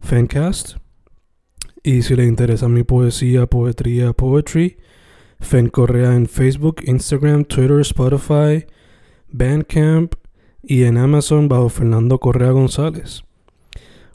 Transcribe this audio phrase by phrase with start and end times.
[0.00, 0.76] Fancast.
[1.82, 4.78] Y si le interesa mi poesía, poetría, poetry,
[5.40, 8.66] Fen Correa en Facebook, Instagram, Twitter, Spotify,
[9.28, 10.14] Bandcamp
[10.62, 13.22] y en Amazon bajo Fernando Correa González.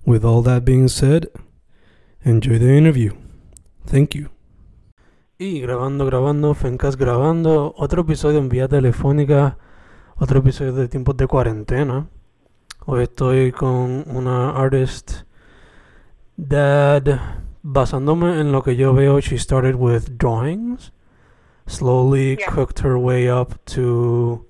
[0.06, 1.30] With all that being said,
[2.24, 3.14] enjoy the interview.
[3.86, 4.30] Thank you.
[5.38, 9.58] Y grabando, grabando, Fencast grabando, otro episodio en vía telefónica,
[10.18, 12.08] otro episodio de tiempos de cuarentena.
[12.86, 15.24] Hoy estoy con una artist
[16.38, 17.20] that,
[17.64, 20.92] basándome en lo que yo veo, she started with drawings,
[21.68, 22.50] slowly Yeah.
[22.52, 24.46] cooked her way up to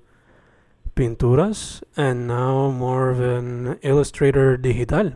[0.96, 5.14] pinturas, and now more of an illustrator digital.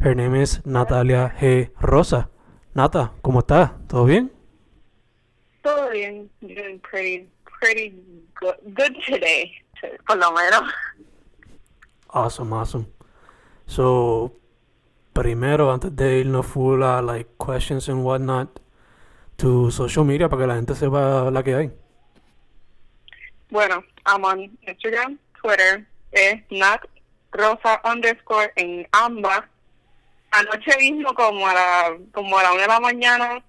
[0.00, 1.70] Her name is Natalia G.
[1.80, 2.28] Rosa.
[2.74, 3.74] Nata, ¿cómo está?
[3.88, 4.30] ¿Todo bien?
[5.62, 6.30] Todo bien.
[6.40, 7.28] Doing pretty,
[7.60, 7.92] pretty
[8.40, 10.72] good, good today, to- por lo menos.
[12.10, 12.86] Awesome, awesome.
[13.66, 14.32] So,
[15.18, 18.60] primero, antes de irnos full a like questions and whatnot,
[19.36, 21.72] tu social media para que la gente sepa la que hay.
[23.50, 26.82] Bueno, I'm on Instagram, Twitter, es Nat
[27.32, 29.42] Rosa underscore en ambas.
[30.30, 33.42] Anoche mismo como a la, como a la una de la mañana,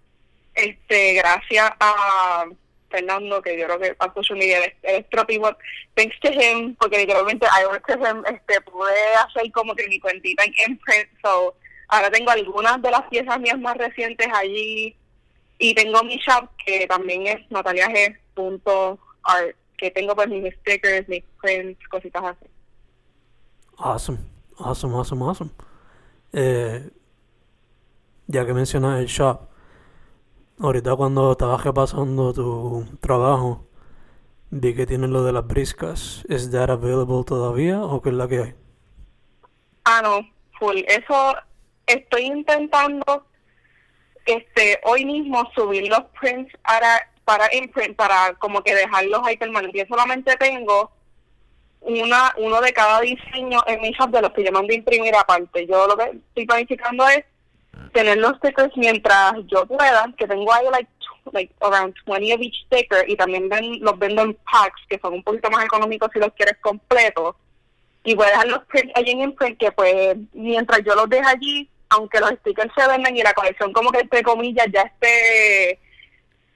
[0.55, 2.45] este, gracias a
[2.89, 5.55] Fernando, que yo creo que a social media es propio,
[5.93, 9.99] thanks to him, porque literalmente I work with him, este, pude hacer como que mi
[9.99, 11.53] cuentita en imprint, so
[11.89, 14.95] ahora tengo algunas de las piezas mías más recientes allí
[15.57, 21.85] y tengo mi shop que también es nataliag.art, que tengo pues mis stickers, mis prints,
[21.89, 22.45] cositas así.
[23.77, 24.19] Awesome,
[24.57, 25.51] awesome, awesome, awesome.
[26.31, 26.89] Eh,
[28.27, 29.49] ya que mencionas el shop,
[30.59, 33.65] ahorita cuando estabas repasando tu trabajo,
[34.51, 36.23] vi que tienes lo de las briscas.
[36.29, 38.55] ¿Es that available todavía o qué es la que hay?
[39.85, 40.19] Ah, no,
[40.59, 40.77] full.
[40.87, 41.35] Eso
[41.93, 43.25] estoy intentando
[44.25, 49.87] este hoy mismo subir los prints para, para imprint, para como que dejarlos ahí permanentes.
[49.87, 50.91] Yo solamente tengo
[51.81, 55.65] una uno de cada diseño en mi shop de los que yo mando imprimir aparte.
[55.65, 57.23] Yo lo que estoy planificando es
[57.93, 60.89] tener los stickers mientras yo pueda, que tengo ahí like,
[61.31, 65.13] like around 20 of each sticker y también ven- los vendo en packs que son
[65.13, 67.35] un poquito más económicos si los quieres completos
[68.03, 71.25] y voy a dejar los prints allí en imprint que pues mientras yo los deje
[71.27, 75.79] allí aunque los stickers se venden y la colección como que entre comillas ya esté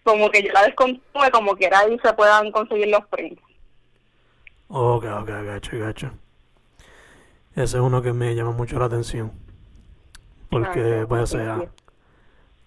[0.03, 3.41] como que yo la descontinúe como quiera ahí se puedan conseguir los prints
[4.75, 6.11] Ok, ok, gacho, gacho.
[7.55, 9.31] Ese es uno que me llama mucho la atención.
[10.49, 11.67] Porque, Ah, pues, sí, sea, sí.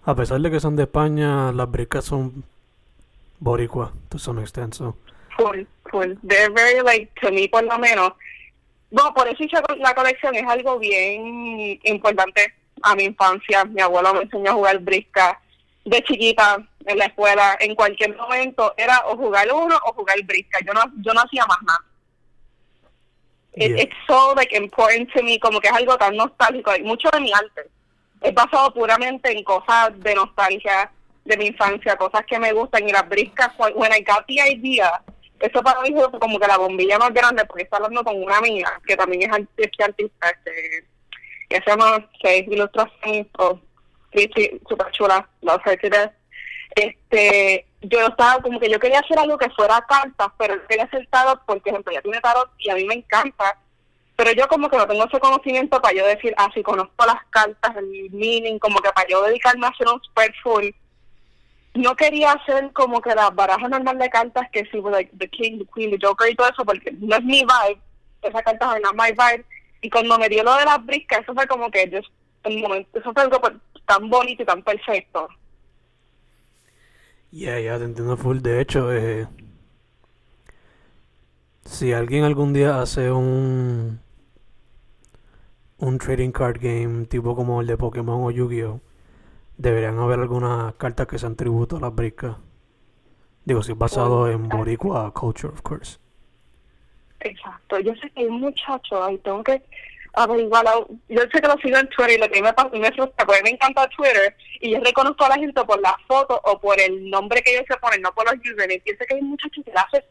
[0.05, 2.45] a pesar de que son de España, las bricas son
[3.39, 4.95] boricua, to some extent, so.
[5.35, 8.13] full full they're very like to me por lo menos
[8.89, 12.53] bueno por eso hice la colección es algo bien importante
[12.83, 13.65] a mi infancia.
[13.65, 15.39] Mi abuelo me enseñó a jugar brisca
[15.83, 17.57] de chiquita en la escuela.
[17.59, 20.59] En cualquier momento era o jugar uno o jugar brisca.
[20.65, 21.79] Yo no yo no hacía más nada.
[23.55, 23.81] It- Yeah.
[23.83, 26.75] it's so like important to me como que es algo tan nostálgico.
[26.75, 27.69] Y mucho de mi arte.
[28.21, 30.91] Es basado puramente en cosas de nostalgia
[31.25, 32.87] de mi infancia cosas que me gustan.
[32.87, 35.01] Y las briscas when I got the idea
[35.39, 38.37] eso para mí fue como que la bombilla más grande porque está hablando con una
[38.37, 40.85] amiga que también es este artista este,
[41.49, 43.59] que se llama que ilustración o
[44.67, 46.13] super chula death
[46.75, 50.85] este yo estaba como que yo quería hacer algo que fuera cartas pero yo quería
[50.85, 53.57] hacer tarot porque por ejemplo ella tiene tarot y a mí me encanta
[54.15, 57.23] pero yo como que no tengo ese conocimiento para yo decir ah sí conozco las
[57.29, 60.65] cartas el meaning como que para yo dedicarme a hacer un spread full
[61.73, 65.59] no quería hacer como que la baraja normal de cartas que sí, like the king,
[65.59, 67.81] the queen, the joker y todo eso, porque no es mi vibe.
[68.21, 69.45] Esas cartas no es my vibe.
[69.81, 72.11] Y cuando me dio lo de las briscas, eso fue como que just
[72.43, 73.39] el momento, eso fue algo
[73.85, 75.27] tan bonito y tan perfecto.
[77.31, 78.39] Yeah, ya te entiendo full.
[78.39, 79.27] De hecho, eh,
[81.65, 83.99] si alguien algún día hace un
[85.79, 88.81] un trading card game tipo como el de Pokémon o Yu-Gi-Oh,
[89.57, 92.37] deberían haber algunas cartas que sean tributo a las bricas.
[93.45, 95.99] Digo, si es basado en Boricua culture, of course.
[97.21, 97.79] Exacto.
[97.79, 99.61] Yo sé que hay muchachos ahí, tengo que
[100.13, 100.65] averiguar.
[101.09, 103.51] Yo sé que lo sigo en Twitter y lo que me me frustra, porque me
[103.51, 107.41] encanta Twitter y yo reconozco a la gente por la foto o por el nombre
[107.41, 108.81] que ellos se ponen, no por los usernames.
[108.85, 110.03] Yo sé que hay muchachos que le hacen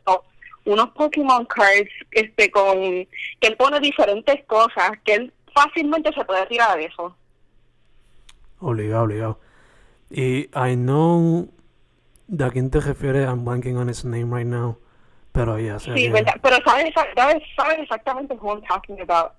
[0.65, 6.47] unos Pokémon cards este con que él pone diferentes cosas, que él fácilmente se puede
[6.47, 7.17] tirar de eso.
[8.61, 9.41] Obligado, obligado.
[10.11, 11.49] Y I know
[12.29, 14.79] de a quién te refieres, I'm blanking on his name right now.
[15.33, 15.93] Pero ya sé.
[15.95, 16.35] Sí, verdad.
[16.43, 19.33] Pero sabes, sabes, sabes exactamente who I'm talking about.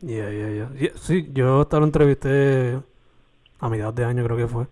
[0.00, 2.80] Yeah, yeah, yeah, Sí, yo hasta lo entrevisté
[3.60, 4.66] a mitad de año, creo que fue.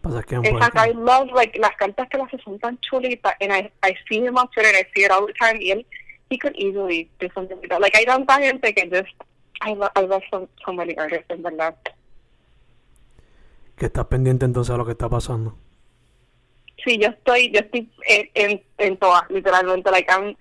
[0.00, 3.34] Pasa que Exacto, I love, like, las cartas que las hace son tan chulitas.
[3.40, 5.58] And I, I see him on Twitter and I see it all the time.
[5.60, 5.86] Y él,
[6.30, 7.80] he could easily do something like that.
[7.80, 9.12] Like, hay tanta gente que just,
[9.60, 11.74] I love, I love so, so many artists, en verdad.
[13.76, 15.56] Que estás pendiente entonces a lo que está pasando.
[16.84, 19.90] Sí, yo estoy, yo estoy en, en, en todas, literalmente.
[19.90, 20.36] Like,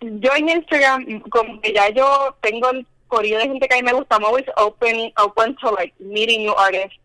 [0.00, 3.82] yo en Instagram, como que ya yo tengo el corrido de gente que a mí
[3.82, 6.98] me gusta, I'm always open, open to like meeting new artists,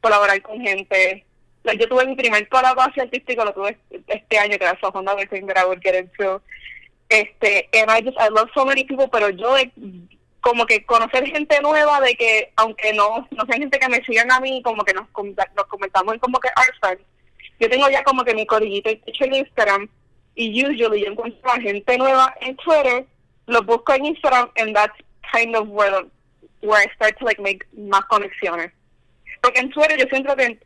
[0.00, 1.24] colaborar con gente.
[1.64, 5.46] Yo tuve mi primer colaboración artístico, lo tuve este año, que era so Honda thing
[5.46, 6.40] that I would get into.
[7.08, 9.56] Este, and I just, I love so many people, pero yo
[10.40, 14.32] como que conocer gente nueva de que, aunque no, no sean gente que me sigan
[14.32, 15.06] a mí, como que nos,
[15.56, 17.00] nos comentamos en como que art
[17.60, 19.88] yo tengo ya como que mi codillito hecho en Instagram
[20.34, 23.04] y usually yo encuentro a gente nueva en Twitter,
[23.46, 24.94] lo busco en Instagram and that's
[25.30, 26.06] kind of where,
[26.62, 28.72] where I start to like make más conexiones.
[29.42, 30.58] Porque en Twitter yo siento que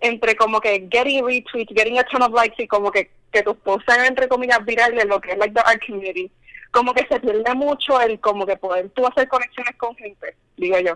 [0.00, 3.56] entre como que getting retweets, getting a ton of likes y como que, que tus
[3.58, 6.32] posts sean entre comillas virales, lo que es like the art community,
[6.70, 10.78] como que se pierde mucho el como que poder tú hacer conexiones con gente, digo
[10.78, 10.94] yo.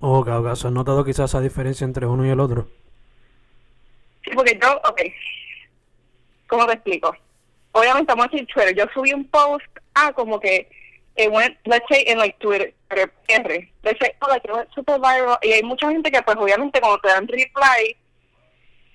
[0.00, 2.68] Oh, ok, ¿has notado quizás esa diferencia entre uno y el otro?
[4.24, 5.00] Sí, porque yo, ok,
[6.46, 7.14] ¿cómo te explico?
[7.72, 10.68] Obviamente a decir Twitter, yo subí un post, ah, como que
[11.16, 14.98] it went, let's say, en like Twitter, R, let's say, oh, like it went super
[14.98, 17.96] viral, y hay mucha gente que pues obviamente cuando te dan reply,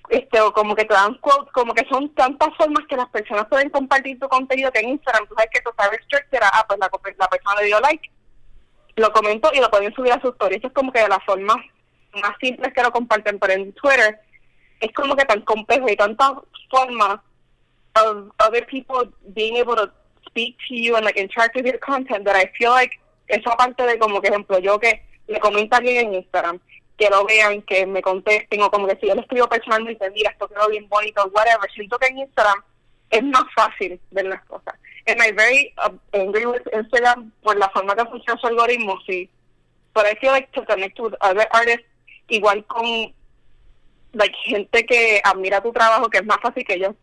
[0.08, 3.46] este, o como que te dan quotes, como que son tantas formas que las personas
[3.48, 6.78] pueden compartir tu contenido que en Instagram, tú sabes que tu sabes restricted, ah, pues
[6.78, 8.10] la, la persona le dio like,
[8.96, 11.24] lo comentó y lo pueden subir a su story, eso es como que de las
[11.24, 11.56] formas
[12.20, 14.20] más simples que lo comparten, pero en Twitter,
[14.80, 16.32] es como que tan complejo y tantas
[16.70, 17.20] formas
[17.96, 19.90] of other people being able to
[20.28, 22.98] speak to you and like interact with your content that I feel like
[23.28, 26.60] esa parte de como que ejemplo yo que le comento a alguien en Instagram
[26.96, 30.30] que lo vean, que me contesten o como que si yo le escribo personalmente, mira,
[30.30, 32.62] esto quedó bien bonito, whatever, siento que en Instagram
[33.10, 34.74] es más fácil ver las cosas.
[35.06, 39.30] And I very uh, angry with Instagram por la forma que funciona su algoritmo, sí.
[39.94, 41.86] But I feel like to connect with other artists,
[42.28, 43.14] igual con
[44.12, 46.94] like, gente que admira tu trabajo, que es más fácil que ellos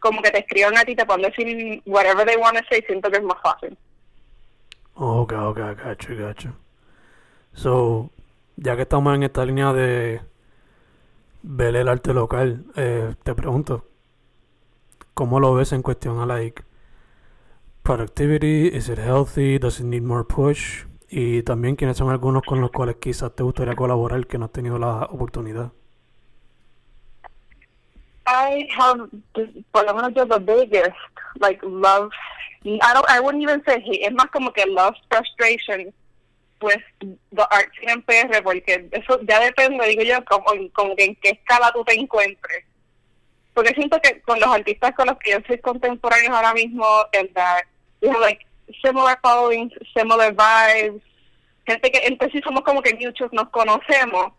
[0.00, 3.10] como que te escriban a ti, te pueden decir whatever they want to say, siento
[3.10, 3.76] que es más fácil.
[4.94, 6.52] Ok, ok, gacho, gacho.
[7.54, 8.10] So,
[8.58, 10.20] ya que estamos en esta línea de
[11.42, 13.86] ver el arte local, eh, te pregunto,
[15.14, 16.64] ¿cómo lo ves en cuestión a like
[17.82, 18.68] productivity?
[18.68, 19.58] Is it healthy?
[19.58, 20.84] Does it need more push?
[21.08, 24.52] Y también quiénes son algunos con los cuales quizás te gustaría colaborar que no has
[24.52, 25.72] tenido la oportunidad.
[28.26, 29.08] I have,
[29.70, 30.96] por lo menos yo, the biggest,
[31.40, 32.10] like, love,
[32.64, 35.94] I don't, I wouldn't even say hate, es más como que love frustration
[36.60, 40.52] with the art scene en PR, porque eso ya depende, digo yo, como,
[40.96, 42.64] en qué escala tú te encuentres.
[43.54, 47.32] Porque siento que con los artistas con los que yo soy contemporáneos ahora mismo, en
[47.34, 47.64] that
[48.00, 48.46] we have like
[48.82, 51.02] similar followings, similar vibes,
[51.66, 54.32] gente que entre sí somos como que muchos nos conocemos,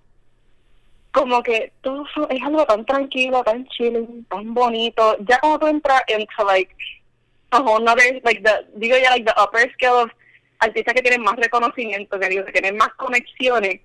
[1.11, 5.17] como que todo es algo tan tranquilo, tan chilling, tan bonito.
[5.27, 6.73] Ya cuando tú entras into like
[7.51, 10.11] a whole nother, like the, digo ya like the upper scale of
[10.59, 13.81] artistas que tienen más reconocimiento, que digo, que tienen más conexiones.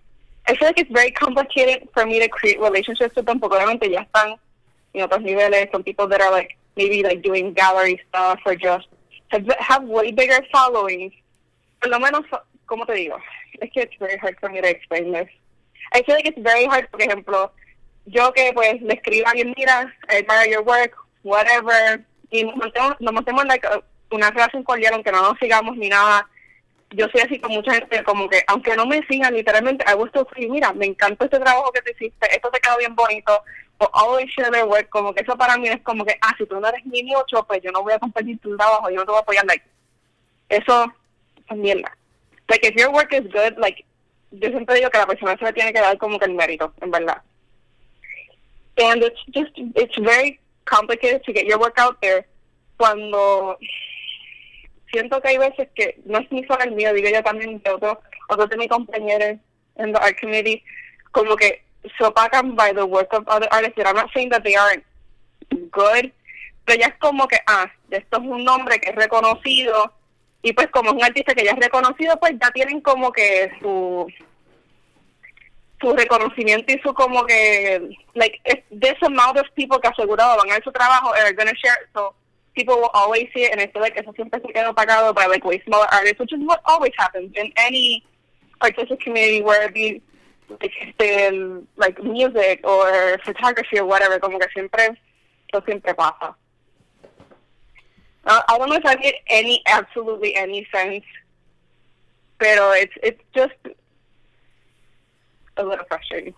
[0.46, 3.88] I feel like it's very complicated for me to create relationships with them, porque obviamente
[3.90, 4.38] ya están
[4.92, 8.86] en otros niveles, some people that are like maybe like doing gallery stuff or just
[9.28, 11.12] have, have way bigger followings.
[11.80, 12.24] Por lo menos,
[12.66, 13.16] ¿cómo te digo?
[13.60, 15.28] Es que it's very hard for me to explain this.
[15.92, 17.52] I feel like it's very hard, por ejemplo,
[18.06, 22.56] yo que pues le escribo a alguien, mira, I admire your work, whatever, y nos
[22.56, 23.66] mantenemos, nos mantenemos like,
[24.10, 26.28] una relación cordial, aunque no nos sigamos ni nada,
[26.94, 30.10] yo soy así con mucha gente, como que, aunque no me sigan literalmente, I was
[30.12, 33.42] to say, mira, me encanta este trabajo que te hiciste, esto te quedó bien bonito,
[33.78, 36.46] o always share their work, como que eso para mí es como que, ah, si
[36.46, 39.04] tú no eres mi ocho, pues yo no voy a compartir tu trabajo, yo no
[39.04, 39.64] te voy a apoyar, like,
[40.48, 40.92] eso
[41.50, 41.96] es mierda.
[42.48, 43.84] Like, if your work is good, like,
[44.30, 46.72] yo siempre digo que la persona se le tiene que dar como que el mérito,
[46.80, 47.22] en verdad.
[48.76, 52.26] And it's just, it's very complicated to get your work out there
[52.76, 53.56] cuando
[54.94, 57.70] siento que hay veces que no es ni solo el mío, digo yo también de
[57.70, 57.98] otros
[58.28, 59.38] otro de mis compañeros
[59.76, 60.62] en the art community,
[61.10, 61.62] como que
[61.98, 63.76] se opacan by the work of other artists.
[63.78, 64.84] And I'm not saying that they aren't
[65.70, 66.12] good,
[66.64, 69.92] pero ya es como que, ah, esto es un nombre que es reconocido,
[70.42, 73.50] y pues como es un artista que ya es reconocido, pues ya tienen como que
[73.60, 74.06] su
[75.80, 80.54] su reconocimiento y su como que like this amount of people que asegurado van a
[80.54, 82.14] ver su trabajo are gonna share so
[82.54, 85.26] people will always see it, and I feel like eso siempre se queda apagado by
[85.26, 88.04] like way smaller artists, which is what always happens in any
[88.62, 90.02] artistic community where it be
[90.60, 90.72] like,
[91.76, 94.96] like music or photography or whatever, como que siempre,
[95.52, 96.34] eso siempre pasa.
[98.26, 101.04] Uh, I don't know if I made any, absolutely any sense,
[102.38, 103.54] pero it's, it's just
[105.56, 106.34] a little frustrating.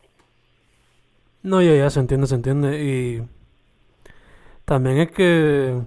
[1.43, 2.83] No, ya, ya, se entiende, se entiende.
[2.83, 3.23] Y
[4.65, 5.81] también es que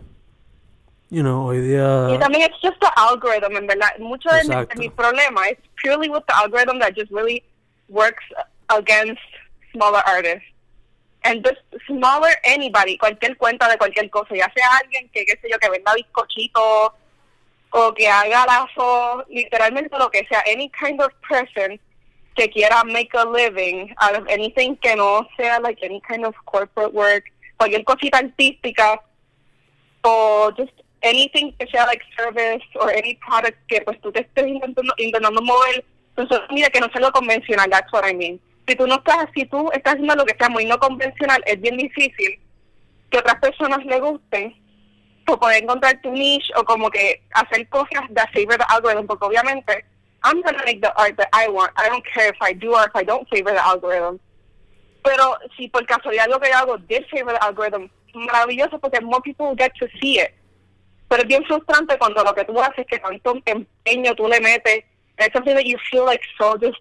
[1.10, 2.10] you know, hoy día...
[2.12, 3.98] Y también it's just the algorithm, en verdad.
[4.00, 7.44] Mucho de mi, de mi, problema es purely with the algorithm that just really
[7.88, 8.24] works
[8.70, 9.22] against
[9.74, 10.46] smaller artists.
[11.24, 15.50] And just smaller anybody, cualquier cuenta de cualquier cosa, ya sea alguien que, qué sé
[15.50, 16.94] yo, que venda bizcochito
[17.72, 21.80] o que haga lazo, literalmente lo que sea, any kind of person
[22.36, 26.34] que quiera make a living out of anything que no sea like any kind of
[26.46, 27.25] corporate work,
[27.58, 29.01] cualquier cosita artística,
[30.04, 34.48] o just anything que sea like service or any product que pues tú te estés
[34.48, 35.84] intentando, intentando mover,
[36.15, 38.39] entonces mira que no sea lo convencional, that's what I mean.
[38.68, 41.60] Si tú no estás, si tú estás haciendo lo que sea muy no convencional, es
[41.60, 42.39] bien difícil
[43.10, 44.53] que otras personas le gusten
[45.27, 49.25] o poder encontrar tu niche o como que hacer cosas that favor the algorithm, porque
[49.25, 49.86] obviamente
[50.24, 51.72] I'm gonna make the art that I want.
[51.77, 54.20] I don't care if I do or if I don't favor the algorithm.
[55.03, 59.22] Pero si por casualidad lo que yo hago did favor the algorithm, maravilloso porque more
[59.22, 60.34] people get to see it.
[61.10, 64.86] Pero es bien frustrante cuando lo que tú haces, que tanto empeño tú le metes,
[65.18, 66.80] like so just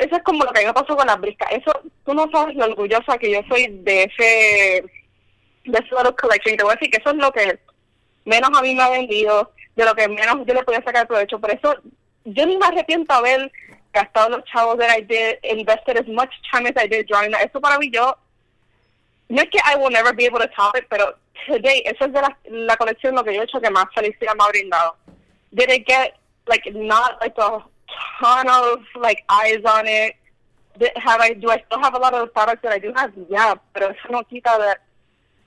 [0.00, 1.50] Eso es como lo que me pasó con las briscas.
[1.52, 1.72] Eso,
[2.04, 4.84] tú no sabes lo orgullosa que yo soy de ese,
[5.64, 6.56] de ese little collection.
[6.56, 7.58] Te voy a decir que eso es lo que
[8.24, 11.40] menos a mí me ha vendido, de lo que menos yo le podía sacar provecho.
[11.40, 11.74] Por eso,
[12.24, 13.50] yo ni me arrepiento haber
[13.92, 17.34] gastado los chavos that I did, invested as much time as I did drawing.
[17.34, 18.16] Eso para mí yo,
[19.28, 21.14] no es que I will never be able to top it, pero
[21.46, 24.34] today, esa es de la, la colección lo que yo he hecho que más felicidad
[24.34, 24.96] me ha brindado.
[25.52, 26.14] Did it get,
[26.46, 27.64] like, not like a
[28.20, 30.16] ton of, like, eyes on it?
[30.78, 33.12] Did, have I, do I still have a lot of products that I do have?
[33.28, 34.80] Yeah, pero eso no quita that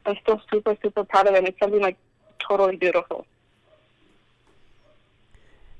[0.06, 1.48] I'm still super, super proud of it.
[1.48, 1.98] It's something, like,
[2.40, 3.26] totally beautiful.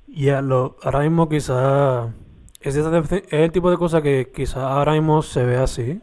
[0.08, 2.12] Yeah, lo, ahora mismo quizá
[2.60, 6.00] es, es el tipo de cosa que quizá ahora mismo se ve así,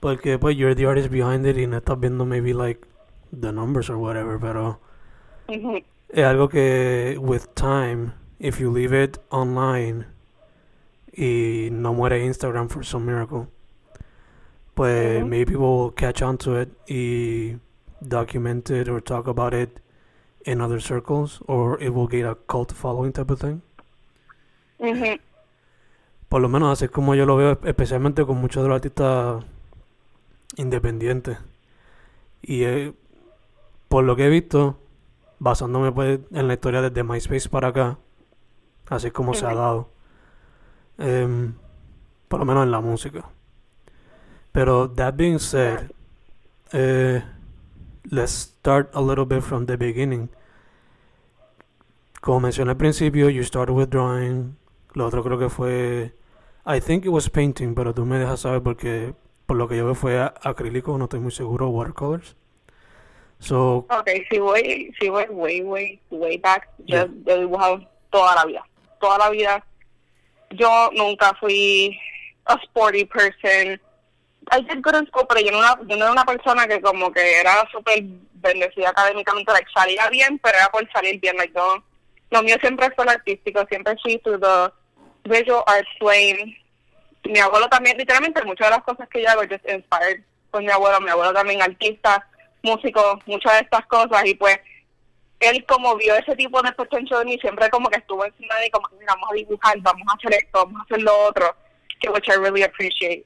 [0.00, 2.86] Porque pues you're the artist behind it y no estás viendo maybe like
[3.32, 4.80] the numbers or whatever, pero
[5.48, 10.06] es algo que with time, if you leave it online
[11.12, 13.48] y no muere Instagram for some miracle,
[14.74, 17.58] pues maybe people will catch on to it y
[18.00, 19.80] document it or talk about it
[20.44, 23.60] in other circles or it will get a cult following type of thing.
[26.28, 29.44] Por lo menos así es como yo lo veo, especialmente con muchos de los artistas
[30.58, 31.38] independiente.
[32.42, 32.92] Y eh,
[33.88, 34.78] por lo que he visto,
[35.38, 37.98] basándome pues en la historia desde MySpace para acá,
[38.88, 39.88] así como se ha dado,
[40.98, 41.54] em,
[42.28, 43.24] por lo menos en la música.
[44.52, 45.90] Pero that being said,
[46.72, 47.22] eh,
[48.10, 50.28] let's start a little bit from the beginning.
[52.20, 54.56] Como mencioné al principio, you started with drawing.
[54.94, 56.14] Lo otro creo que fue,
[56.66, 59.14] I think it was painting, pero tú me dejas saber porque
[59.48, 62.36] por lo que yo veo fue acrílico, no estoy muy seguro, watercolors.
[63.38, 68.44] So, ok, si voy, si voy way, way, way back, yo, he dibujado toda la
[68.44, 68.62] vida.
[69.00, 69.64] Toda la vida.
[70.50, 71.98] Yo nunca fui
[72.44, 73.80] a sporty person.
[74.50, 76.82] I did good in school, pero yo no, era, yo no era una persona que
[76.82, 78.02] como que era súper
[78.34, 81.82] bendecida académicamente, like, salía bien, pero era por salir bien, like, no.
[82.30, 84.70] Lo mío siempre fue lo artístico, siempre fui to the
[85.24, 86.54] visual arts lane
[87.28, 90.70] mi abuelo también, literalmente muchas de las cosas que yo hago, just inspired con mi
[90.70, 92.26] abuelo, mi abuelo también artista,
[92.62, 94.58] músico, muchas de estas cosas y pues
[95.40, 98.70] él como vio ese tipo de potential de mí, siempre como que estuvo encima de
[98.70, 101.54] como mira, vamos a dibujar, vamos a hacer esto, vamos a hacer lo otro,
[102.00, 103.24] que which I really appreciate.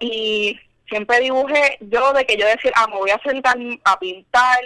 [0.00, 4.60] Y siempre dibujé yo de que yo decir, ah, me voy a sentar a pintar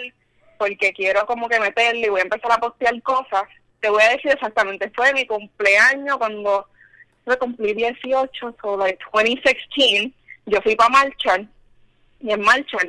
[0.57, 3.43] porque quiero como que meterle y voy a empezar a postear cosas.
[3.79, 6.67] Te voy a decir exactamente, fue mi cumpleaños cuando
[7.25, 10.13] yo cumplí 18, so like 2016,
[10.45, 11.45] yo fui para Marchar
[12.19, 12.87] y en Marchar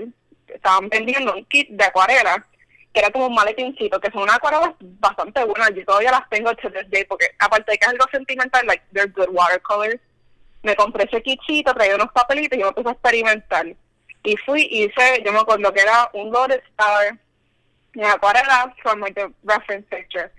[0.49, 2.47] estaban vendiendo un kit de acuarela
[2.93, 6.55] que era como un maletincito, que son unas acuarelas bastante buenas, yo todavía las tengo
[6.57, 9.99] to this day, porque aparte de que es algo sentimental, like, they're good watercolors,
[10.63, 13.67] me compré ese kitcito, traía unos papelitos y yo me puse a experimentar.
[14.25, 17.19] Y fui y hice, yo me acuerdo que era un Lotus Star
[18.01, 20.31] acuarela from like the reference picture.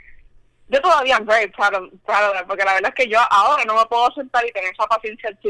[0.73, 3.75] Yo todavía very proud of, proud of porque la verdad es que yo ahora no
[3.75, 5.49] me puedo sentar y tener esa paciencia to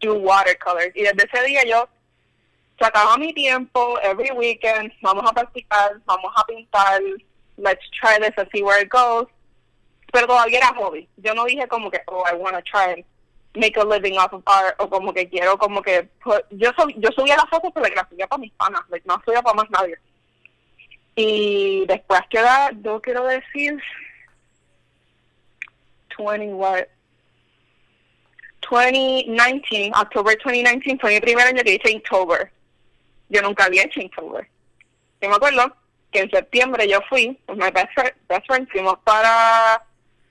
[0.00, 0.90] do watercolors.
[0.96, 1.88] Y desde ese día yo
[2.76, 7.00] sacaba mi tiempo every weekend, vamos a practicar, vamos a pintar,
[7.58, 9.28] let's try this and see where it goes.
[10.12, 11.08] Pero todavía era hobby.
[11.18, 13.04] Yo no dije como que, oh, I want to try and
[13.54, 16.92] make a living off of art, o como que quiero como que, put, yo, sub,
[16.96, 19.70] yo subía las fotos, pero las subía para mis panas, like, no subía para más
[19.70, 19.96] nadie.
[21.14, 23.80] Y después queda, yo quiero decir,
[26.18, 26.86] 20 what?
[28.68, 32.50] 2019, October 2019 fue mi primer año que hice Inktober
[33.28, 34.48] yo nunca había hecho Inktober.
[35.20, 35.74] Yo me acuerdo
[36.12, 39.82] que en septiembre yo fui, pues mi best friend, best friend fuimos para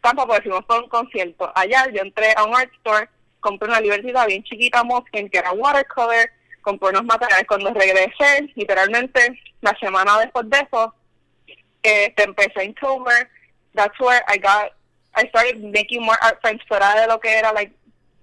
[0.01, 1.51] Tampa porque fuimos para un concierto.
[1.55, 5.51] Allá yo entré a un art store, compré una libertad bien chiquita Moskin que era
[5.51, 6.29] watercolor,
[6.61, 7.45] compré unos materiales.
[7.47, 10.93] Cuando regresé, literalmente la semana después de eso,
[11.83, 13.29] eh, empecé Inktober.
[13.73, 14.71] That's where I got,
[15.15, 17.71] I started making more art friends fuera de lo que era like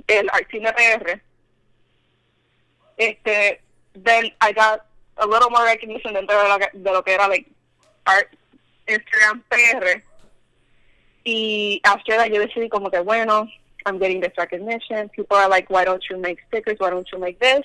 [0.08, 1.20] el art cine PR.
[2.98, 3.60] Este,
[3.94, 6.36] then I got a little more recognition dentro
[6.74, 7.50] de lo que, era like
[8.06, 8.28] art
[8.86, 10.02] Instagram PR.
[11.24, 13.48] Y after that yo decidí como que bueno,
[13.86, 15.08] I'm getting this recognition.
[15.10, 16.76] People are like, why don't you make stickers?
[16.78, 17.64] Why don't you make this?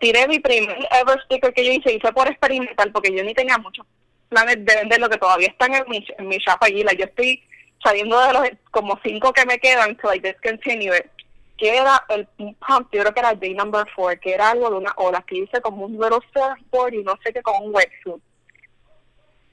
[0.00, 3.58] Tiré mi primer ever sticker que yo hice, hice por experimental porque yo ni tenía
[3.58, 3.84] muchos
[4.28, 6.84] planes de lo que todavía están en mi, en mi shop allí.
[6.84, 7.42] Like, yo estoy
[7.82, 11.10] saliendo de los como cinco que me quedan to like discontinue it
[11.58, 14.76] que era el pump, yo creo que era day number four, que era algo de
[14.76, 18.22] una ola, que hice como un little surfboard y no sé qué, con un wetsuit.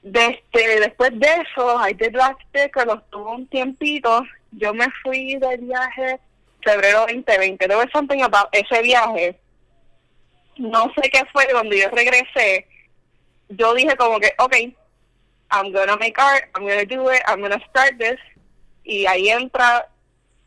[0.02, 5.34] Desde, después de eso, I did last sticker, los tuve un tiempito, yo me fui
[5.34, 6.20] de viaje
[6.62, 9.36] febrero 2020, there was something about ese viaje,
[10.58, 12.68] no sé qué fue, cuando yo regresé,
[13.48, 14.54] yo dije como que, ok,
[15.50, 18.18] I'm gonna make art, I'm gonna do it, I'm gonna start this,
[18.84, 19.88] y ahí entra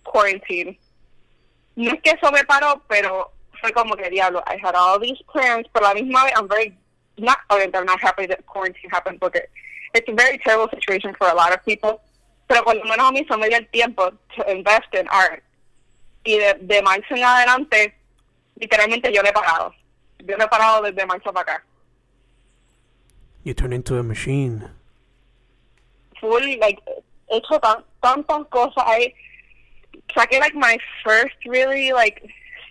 [0.03, 0.77] quarantine
[1.79, 3.31] no es que eso me paró, pero
[3.61, 6.77] fue como que diablo, I had all these plans, pero la misma vez I'm very
[7.17, 9.47] not I'm not happy that quarantine happened porque
[9.93, 12.01] it's a very terrible situation for a lot of people.
[12.47, 15.41] Pero por lo menos a mí se me dio el tiempo to invest in art.
[16.25, 17.95] Y de, de marzo en adelante,
[18.55, 19.73] literalmente yo le he parado.
[20.19, 21.63] Yo le he parado desde marzo para acá.
[23.43, 24.69] You turn into a machine.
[26.19, 26.79] Full, like,
[27.29, 28.83] he hecho tan, tantas cosas.
[28.85, 29.13] I,
[30.15, 32.21] saqué like my first really like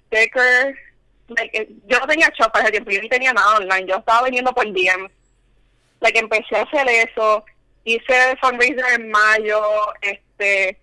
[0.06, 0.76] sticker.
[1.28, 1.52] Like
[1.86, 4.52] yo no tenía shop para ese tiempo yo ni tenía nada online yo estaba vendiendo
[4.52, 5.08] por DM.
[6.00, 7.44] Like empecé a hacer eso.
[7.84, 9.62] Hice fundraiser en mayo
[10.02, 10.78] este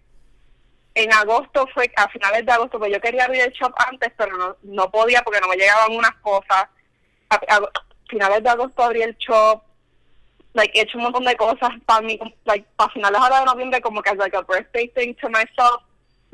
[0.96, 4.38] en agosto fue a finales de agosto pues yo quería abrir el shop antes pero
[4.38, 6.68] no no podía porque no me llegaban unas cosas.
[7.30, 7.40] A
[8.08, 9.64] finales de agosto abrí el shop
[10.56, 14.02] like he hecho un montón de cosas para mí like para finales de noviembre como
[14.02, 15.84] que like a birthday thing to myself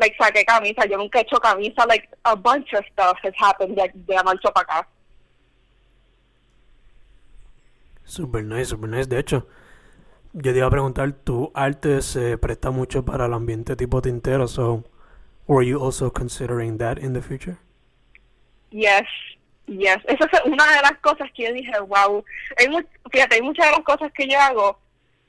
[0.02, 3.76] like saqué camisa, yo nunca he hecho camisa, like a bunch of stuff has happened
[3.76, 4.88] de, de marzo para acá.
[8.04, 9.08] Super nice, super nice.
[9.08, 9.48] De hecho,
[10.34, 14.48] yo te iba a preguntar, tu arte se presta mucho para el ambiente tipo tintero,
[14.48, 14.84] so
[15.48, 17.58] were you also considering that in the future?
[18.72, 19.06] Yes,
[19.78, 19.98] yes.
[20.06, 22.24] Esa es una de las cosas que yo dije, wow.
[22.58, 22.68] Hay
[23.12, 24.80] fíjate, hay muchas de las cosas que yo hago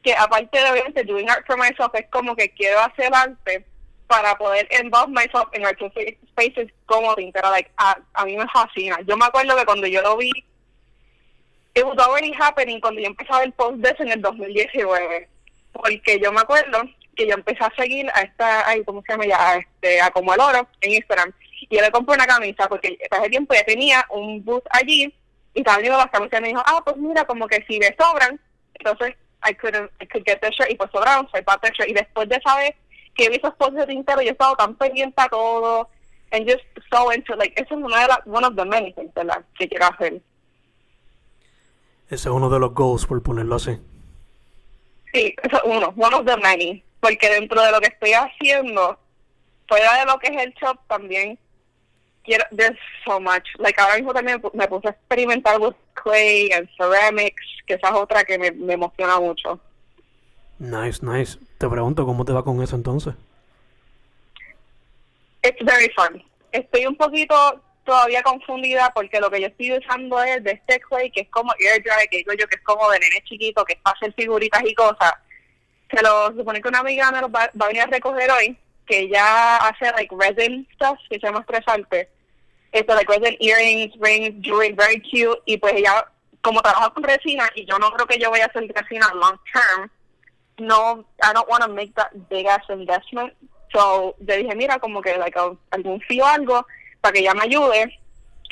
[0.03, 3.65] que aparte de obviamente doing art for myself es como que quiero hacer arte
[4.09, 8.99] para poder involve myself en artistic spaces como pero like, a, a mí me fascina.
[9.07, 10.31] Yo me acuerdo que cuando yo lo vi,
[11.75, 15.29] it was already happening cuando yo empecé a ver post de en el 2019.
[15.73, 16.83] Porque yo me acuerdo
[17.17, 19.57] que yo empecé a seguir a esta, ay, ¿cómo se llama ya?
[19.57, 21.33] este, a Como el Oro en Instagram.
[21.73, 25.15] Yo le compré una camisa porque hace tiempo ya tenía un booth allí
[25.55, 28.41] y las camisas y me dijo, ah, pues mira, como que si me sobran,
[28.75, 31.89] entonces I could, I could get the shirt y pues sobraron, soy parte shirt.
[31.89, 32.75] Y después de esa vez
[33.15, 35.89] que vi esos posts de Tintero y he estado tan pendiente a todo
[36.31, 39.13] and just so into like eso es una de las one of the many things
[39.13, 39.45] ¿verdad?
[39.59, 40.23] que quiero hacer
[42.07, 43.79] ese es uno de los goals por ponerlo así
[45.13, 46.83] Sí, eso es uno, one of the many.
[47.01, 48.99] Porque dentro de lo que estoy haciendo,
[49.69, 51.39] fuera de lo que es el shop, también
[52.25, 53.47] quiero, there's so much.
[53.59, 57.95] Like ahora mismo también me puse a experimentar with clay and ceramics, que esa es
[57.95, 59.61] otra que me, me emociona mucho.
[60.59, 61.39] Nice, nice.
[61.59, 63.15] Te pregunto, ¿cómo te va con eso entonces?
[65.43, 66.23] It's very fun.
[66.53, 71.11] Estoy un poquito todavía confundida porque lo que yo estoy usando es de este clay
[71.11, 73.75] que es como air dry, que digo yo que es como de nene chiquito, que
[73.75, 75.15] es para hacer figuritas y cosas.
[75.91, 78.57] Se lo supone que una amiga me lo va, a venir a recoger hoy,
[78.87, 82.09] que ella hace like resin stuff, que se llama estresarte.
[82.73, 85.39] Like resin earrings, rings, jewelry, very cute.
[85.47, 86.07] Y pues ella,
[86.41, 89.39] como trabaja con resina, y yo no creo que yo vaya a hacer resina long
[89.53, 89.91] term,
[90.59, 93.33] no, I don't want to make that big ass investment.
[93.73, 95.39] So, yo dije, mira, como que like,
[95.71, 96.67] algún fío algo
[97.01, 97.99] para que ella me ayude,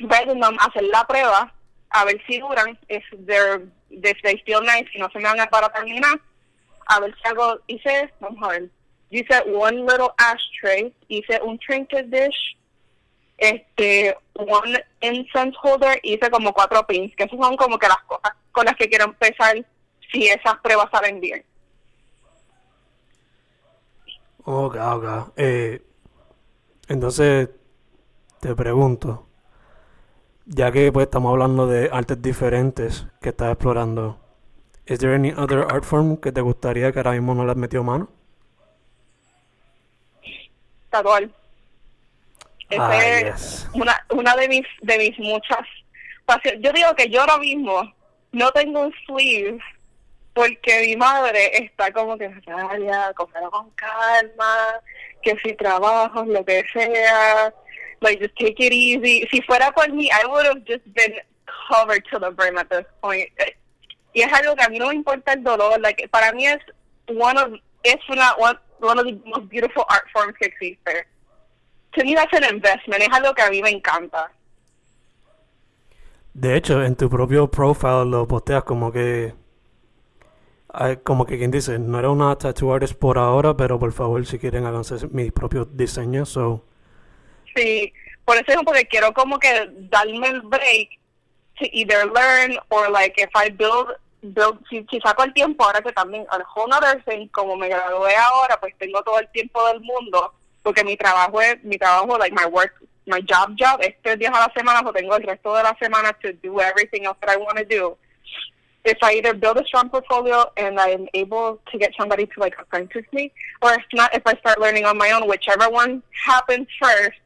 [0.00, 1.52] random, hacer la prueba,
[1.90, 5.40] a ver si duran, if they're, if they feel nice, si no se me van
[5.40, 6.20] a para terminar,
[6.86, 8.70] a ver si hago, hice, vamos a ver,
[9.10, 12.56] hice one little ashtray, hice un trinket dish,
[13.40, 18.32] este, one incense holder, hice como cuatro pins, que esas son como que las cosas
[18.52, 19.56] con las que quiero empezar
[20.12, 21.44] si esas pruebas salen bien.
[24.44, 25.32] Ok, ok.
[25.36, 25.82] Eh,
[26.88, 27.48] entonces,
[28.40, 29.26] te pregunto,
[30.44, 34.18] ya que pues estamos hablando de artes diferentes que estás explorando,
[34.84, 37.56] ¿is there any other art form que te gustaría que ahora mismo no le has
[37.56, 38.10] metido mano?
[40.90, 41.39] Tatuar.
[42.78, 45.66] Ah, es una, una de mis de mis muchas
[46.24, 46.60] pasiones.
[46.62, 47.92] Yo digo que yo ahora mismo
[48.32, 49.58] no tengo un sleeve
[50.32, 54.80] porque mi madre está como que, ya, con calma,
[55.22, 57.52] que si trabajo, lo que sea,
[58.00, 59.26] like just take it easy.
[59.30, 61.14] Si fuera por mí, I would have just been
[61.68, 63.28] covered to the brim at this point.
[64.12, 66.58] Y es algo que a mí no me importa el dolor, like, para mí es
[67.08, 67.52] one of,
[67.82, 71.06] es una, one, one of the most beautiful art forms que existe.
[71.92, 74.30] To me that's an investment, es algo que a mí me encanta.
[76.32, 79.34] De hecho, en tu propio profile lo posteas como que
[81.02, 84.38] como que quien dice, no era una tattoo artist por ahora, pero por favor, si
[84.38, 86.28] quieren, háganse mis propios diseños.
[86.28, 86.64] So.
[87.56, 87.92] Sí,
[88.24, 90.90] por eso es porque quiero como que darme el break
[91.58, 93.88] to either learn or like if I build,
[94.22, 98.14] build si, saco el tiempo ahora que también, a whole other thing, como me gradué
[98.16, 102.34] ahora, pues tengo todo el tiempo del mundo, porque mi trabajo es, mi trabajo, like
[102.34, 102.74] my work,
[103.06, 105.76] my job job, es tres días a la semana, o tengo el resto de la
[105.80, 107.96] semana to do everything else that I want to do
[108.84, 112.54] if I either build a strong portfolio and I'm able to get somebody to like
[112.58, 116.66] apprentice me, or if not, if I start learning on my own, whichever one happens
[116.80, 117.18] first,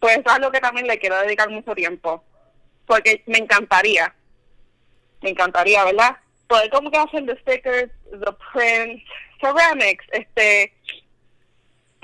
[0.00, 2.22] pues es algo que también le quiero dedicar mucho tiempo.
[2.86, 4.14] Porque me encantaría,
[5.22, 6.16] me encantaría, ¿verdad?
[6.48, 9.02] Poder como que hacer the stickers, the prints,
[9.40, 10.74] ceramics, este,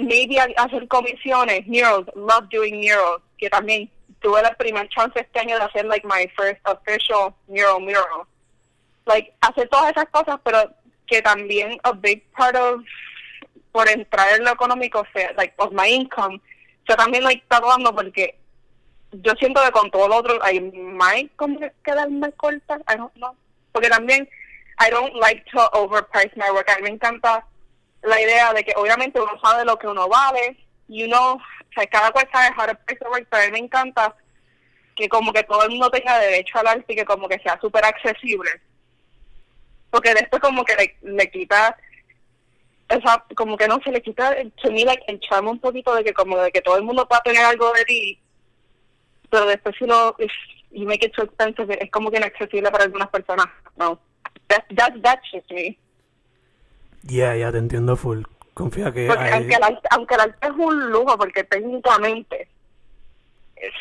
[0.03, 5.57] maybe hacer comisiones, murals, love doing murals, que también tuve la primera chance este año
[5.59, 8.27] de hacer like my first official mural mural.
[9.07, 10.71] Like hacer todas esas cosas, pero
[11.07, 12.83] que también a big part of
[13.73, 16.41] por entrar en lo económico sea like of my income,
[16.89, 18.37] yo también like dando porque
[19.13, 23.35] yo siento que con todo lo otro I might como quedarme corta, I don't know,
[23.73, 24.29] porque también
[24.79, 27.45] I don't like to overprice my work, a mí me encanta
[28.03, 30.57] la idea de que obviamente uno sabe lo que uno vale,
[30.89, 34.15] you know, o cada cual sabe price the work, pero a mí me encanta
[34.97, 37.59] que como que todo el mundo tenga derecho al arte y que como que sea
[37.61, 38.51] súper accesible.
[39.91, 41.77] Porque después como que le, le quita
[42.91, 44.37] esa, como que no se le quita
[44.71, 47.23] me like el charme un poquito de que como de que todo el mundo pueda
[47.23, 48.21] tener algo de ti
[49.31, 50.17] pero después si lo
[50.73, 54.01] make it too expensive es como que inaccesible para algunas personas no
[54.49, 55.79] that, that, that's just me
[57.03, 58.23] yeah yeah te entiendo full.
[58.55, 62.49] Confía que porque aunque, el arte, aunque el arte es un lujo porque técnicamente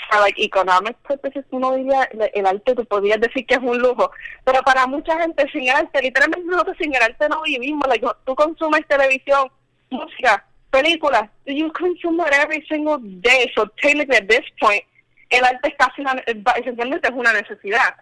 [0.10, 2.04] para like economic purposes uno diría
[2.34, 4.12] el arte tú podrías decir que es un lujo.
[4.44, 7.88] Pero para mucha gente sin arte literalmente nosotros sin el arte no vivimos.
[7.88, 9.50] Like, tú consumes televisión
[9.90, 13.52] música películas you consume it every single day.
[13.56, 14.84] So technically at this point
[15.30, 16.14] el arte es casi una,
[16.58, 17.96] esencialmente es una necesidad.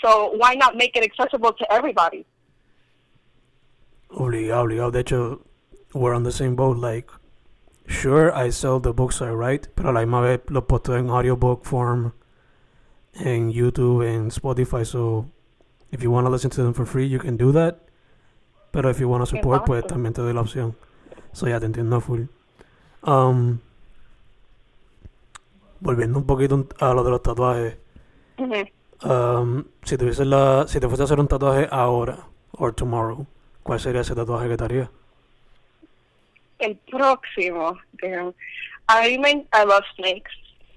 [0.00, 2.24] So why not make it accessible to everybody
[4.08, 5.40] obligado obligado de hecho
[5.94, 7.10] we're on the same boat like
[7.88, 11.08] Sure, I sell the books I write, pero a la misma vez los posteo en
[11.08, 12.12] audiobook form
[13.14, 14.84] en YouTube and Spotify.
[14.84, 15.26] So
[15.92, 17.78] if you want to listen to them for free, you can do that.
[18.72, 20.74] Pero if you want to support, pues también te doy la opción.
[21.32, 22.24] So ya te entiendo full.
[23.04, 23.60] Um,
[25.80, 27.76] volviendo un poquito a lo de los tatuajes.
[29.04, 33.26] um, si, la, si te fuese a hacer un tatuaje ahora, or tomorrow,
[33.66, 34.90] ¿Cuál sería ese tatuaje que te haría?
[36.60, 38.32] El próximo, damn.
[38.88, 40.30] I mean, I love snakes.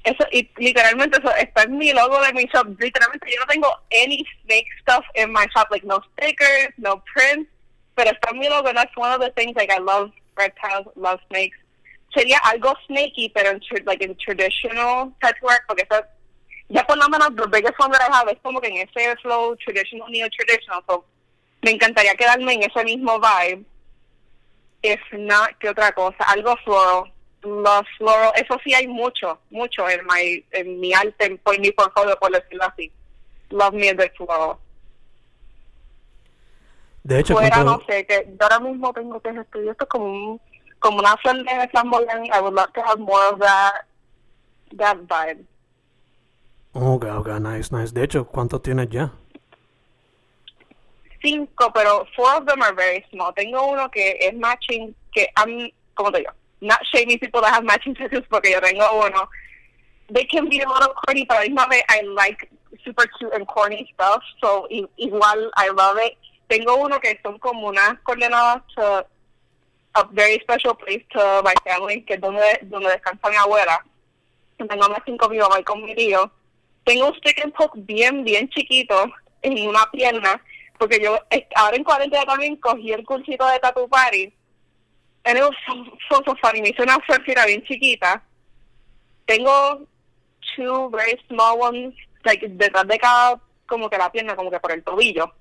[0.03, 2.67] Eso, y literalmente eso está en mi logo de mi shop.
[2.79, 7.47] Literalmente yo no tengo any snake stuff in my shop, like no stickers, no prints,
[7.93, 8.73] pero está en mi logo.
[8.73, 11.57] That's one of the things like I love reptiles, love snakes.
[12.11, 16.03] Sería algo snaky, pero en, like in traditional tattoo work, porque eso,
[16.69, 19.15] ya por lo menos the biggest one that I have es como que en ese
[19.21, 20.81] flow traditional, neo traditional.
[20.87, 21.05] So
[21.61, 23.65] me encantaría quedarme en ese mismo vibe.
[24.81, 26.23] If not, ¿qué otra cosa?
[26.27, 27.11] Algo floral.
[27.43, 28.31] Love floral.
[28.35, 32.31] Eso sí hay mucho, mucho en, my, en mi arte, en, en mi portfolio, por
[32.31, 32.91] decirlo así.
[33.49, 34.57] Love bit floral.
[37.03, 40.05] De hecho, Fuera, no sé, que yo ahora mismo tengo que estudiar esto es como
[40.05, 40.41] un,
[40.79, 42.27] como una flor de flamboyant.
[42.27, 43.85] I would love to have more of that,
[44.77, 45.45] that vibe.
[46.73, 47.93] Ok, ok, nice, nice.
[47.93, 49.11] De hecho, ¿cuántos tienes ya?
[51.21, 53.33] Cinco, pero four of them are very small.
[53.33, 57.63] Tengo uno que es matching, que I'm, como te digo, not shaming people that have
[57.63, 59.29] matching tattoos porque yo tengo uno.
[60.11, 62.49] They can be a little corny, but a la misma vez I like
[62.83, 66.17] super cute and corny stuff, so igual I love it.
[66.49, 69.05] Tengo uno que son como unas coordenadas to
[69.95, 73.83] a very special place to my family, que es donde, donde descansa mi abuela.
[74.57, 76.31] Tengo cinco mi y con mi tío.
[76.85, 80.41] Tengo un stick and poke bien, bien chiquito en una pierna,
[80.79, 81.19] porque yo
[81.55, 84.33] ahora en cuarentena también cogí el cursito de Tattoo Party.
[85.25, 85.73] It was so,
[86.09, 86.61] so, so funny.
[86.61, 88.23] Me hice una florcita bien chiquita.
[89.25, 89.85] Tengo
[90.55, 94.71] two very small ones, like detrás de cada, como que la pierna, como que por
[94.71, 95.31] el tobillo.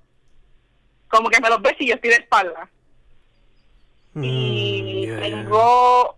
[1.07, 2.69] Como que me los ves y yo estoy de espalda.
[4.13, 5.21] Mm, Y yeah, yeah.
[5.21, 6.15] tengo,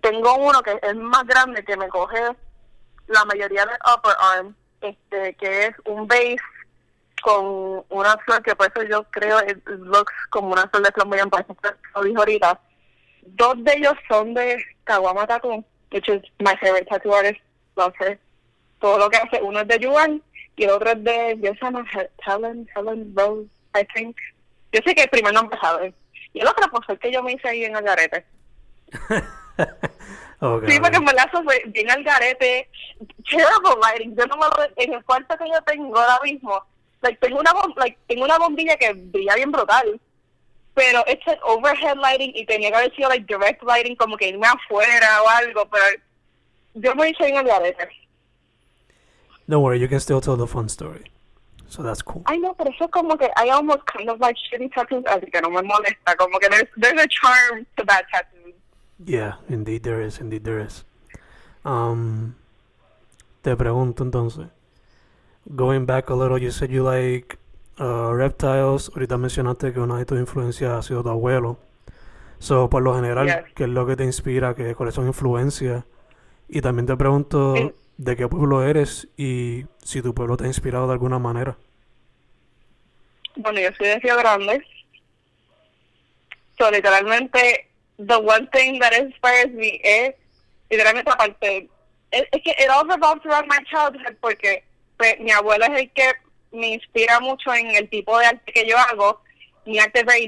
[0.00, 2.20] tengo uno que es más grande que me coge
[3.06, 6.38] la mayoría del upper arm, este, que es un base
[7.22, 11.30] con una flor que por eso yo creo it looks como una flor de flamboyant,
[11.30, 11.56] por eso
[11.94, 12.60] lo dijo ahorita.
[13.22, 17.40] Dos de ellos son de Kawama Tattoo, which is my favorite tattoo artist,
[17.76, 18.18] love her.
[18.80, 20.22] Todo lo que hace, uno es de Yuan
[20.56, 24.16] y el otro es de, yo se llama He- Helen, Helen Rose, I think.
[24.72, 25.94] Yo sé que el primer nombre es Helen.
[26.32, 28.24] Y el otro pues el que yo me hice ahí en el garete.
[30.42, 32.66] Ok, Sí, porque verdad eso fue bien al garete.
[33.28, 34.16] Terrible lighting.
[34.16, 36.64] Yo no me lo, en el cuarto que yo tengo ahora mismo,
[37.02, 40.00] like, tengo una like, tengo una bombilla que brilla bien brutal.
[40.74, 44.28] Pero it's like overhead lighting y tenía que haber sido like direct lighting como que
[44.28, 45.84] irme afuera o algo, pero
[46.74, 47.88] yo me hice en el garete.
[49.46, 51.10] Don't worry, you can still tell the fun story.
[51.66, 52.22] So that's cool.
[52.26, 55.30] Ay no, pero eso es como que I almost kind of like shitty tattoos, así
[55.30, 56.16] que no me molesta.
[56.16, 58.54] Como que there's, there's a charm to bad tattoos.
[59.04, 60.84] Yeah, indeed there is, indeed there is.
[61.64, 62.36] Um,
[63.42, 64.48] te pregunto entonces.
[65.52, 67.36] Going back a little, you said you like
[67.80, 68.90] uh, reptiles.
[68.94, 71.58] Ahorita mencionaste que una de tus influencias ha sido tu abuelo.
[72.38, 73.52] So, por lo general, Yes.
[73.54, 74.54] ¿qué es lo que te inspira?
[74.54, 75.84] ¿Qué, ¿Cuáles son influencias?
[76.48, 77.54] Y también te pregunto
[77.96, 81.56] de qué pueblo eres y si tu pueblo te ha inspirado de alguna manera.
[83.36, 84.64] Bueno, yo soy de Río Grande.
[86.58, 90.14] So, literalmente, the one thing that inspires me es,
[90.70, 91.68] literalmente, aparte,
[92.10, 94.64] es, es que it all revolves around my childhood porque
[95.00, 96.12] pues, mi abuelo es el que
[96.52, 99.22] me inspira mucho en el tipo de arte que yo hago.
[99.64, 100.26] Mi arte very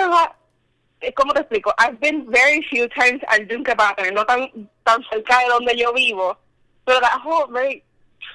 [0.00, 0.32] or not,
[1.02, 1.74] eh, ¿cómo te explico?
[1.78, 4.48] I've been very few times al para tenerlo tan,
[4.84, 6.38] tan cerca de donde yo vivo.
[6.86, 7.82] Pero that whole very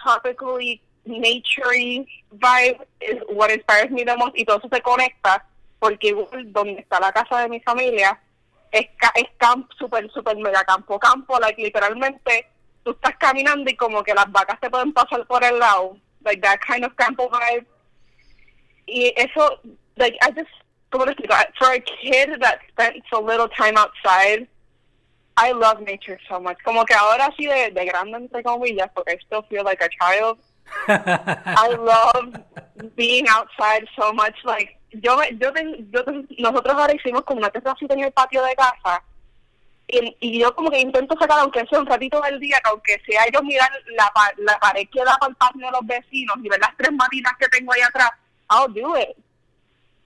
[0.04, 5.44] tropically naturey vibe is what inspires me the most y todo eso se conecta
[5.80, 6.14] porque
[6.46, 8.20] donde está la casa de mi familia
[8.72, 12.48] es, ca- es campo, super, super mega campo, campo, like literalmente
[12.86, 16.40] tú estás caminando y como que las vacas te pueden pasar por el lado, like
[16.42, 17.66] that kind of campo vibe.
[18.86, 19.60] Y eso,
[19.96, 20.52] like, I just,
[20.92, 21.34] ¿cómo explico?
[21.58, 24.48] For a kid that spent so little time outside,
[25.36, 26.58] I love nature so much.
[26.64, 29.90] Como que ahora sí de, de grande, entre comillas, porque I still feel like a
[29.90, 30.38] child.
[30.88, 32.36] I love
[32.96, 34.36] being outside so much.
[34.46, 35.52] Like, yo, yo,
[35.92, 36.04] yo
[36.38, 39.04] nosotros ahora hicimos como una terracita en el patio de casa.
[39.88, 43.24] Y, yo como que intento sacar, aunque sea un ratito del día, que aunque sea
[43.32, 46.60] yo mirar la, la pared que da para el patio de los vecinos y ver
[46.60, 48.10] las tres matitas que tengo ahí atrás,
[48.50, 49.16] I'll do it.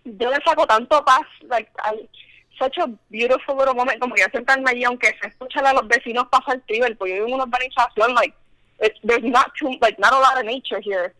[0.03, 2.09] Yo le saco tanto paz, like, I-
[2.57, 6.27] such a beautiful little moment, como que sentarme allí, aunque se escuchan a los vecinos
[6.29, 8.35] pasar trivel, porque yo vivo en una urbanización, like,
[8.81, 11.13] it's, there's not too, like, not a lot of nature here.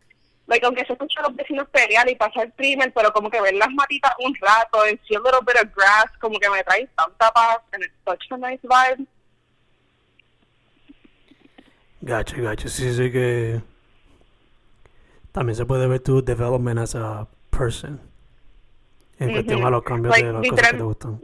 [0.50, 3.54] Like, aunque se escuchan a los vecinos pelear y pasar primer, pero como que ver
[3.54, 7.32] las matitas un rato, see a little bit of grass, como que me trae tanta
[7.32, 9.06] paz, and it's such a nice vibe.
[12.02, 12.68] Gacho, gacho.
[12.70, 13.62] Sí, sí que
[15.32, 18.02] también se puede ver tu development as a person.
[19.20, 19.68] En cuestión Ujú.
[19.68, 21.22] a los cambios Like, de las cosas literal- que te gustan.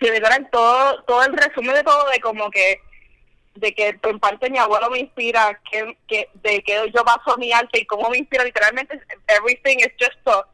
[0.00, 2.80] Sí, literal, todo, todo el resumen de todo, de como que,
[3.56, 7.52] de que en parte mi abuelo me inspira, que, que de que yo paso mi
[7.52, 10.44] arte y cómo me inspira, literalmente, everything is just a,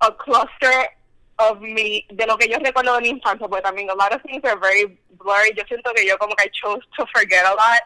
[0.00, 0.90] a cluster
[1.38, 4.22] of me, de lo que yo recuerdo de mi infancia, porque también a lot of
[4.22, 7.50] things are very blurry, yo siento que yo como que I chose to forget a
[7.50, 7.82] lot,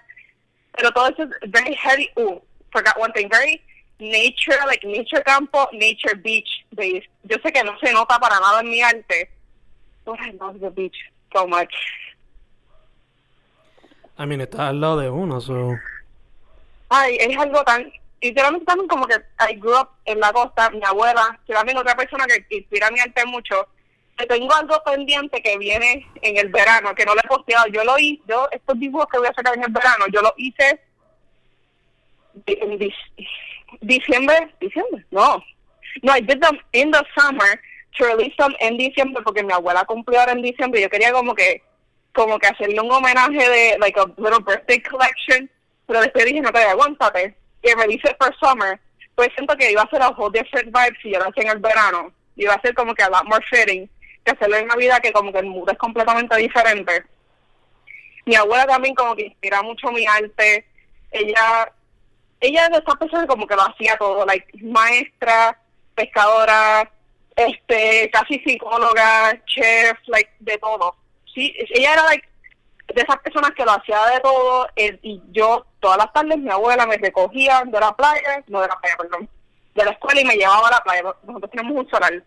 [0.76, 2.38] pero todo eso es very heavy, uh,
[2.70, 3.60] forgot one thing, very
[3.98, 7.08] nature, like nature campo, nature beach based.
[7.24, 9.28] Yo sé que no se nota para nada en mi arte,
[10.04, 10.96] but I love the beach
[11.34, 11.72] so much.
[14.22, 15.76] I mean, está al lado de uno, so...
[16.88, 20.84] Ay, es algo tan, literalmente también como que I grew up en la costa, mi
[20.84, 23.66] abuela, que también otra persona que inspira mi arte mucho,
[24.16, 27.82] que tengo algo pendiente que viene en el verano, que no lo he posteado, yo
[27.82, 30.80] lo hice, yo, estos dibujos que voy a sacar en el verano, yo lo hice
[32.46, 32.78] en
[33.80, 35.42] diciembre, diciembre, no,
[36.02, 37.60] no, I did them in the summer
[37.98, 41.12] to release them en diciembre porque mi abuela cumplió ahora en diciembre y yo quería
[41.12, 41.62] como que
[42.12, 45.50] como que hacerle un homenaje de like a little birthday collection
[45.86, 48.78] pero después dije no te aguántate y release it for summer
[49.14, 51.50] pues siento que iba a ser a whole different vibe si yo lo hacía en
[51.50, 52.12] el verano.
[52.36, 53.88] Iba a ser como que a lot more fitting
[54.24, 57.04] que hacerlo en Navidad que como que el mood es completamente diferente.
[58.24, 60.64] Mi abuela también como que inspira mucho mi arte.
[61.10, 61.72] Ella
[62.40, 65.56] ella de estas personas como que lo hacía todo, like maestra,
[65.94, 66.90] pescadora,
[67.36, 70.96] este, casi psicóloga, chef, like de todo.
[71.34, 72.28] Sí, ella era like
[72.94, 76.50] de esas personas que lo hacía de todo eh, y yo todas las tardes mi
[76.50, 79.28] abuela me recogía de la playa, no de la playa, perdón,
[79.74, 81.02] de la escuela y me llevaba a la playa.
[81.22, 82.22] Nosotros tenemos un solar.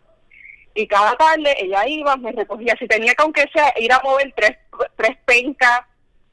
[0.73, 2.75] Y cada tarde ella iba, me recogía.
[2.77, 4.57] Si tenía que, aunque sea, ir a mover tres,
[4.97, 5.81] tres pencas,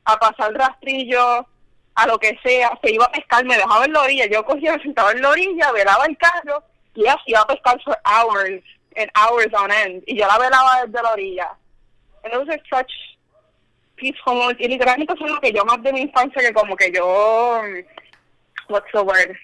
[0.05, 1.47] a pasar rastrillo,
[1.95, 4.77] a lo que sea, se iba a pescar, me dejaba en la orilla, yo cogía,
[4.77, 8.63] me sentaba en la orilla, velaba el carro y se iba a pescar for hours
[8.97, 11.57] and hours on end y yo la velaba desde la orilla.
[12.25, 12.93] Like such
[13.97, 14.61] peaceful moments.
[14.61, 17.63] y literalmente es lo que yo más de mi infancia que como que yo
[18.69, 19.37] what's the word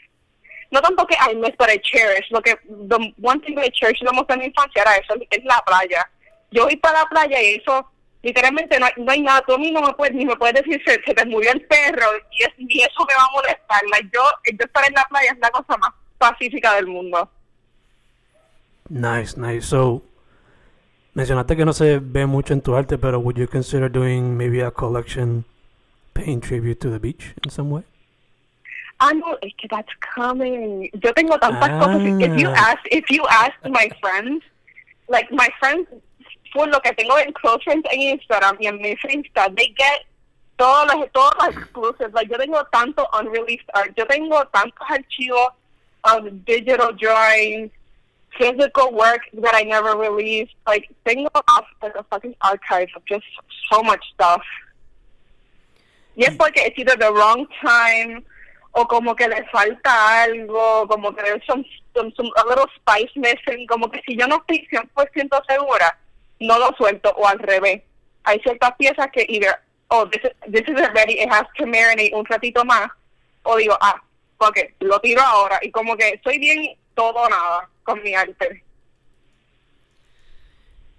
[0.70, 3.70] no tanto que I miss but I cherish lo que the one thing that I
[3.70, 6.08] cherish the most de mi infancia era eso es la playa
[6.50, 7.88] yo voy para la playa y eso
[8.22, 10.54] literalmente no hay, no hay nada tú a mí no me puedes ni me puedes
[10.54, 13.82] decir se, se te murió el perro y, es, y eso me va a molestar
[13.92, 17.30] like, yo, yo estar en la playa es la cosa más pacífica del mundo
[18.88, 19.66] Nice, nice.
[19.66, 20.02] So,
[21.18, 24.62] mencionaste que no se ve mucho en tu arte, pero would you consider doing maybe
[24.62, 25.44] a collection
[26.14, 27.82] paying tribute to the beach in some way?
[29.00, 30.88] Ah, no, es que that's coming.
[31.02, 32.02] Yo tengo tantas cosas.
[32.20, 32.70] If you Ah.
[32.72, 34.42] ask, if you ask my friends,
[35.08, 35.88] like my friends,
[36.52, 40.06] por lo que tengo en close friends en Instagram y en mi Insta, they get
[40.56, 42.12] todos los, todos los exclusives.
[42.14, 43.92] Like yo tengo tanto unreleased art.
[43.96, 45.50] Yo tengo tantos archivos
[46.04, 47.70] of digital drawings,
[48.36, 50.54] physical work that I never released.
[50.66, 51.28] Like tengo
[51.82, 53.24] like a fucking archive of just
[53.70, 54.42] so much stuff.
[56.16, 58.24] Y es porque it's either the wrong time
[58.72, 61.64] o como que le falta algo, como que there's some,
[61.96, 65.98] some, some a little spice missing, como que si yo no estoy 100% segura,
[66.40, 67.82] no lo suelto o al revés.
[68.24, 69.54] Hay ciertas piezas que either,
[69.90, 72.88] oh, this is, this is ready, it has to marinate un ratito más,
[73.44, 74.00] o digo, ah,
[74.38, 78.62] porque lo tiro ahora y como que soy bien todo o nada con mi arte.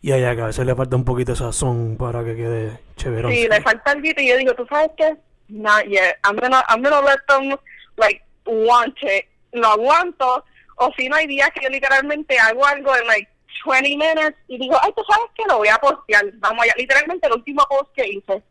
[0.01, 3.29] Y yeah, que a veces le falta un poquito de sazón para que quede chévere.
[3.29, 5.15] Sí, le falta el y yo digo, ¿tú sabes qué?
[5.49, 6.17] Not yet.
[6.23, 7.55] I'm gonna, I'm gonna let them,
[7.97, 9.25] like, want it.
[9.51, 10.43] Lo aguanto.
[10.77, 13.29] O si no, hay días que yo literalmente hago algo en, like,
[13.65, 15.43] 20 minutes y digo, ay, ¿tú sabes qué?
[15.47, 16.25] Lo voy a postear.
[16.35, 16.73] Vamos allá.
[16.77, 18.41] Literalmente el último post que hice,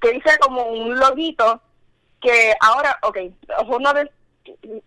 [0.00, 1.60] que hice como un loguito
[2.20, 3.18] que ahora, ok,
[3.68, 4.10] uno de,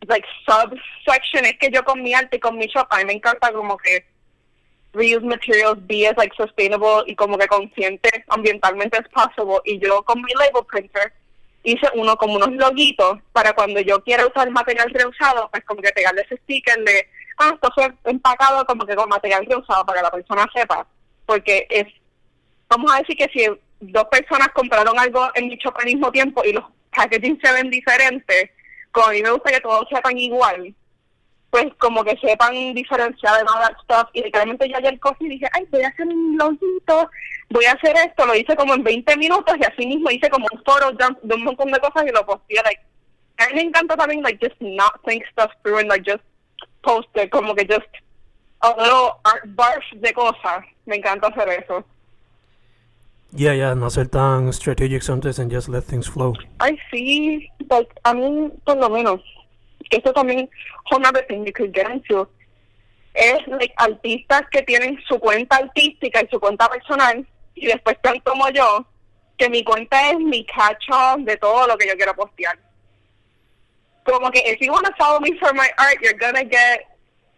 [0.08, 3.14] like, subsection es que yo con mi arte y con mi shop, a mí me
[3.14, 4.06] encanta como que
[4.94, 9.62] reuse materials, be as like sustainable y como que consciente ambientalmente as possible.
[9.66, 11.14] Y yo con mi label printer
[11.64, 15.92] hice uno como unos loguitos para cuando yo quiera usar material reusado, pues como que
[15.92, 17.08] pegarle ese sticker de,
[17.38, 20.88] ah, esto fue empacado como que con material reusado para que la persona sepa.
[21.26, 21.86] Porque es,
[22.68, 23.46] vamos a decir que si
[23.80, 27.70] dos personas compraron algo en mi shop al mismo tiempo y los packaging se ven
[27.70, 28.50] diferentes,
[28.92, 30.74] como a mí me gusta que todos sepan igual,
[31.50, 34.10] pues como que sepan diferenciar de that stuff.
[34.14, 37.10] Y literalmente yo ayer cogí y dije, ay, voy a hacer un loguito,
[37.50, 40.48] voy a hacer esto, lo hice como en 20 minutos y así mismo hice como
[40.52, 42.82] un dump de un montón de cosas y lo posteé, like,
[43.38, 46.24] a mí me encanta también, like, just not think stuff through and, like, just
[46.82, 47.88] post it, como que just
[48.62, 51.86] a little art barf de cosas, me encanta hacer eso.
[53.32, 56.34] Yeah, yeah, no ser tan strategic sometimes and just let things flow.
[56.60, 59.22] Ay, sí, like, a mí, por lo menos,
[59.92, 60.50] esto tambiing
[60.86, 62.28] whole other thing you could get into.
[63.14, 67.26] es like, artistas que tienen su cuenta artística y su cuenta personal
[67.56, 68.86] y después están como yo,
[69.38, 70.88] que mi cuenta es mi catch
[71.20, 72.58] de todo lo que yo quiero postear.
[74.06, 76.86] Como que if you want to follow me for my art, you're gonna get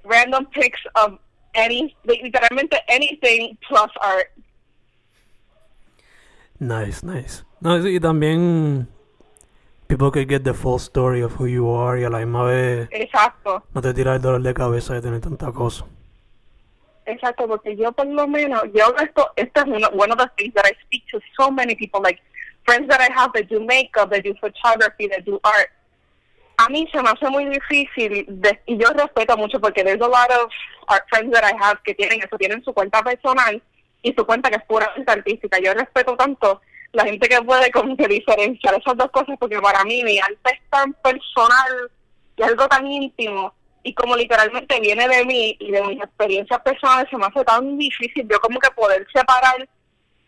[0.04, 1.20] random pics of
[1.56, 4.32] any, literalmente anything plus art.
[6.62, 7.44] Nice, nice.
[7.60, 8.88] No, y también
[9.88, 12.88] people can get the full story of who you are y a la misma vez
[12.92, 13.64] Exacto.
[13.74, 15.86] no te tiras el dolor de cabeza de tener tanta cosa.
[17.08, 20.54] Exacto, porque yo por lo menos, yo esto, esto es uno, one of the things
[20.54, 22.22] that I speak to so many people, like
[22.64, 25.72] friends that I have that do makeup, that do photography, that do art.
[26.58, 30.08] A mí se me hace muy difícil, de, y yo respeto mucho porque there's a
[30.08, 30.52] lot of
[30.88, 33.60] art friends that I have que tienen eso, tienen su cuenta personal
[34.02, 35.60] y su cuenta que es puramente artística.
[35.60, 36.62] Yo respeto tanto
[36.94, 40.52] la gente que puede como que diferenciar esas dos cosas porque para mí mi arte
[40.54, 41.92] es tan personal
[42.36, 47.10] y algo tan íntimo y como literalmente viene de mí y de mis experiencias personales
[47.10, 49.68] se me hace tan difícil yo como que poder separar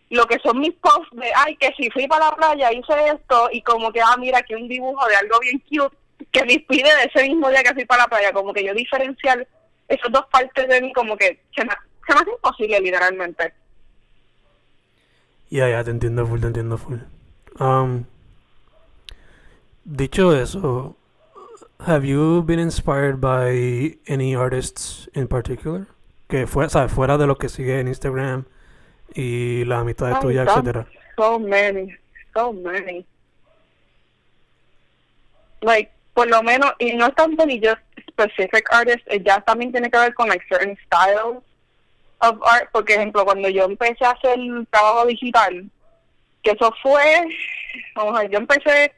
[0.09, 3.49] lo que son mis posts de ay que si fui para la playa hice esto
[3.51, 5.95] y como que ah mira aquí un dibujo de algo bien cute
[6.31, 8.73] que me inspire de ese mismo día que fui para la playa como que yo
[8.73, 9.45] diferenciar
[9.87, 11.73] esas dos partes de mí como que se me,
[12.07, 13.53] se me hace imposible literalmente
[15.53, 16.97] Ya, ya, te entiendo full, te entiendo full.
[17.59, 18.05] Um,
[19.85, 20.95] dicho eso,
[21.85, 25.85] have you been inspired by any artists in particular?
[26.27, 26.91] Que fue, ¿sabes?
[26.91, 28.45] fuera de lo que sigue en Instagram
[29.13, 30.87] y la amistad Ay, tuya, son etcétera.
[31.17, 31.95] So many,
[32.33, 33.05] so many.
[35.61, 37.79] Like, por lo menos, y no es tanto ni just
[38.09, 41.43] specific artists, eh, ya también tiene que ver con like certain styles
[42.23, 42.71] of art.
[42.71, 45.69] Por ejemplo, cuando yo empecé a hacer trabajo digital,
[46.41, 47.27] que eso fue,
[47.95, 48.93] vamos a ver, yo empecé,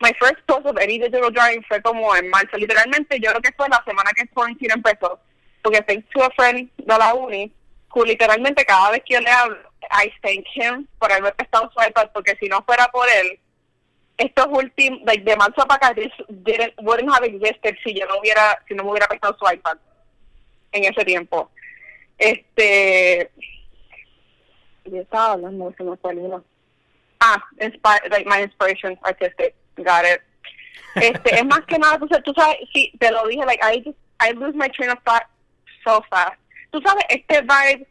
[0.00, 3.52] my first post of any digital drawing fue como en marzo, literalmente yo creo que
[3.52, 5.18] fue la semana que Quarantine empezó,
[5.62, 7.52] porque thanks to a friend de la uni,
[7.94, 9.58] who literalmente cada vez que yo le hablo,
[9.90, 13.38] I thank him por haberme prestado su iPad, porque si no fuera por él,
[14.16, 18.18] estos últimos, like, de marzo para acá, this didn't, wouldn't have existed si yo no
[18.18, 19.78] hubiera, si no me hubiera prestado su iPad
[20.72, 21.50] en ese tiempo.
[22.20, 23.30] Este,
[24.84, 25.96] yo estaba hablando, se me.
[27.20, 30.20] Ah, inspi- like my inspiration artistic, got it.
[30.96, 33.82] Este, es más que nada, tú, sabes- tú sabes, sí, te lo dije, like, I
[33.84, 35.24] just, I lose my train of thought
[35.84, 36.38] so fast.
[36.70, 37.86] Tú sabes, este vibe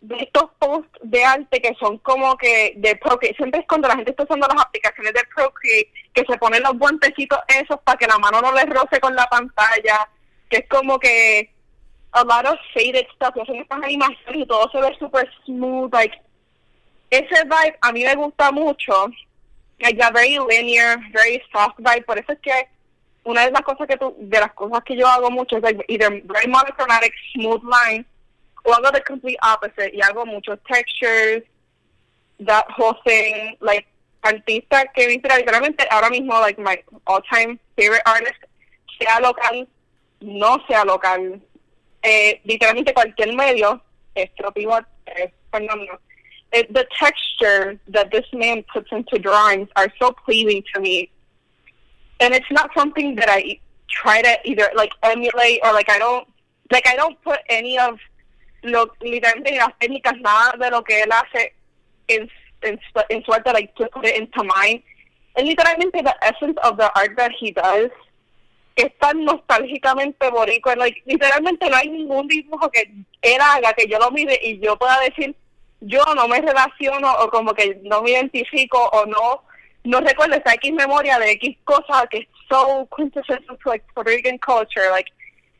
[0.00, 3.94] de estos posts de arte que son como que de Procreate, siempre es cuando la
[3.94, 8.08] gente está usando las aplicaciones de Procreate, que se ponen los guantecitos esos para que
[8.08, 10.08] la mano no les roce con la pantalla,
[10.50, 11.51] que es como que
[12.14, 15.92] a lot of faded stuff, que hacen estas animaciones y todo se ve super smooth,
[15.92, 16.16] like,
[17.10, 19.10] ese vibe a mí me gusta mucho,
[19.80, 22.68] like a very linear, very soft vibe, por eso es que
[23.24, 25.84] una de las cosas que tú, de las cosas que yo hago mucho es like
[25.88, 28.06] either very monochromatic, smooth lines,
[28.64, 31.42] o hago the complete opposite y hago muchos textures,
[32.40, 33.86] that whole thing, like
[34.22, 38.38] artista que viste literalmente ahora mismo like my all time favorite artist,
[38.98, 39.66] sea local,
[40.20, 41.40] no sea local,
[42.02, 43.80] eh, literalmente cualquier medio,
[44.14, 45.98] Estro Pivot, eh, Fernando,
[46.52, 51.10] eh, the texture that this man puts into drawings are so pleasing to me.
[52.20, 56.26] And it's not something that I try to either like emulate or like I don't
[56.70, 57.98] like I don't put any of
[58.62, 61.52] lo literalmente las técnicas nada de lo que él hace
[62.08, 62.28] in
[62.62, 62.78] in,
[63.10, 64.82] in su arte like to put it into mine.
[65.36, 67.90] And literalmente the essence of the art that he does
[68.74, 73.86] que es tan nostálgicamente boricua, like, literalmente no hay ningún dibujo que él haga que
[73.86, 75.34] yo lo mire y yo pueda decir
[75.80, 79.42] yo no me relaciono o como que no me identifico o no
[79.84, 84.10] no recuerdo esa X memoria de X cosa que es so quintessential to like Puerto
[84.10, 84.90] Rican culture.
[84.90, 85.10] Like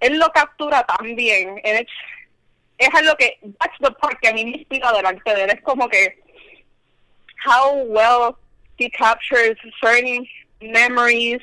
[0.01, 1.61] él lo captura tan bien.
[1.65, 1.87] And
[2.79, 5.51] es algo que that's the part que a mí me inspira delante de él.
[5.51, 6.19] Es como que
[7.45, 8.37] how well
[8.79, 10.27] he captures certain
[10.61, 11.41] memories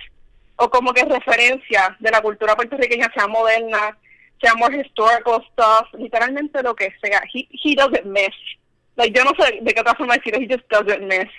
[0.60, 3.98] o como que referencia de la cultura puertorriqueña sea moderna
[4.42, 8.36] sea more historical stuff literalmente lo que sea he, he doesn't miss
[8.96, 11.30] like yo no sé de qué otra forma decirlo he just doesn't miss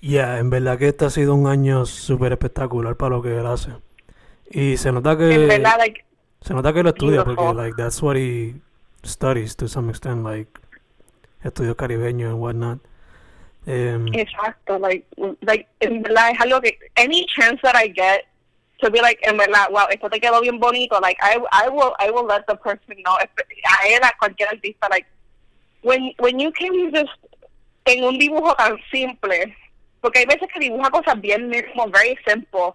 [0.00, 3.46] Ya, en verdad que este ha sido un año súper espectacular para lo que él
[3.46, 3.70] hace.
[4.50, 6.04] Y se nota que en verdad like
[6.40, 8.54] se nota que lo estudia porque like that's what he
[9.04, 10.50] studies to some extent, like
[11.44, 12.78] estudios caribeños and whatnot.
[13.66, 15.06] Em, Exacto, like,
[15.42, 18.26] like, en verdad es algo que, any chance that I get
[18.80, 21.94] to be like, en verdad, wow, esto te quedó bien bonito, like, I, I will,
[21.98, 25.06] I will let the person know, a él, a cualquier artista, like,
[25.82, 27.12] when, when you can just,
[27.84, 29.54] en un dibujo tan simple,
[30.00, 32.72] porque hay veces que dibuja cosas bien, como very simple,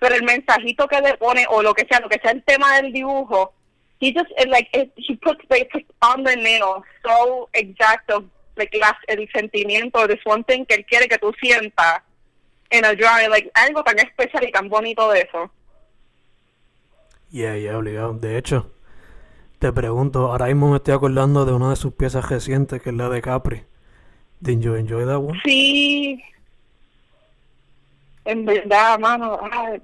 [0.00, 2.76] pero el mensajito que le pone, o lo que sea, lo que sea el tema
[2.76, 3.52] del dibujo,
[4.00, 5.66] he just it, like it, he puts they
[6.02, 8.24] on the nail so exact of
[8.56, 12.02] like las, el sentimiento this one thing que él quiere que tú sientas
[12.70, 15.50] en a drawing like algo tan especial y tan bonito de eso.
[17.30, 18.14] Yeah yeah obligado.
[18.14, 18.70] De hecho
[19.58, 22.96] te pregunto ahora mismo me estoy acordando de una de sus piezas recientes que es
[22.96, 23.64] la de Capri.
[24.40, 26.22] Did you enjoy that one sí.
[28.24, 29.76] En verdad mano ah,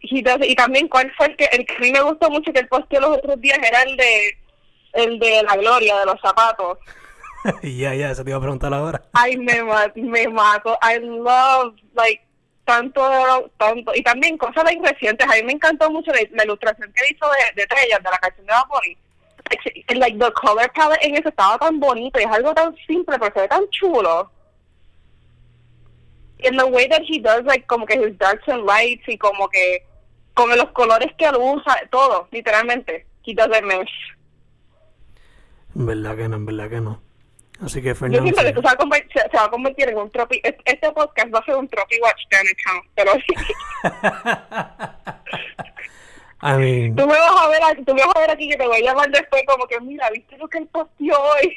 [0.00, 2.68] y también cuál fue el que el que a mí me gustó mucho que el
[2.68, 4.38] posteó los otros días era el de
[4.92, 6.78] el de la gloria de los zapatos
[7.62, 9.02] Ya, yeah, ya, yeah, eso te iba a preguntar ahora.
[9.12, 9.62] Ay, me,
[9.94, 10.76] me mato.
[10.82, 12.22] I love, like,
[12.64, 13.92] tanto, tanto.
[13.94, 15.26] Y también cosas like, recientes.
[15.26, 18.18] A mí me encantó mucho la, la ilustración que hizo de, de Trellas, de la
[18.18, 18.68] canción de Bad
[19.88, 23.18] Like, like, the color palette en eso estaba tan bonito y es algo tan simple,
[23.18, 24.30] pero se ve tan chulo.
[26.44, 29.48] And the way that he does, like, como que his darks and lights y como
[29.48, 29.84] que
[30.34, 33.06] con los colores que él usa, todo, literalmente.
[33.24, 33.90] He does it mesh.
[35.74, 37.07] En verdad que no, en verdad que no.
[37.60, 38.22] Así que Yo Fernando.
[38.22, 40.40] siento que se va, a convertir, se, se va a convertir en un tropi.
[40.44, 42.86] es- Este podcast va a ser un Trophy Watch account.
[42.94, 43.12] Pero
[46.40, 48.56] I mean, tú me vas a ver, aquí- tú me vas a ver aquí que
[48.56, 51.56] te voy a llamar después como que mira, ¿viste lo que él posteó hoy?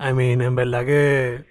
[0.00, 1.44] I mean, en verdad que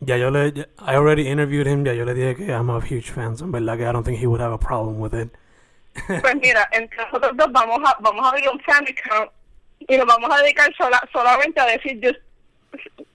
[0.00, 2.78] ya yo le, ya- I already interviewed him, ya yo le dije que I'm a
[2.78, 5.14] huge fan, so en verdad que I don't think he would have a problem with
[5.14, 5.30] it.
[6.06, 9.30] Pues mira, entre nosotros dos vamos a, vamos a abrir un fan account
[9.88, 12.20] y nos vamos a dedicar sola, solamente a decir, just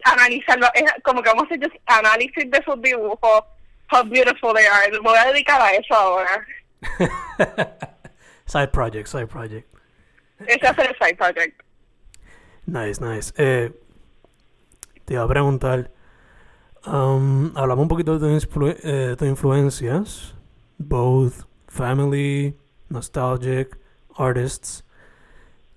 [0.03, 3.43] analizarlo, es como que vamos a hacer just análisis de sus dibujos,
[3.91, 4.91] how beautiful they are.
[4.91, 6.45] Me voy a dedicar a eso ahora.
[8.45, 9.67] side project, side project.
[10.47, 11.61] Ese ser el side project.
[12.65, 13.34] Nice, nice.
[13.38, 13.71] Eh,
[15.05, 15.91] te iba a preguntar,
[16.86, 20.34] um, hablamos un poquito de influ- eh, tus influencias,
[20.78, 22.57] both family,
[22.89, 23.78] nostalgic,
[24.17, 24.84] artists.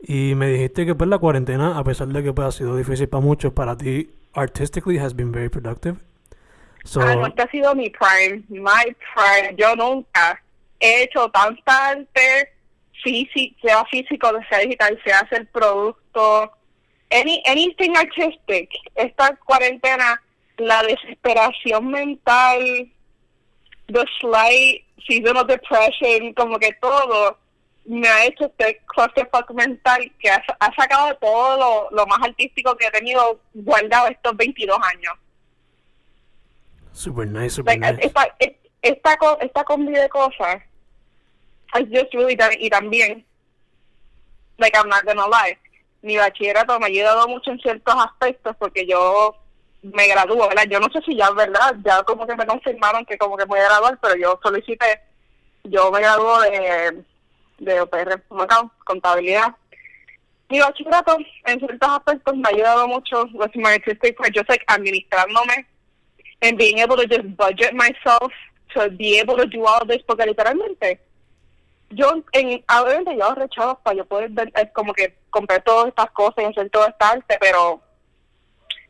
[0.09, 3.09] Y me dijiste que pues la cuarentena, a pesar de que pues, ha sido difícil
[3.09, 5.97] para muchos, para ti artistically has been very productive.
[6.95, 9.57] Ah, no, este ha sido mi prime, my prime.
[9.57, 10.41] Yo nunca
[10.79, 12.53] he hecho tanta arte,
[13.03, 16.53] físico, sea físico, sea digital, sea hacer producto,
[17.11, 18.71] any, anything artistic.
[18.95, 20.23] Esta cuarentena,
[20.59, 22.89] la desesperación mental,
[23.89, 27.39] the slight seasonal depression, como que todo
[27.87, 32.77] me ha hecho este clusterfuck mental que ha, ha sacado todo lo, lo más artístico
[32.77, 35.15] que he tenido guardado estos 22 años.
[36.97, 38.07] super nice, super like nice.
[38.07, 38.27] esta
[38.83, 40.63] esta esta combi de cosas
[41.75, 43.25] it's just really done y también
[44.59, 45.59] like I'm not gonna lie
[46.03, 49.37] mi bachillerato me ha ayudado mucho en ciertos aspectos porque yo
[49.83, 53.05] me gradúo verdad yo no sé si ya es verdad ya como que me confirmaron
[53.05, 55.03] que como que voy a graduar pero yo solicité
[55.65, 57.05] yo me graduó de
[57.59, 59.55] de OPR Macao, contabilidad.
[60.49, 63.25] Mi bachillerato en ciertos aspectos me ha ayudado mucho.
[63.35, 65.67] With my artistic just like administrándome
[66.43, 68.33] and being able to just budget myself
[68.75, 71.01] to be able to do all this porque literalmente
[71.91, 75.89] yo en obviamente yo ahorré chavos para yo poder ver, es como que comprar todas
[75.89, 77.81] estas cosas y hacer todo esta arte pero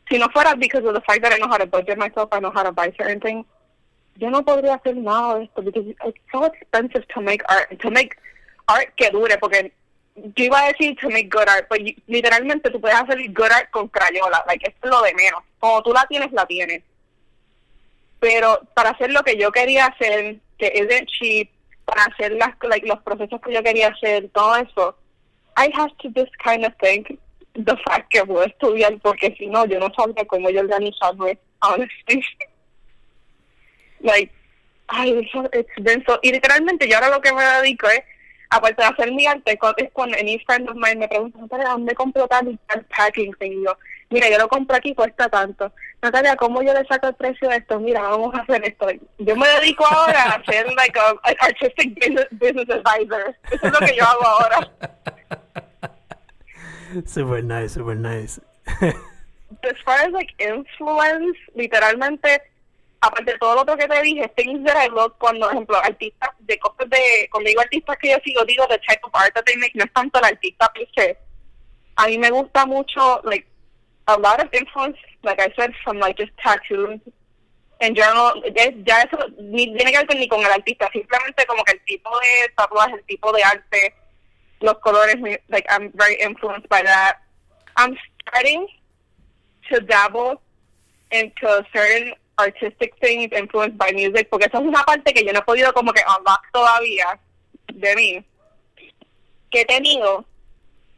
[0.09, 2.39] si no fuera because of the fact that I know how to budget myself I
[2.39, 3.45] know how to buy certain things
[4.15, 7.91] yo no podría hacer nada de esto because it's so expensive to make art to
[7.91, 8.17] make
[8.67, 9.71] art que dure porque
[10.15, 13.51] yo iba a decir to make good art pero you- literalmente tú puedes hacer good
[13.51, 16.83] art con crayola like es lo de menos como tú la tienes la tienes
[18.19, 21.49] pero para hacer lo que yo quería hacer, que isn't cheap,
[21.85, 24.97] para hacer las, like, los procesos que yo quería hacer, todo eso,
[25.55, 27.19] I have to just kind of think
[27.53, 32.23] the fact que a estudiar, porque si no, yo no sabría cómo yo organizarme, honestly.
[34.01, 34.31] like,
[34.87, 38.01] ay, it's been so, y literalmente yo ahora lo que me dedico es,
[38.49, 41.95] aparte de hacer mi arte, es cuando any friend of mine me pregunta, Natalia, ¿dónde
[41.95, 43.35] compro tal y tal packing?
[43.41, 43.77] Y yo,
[44.09, 45.71] mira, yo lo compro aquí, cuesta tanto.
[46.01, 47.79] Natalia, ¿cómo yo le saco el precio de esto?
[47.79, 48.87] Mira, vamos a hacer esto.
[49.17, 53.35] Yo me dedico ahora a ser like a, a artistic business, business advisor.
[53.51, 54.71] Eso es lo que yo hago ahora.
[57.05, 58.39] super nice, super nice.
[59.63, 62.39] As far as like influence, literalmente,
[63.01, 66.29] aparte de todo lo otro que te dije, things that I love cuando, ejemplo, artistas
[66.39, 69.43] de cosas de, cuando digo artistas que yo sigo, digo the type of art that
[69.45, 71.17] they make, no es tanto el artista se.
[71.95, 73.47] A mí me gusta mucho, like,
[74.07, 76.99] a lot of influence, like I said, from like just tattoos
[77.79, 78.41] en general,
[78.85, 81.85] ya, eso ni tiene que ver con- ni con el artista, simplemente como que el
[81.85, 83.93] tipo de tatuaje, el tipo de arte,
[84.61, 85.15] los colores,
[85.49, 87.17] like I'm very influenced by that.
[87.75, 88.67] I'm starting
[89.71, 90.41] to dabble
[91.11, 95.39] into certain artistic things influenced by music, porque esa es una parte que yo no
[95.39, 97.19] he podido como que unlock todavía
[97.73, 98.25] de mí.
[99.49, 100.25] que he tenido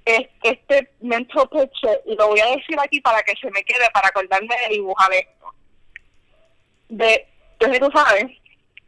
[0.06, 3.90] es este mental picture, y lo voy a decir aquí para que se me quede,
[3.94, 5.54] para acordarme de dibujar esto.
[6.90, 7.28] De,
[7.60, 8.26] entonces tú sabes,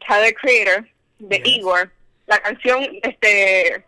[0.08, 0.88] Tyler Creator,
[1.20, 1.58] de Yes.
[1.58, 1.92] Igor,
[2.26, 3.86] la canción este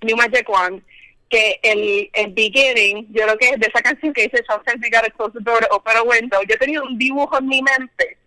[0.00, 0.82] New Magic Wand,
[1.30, 4.42] que el, el beginning, yo creo que es de esa canción que dice
[4.82, 6.40] we gotta close the door to open a window.
[6.42, 8.18] Yo he tenido un dibujo en mi mente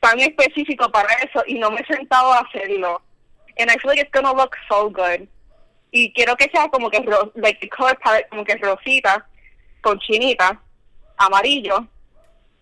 [0.00, 3.00] tan específico para eso y no me he sentado a hacerlo.
[3.56, 5.28] And I feel like it's gonna look so good.
[5.92, 9.24] Y quiero que sea como que ro- like color palette como que rosita
[9.80, 10.60] con chinita,
[11.18, 11.86] amarillo,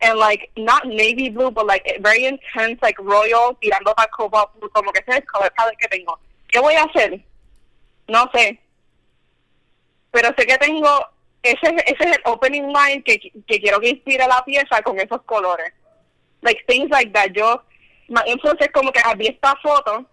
[0.02, 4.68] and like not navy blue, but like very intense, like royal, tirando para cobalt blue,
[4.70, 6.18] como que ese es el color palette que tengo.
[6.48, 7.24] ¿Qué voy a hacer?
[8.08, 8.58] No sé.
[10.12, 10.88] Pero sé que tengo,
[11.42, 15.00] ese, es- ese es el opening line que, que quiero que inspire la pieza con
[15.00, 15.72] esos colores.
[16.42, 17.30] Like things like that.
[17.34, 17.62] Yo,
[18.08, 20.04] my influence es como que vi esta foto,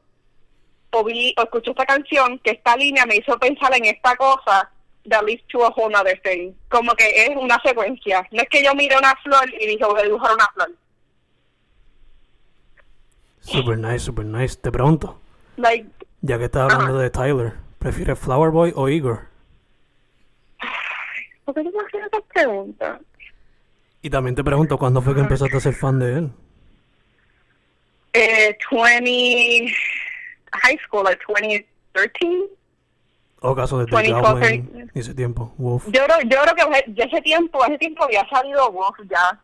[0.91, 4.72] o vi, o escuché esta canción, que esta línea me hizo pensar en esta cosa
[5.08, 6.54] that leads to a whole other thing.
[6.70, 8.28] Como que es una secuencia.
[8.32, 10.72] No es que yo mire una flor y dije voy a dibujar una flor.
[13.39, 14.56] Super nice, super nice.
[14.58, 15.20] Te pregunto,
[15.58, 15.89] Like,
[16.22, 19.29] ya que estás hablando de Tyler, ¿prefieres Flower Boy o Igor?
[21.54, 23.00] ¿Por qué tú me haces esa pregunta?
[24.02, 26.32] Y también te pregunto, ¿cuándo fue que empezaste a ser fan de él?
[28.14, 29.74] Eh, 20,
[30.54, 32.50] high school, like 2013.
[33.41, 35.54] ¿O caso de 24, Goblin y ese tiempo?
[35.58, 35.86] Wolf.
[35.88, 39.39] Yo creo, yo creo que ya ese tiempo, ese tiempo había salido Wolf ya.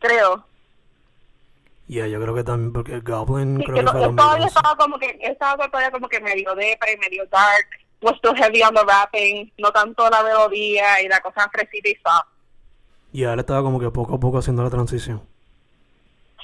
[0.00, 0.44] Creo.
[1.86, 4.46] Yeah, yo creo que también, porque Goblin Sí, creo que que fue yo todavía 2011.
[4.48, 7.66] estaba como que, estaba todavía como que medio depre, medio dark,
[8.02, 11.94] was still heavy on the rapping, no tanto la melodía y la cosa fresita y
[11.96, 12.28] soft.
[13.12, 15.22] Y él estaba como que poco a poco haciendo la transición.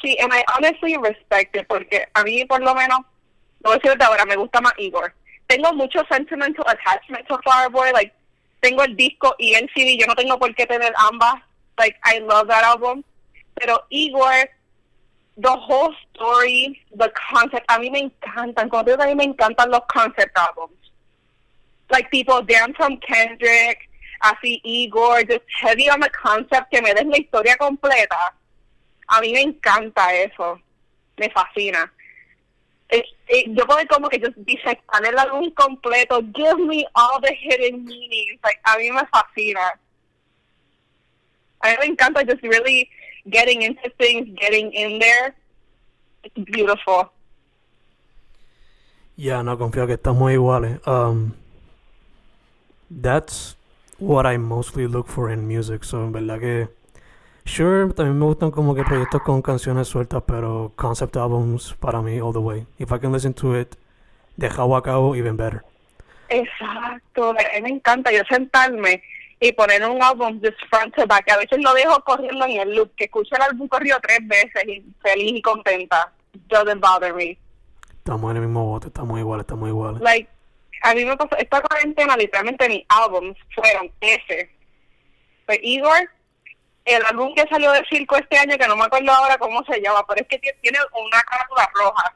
[0.03, 3.77] Sí, and I honestly respect it, porque a mí por lo menos, no voy a
[3.77, 5.15] decir de ahora, me gusta más Igor.
[5.47, 8.13] Tengo mucho sentimental attachment to Flower Boy, like,
[8.61, 11.35] tengo el disco y el CD, yo no tengo por qué tener ambas,
[11.79, 13.03] like, I love that album.
[13.55, 14.51] Pero Igor,
[15.37, 19.25] the whole story, the concept, a mí me encantan, como te digo, a mí me
[19.25, 20.86] encantan los concept albums.
[21.91, 23.89] Like, people Down from Kendrick,
[24.21, 28.35] así Igor, just heavy on the concept, que me den la historia completa.
[29.09, 30.61] A mí me encanta eso.
[31.17, 31.93] Me fascina.
[32.89, 36.21] Es- eh, yo puedo como que just disectar el álbum completo.
[36.35, 38.41] Give me all the hidden meanings.
[38.43, 39.79] Like, a mí me fascina.
[41.61, 42.89] A mí me encanta just really
[43.31, 45.35] getting into things, getting in there.
[46.25, 47.11] It's beautiful.
[49.17, 50.81] Ya, no, confío que estamos iguales.
[50.87, 51.33] Um,
[52.91, 53.57] that's
[53.99, 55.85] what I mostly look for in music.
[55.85, 56.69] So, en verdad que...
[57.45, 62.19] Sure, también me gustan como que proyectos con canciones sueltas, pero concept albums para mí
[62.21, 62.67] all the way.
[62.79, 63.77] If I can listen to it
[64.37, 65.63] de cabo a cabo, even better.
[66.29, 67.31] Exacto.
[67.31, 69.01] A mí me encanta yo sentarme
[69.39, 71.31] y poner un álbum just front to back.
[71.31, 74.65] A veces lo dejo corriendo en el loop, que escucho el álbum corrido tres veces
[74.67, 76.13] y feliz y contenta.
[76.49, 77.39] Doesn't bother me.
[77.91, 80.01] Estamos en el mismo bote, estamos iguales, estamos iguales.
[80.01, 80.29] like
[80.83, 84.51] a mí me pasó esta cuarentena literalmente mis álbums fueron ese.
[85.47, 86.11] Pues Igor
[86.85, 89.81] el álbum que salió de circo este año que no me acuerdo ahora cómo se
[89.81, 92.15] llama pero es que tie- tiene una carátula roja.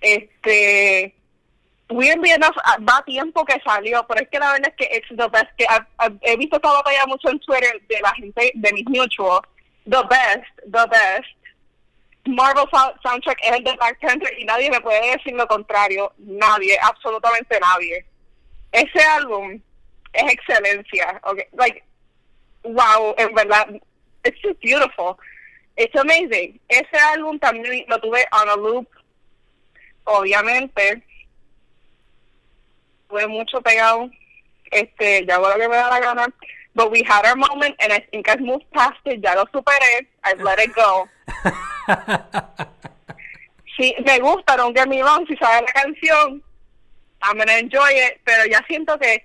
[0.00, 1.14] Este
[1.90, 5.08] weirdly enough ah, da tiempo que salió pero es que la verdad es que it's
[5.08, 8.52] the best que I've- I've- he visto esta batalla mucho en Twitter de la gente
[8.54, 9.42] de mis mutuals.
[9.84, 11.26] The best the best
[12.26, 16.12] Marvel sou- soundtrack es el de Black Panther y nadie me puede decir lo contrario.
[16.18, 18.04] Nadie, absolutamente nadie.
[18.72, 19.60] Ese álbum
[20.12, 21.20] es excelencia.
[21.24, 21.46] Okay?
[21.52, 21.82] Like,
[22.64, 23.68] wow, en verdad,
[24.24, 25.18] it's just beautiful.
[25.76, 26.60] It's amazing.
[26.68, 28.86] Ese álbum también lo tuve on a loop,
[30.04, 31.02] obviamente.
[33.08, 34.10] Tuve mucho pegado.
[34.70, 36.26] Este, ya hago lo que me da la gana.
[36.74, 39.20] But we had our moment and I think I've moved past it.
[39.22, 40.06] Ya lo superé.
[40.22, 41.08] I've let it go.
[43.76, 46.42] Sí, me gusta, don't get me wrong, si sabes la canción,
[47.22, 49.24] I'm gonna enjoy it, pero ya siento que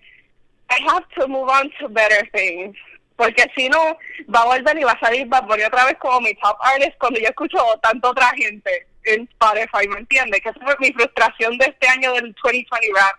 [0.70, 2.78] I have to move on to better things.
[3.16, 3.98] Porque si no,
[4.34, 6.98] va a volver y va a salir Bad Bunny otra vez como mi top artist
[7.00, 10.42] cuando yo escucho tanta otra gente en Spotify, ¿me entiendes?
[10.42, 13.16] Que esa fue mi frustración de este año del 2020 rap.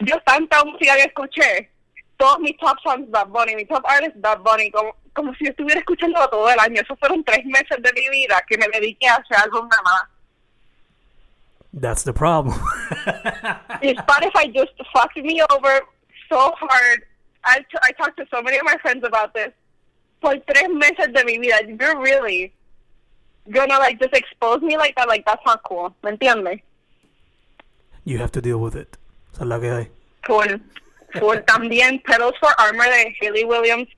[0.00, 1.70] Yo tanta música que escuché,
[2.16, 5.50] todos mis top songs Bad Bunny, mi top artist Bad Bunny, como, como si yo
[5.50, 6.80] estuviera escuchando todo el año.
[6.82, 10.02] Esos fueron tres meses de mi vida que me dediqué a hacer álbum nada más.
[11.80, 12.54] That's the problem.
[13.82, 15.82] Y Spotify just fucked me over
[16.28, 17.02] so hard.
[17.44, 19.52] I, t- I talked to so many of my friends about this.
[20.20, 22.52] Por tres meses de mi vida, you're really
[23.50, 25.08] gonna like just expose me like that.
[25.08, 25.94] Like that's not cool.
[26.02, 26.60] ¿Me entiendes?
[28.04, 28.96] you have to deal with it.
[29.32, 29.90] Esa es la que hay.
[30.26, 30.60] Full,
[31.18, 31.36] full.
[31.46, 33.88] También Pedals for Armor de Haley Williams,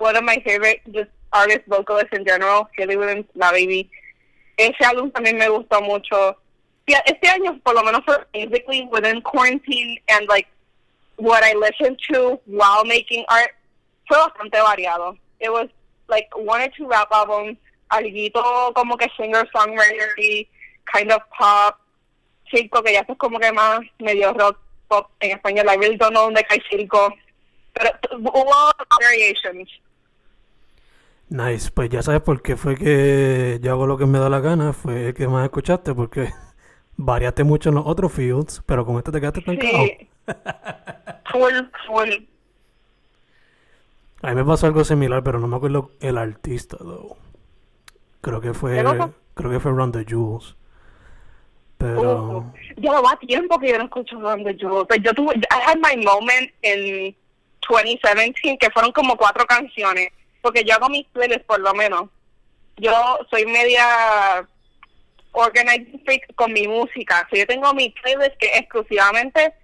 [0.00, 3.90] one of my favorite just artist vocalists in general, Haley Williams, la baby.
[4.58, 6.36] Ese álbum también me gustó mucho.
[6.86, 10.48] Este año, por lo menos for musically within quarantine and like
[11.16, 13.50] what I listened to while making art,
[14.08, 15.16] fue bastante variado.
[15.38, 15.68] It was
[16.08, 17.58] like one or two rap albums,
[17.92, 20.48] algo como que singer-songwriter
[20.92, 21.78] kind of pop,
[22.52, 25.68] circo, que ya es como que más medio rock pop en español.
[25.68, 27.12] I really don't know dónde cae circo.
[27.72, 29.68] Pero hubo variations.
[31.30, 34.40] Nice, pues ya sabes por qué fue que yo hago lo que me da la
[34.40, 36.28] gana, fue que más escuchaste, porque
[36.96, 40.08] variaste mucho en los otros fields, pero con este te quedaste tan Sí.
[41.30, 41.54] full,
[41.86, 42.10] full.
[44.22, 47.16] A mí me pasó algo similar, pero no me acuerdo el artista, though.
[48.20, 48.84] Creo que fue,
[49.34, 50.56] creo que fue Run the Jewels.
[51.78, 54.84] Pero, Uh, ya va tiempo que yo no escucho donde yo.
[54.86, 57.16] Pero yo tuve, I had my moment in
[57.66, 60.10] 2017 que fueron como cuatro canciones.
[60.40, 62.08] Porque yo hago mis playlists por lo menos.
[62.76, 64.46] Yo soy media
[65.32, 67.26] organized freak con mi música.
[67.30, 69.54] So, yo tengo mi playlist que exclusivamente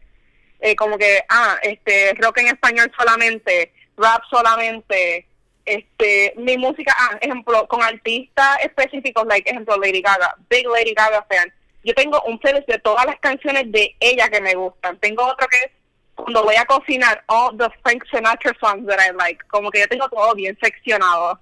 [0.61, 5.27] eh, como que, ah, este, rock en español solamente, rap solamente,
[5.65, 11.27] este, mi música, ah, ejemplo, con artistas específicos, like, ejemplo, Lady Gaga, big Lady Gaga
[11.29, 11.53] fan.
[11.85, 14.99] Yo tengo un playlist de todas las canciones de ella que me gustan.
[14.99, 15.71] Tengo otro que es
[16.17, 19.45] cuando voy a cocinar, all the Frank Sinatra songs that I like.
[19.49, 21.39] Como que yo tengo todo bien seccionado.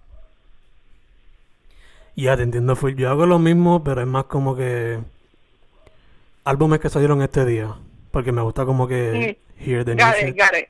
[2.17, 5.01] ya te entiendo, fui, yo hago lo mismo, pero es más como que
[6.45, 7.75] álbumes que salieron este día,
[8.13, 10.39] porque me gusta como que hear the Got it, shit.
[10.39, 10.69] got it.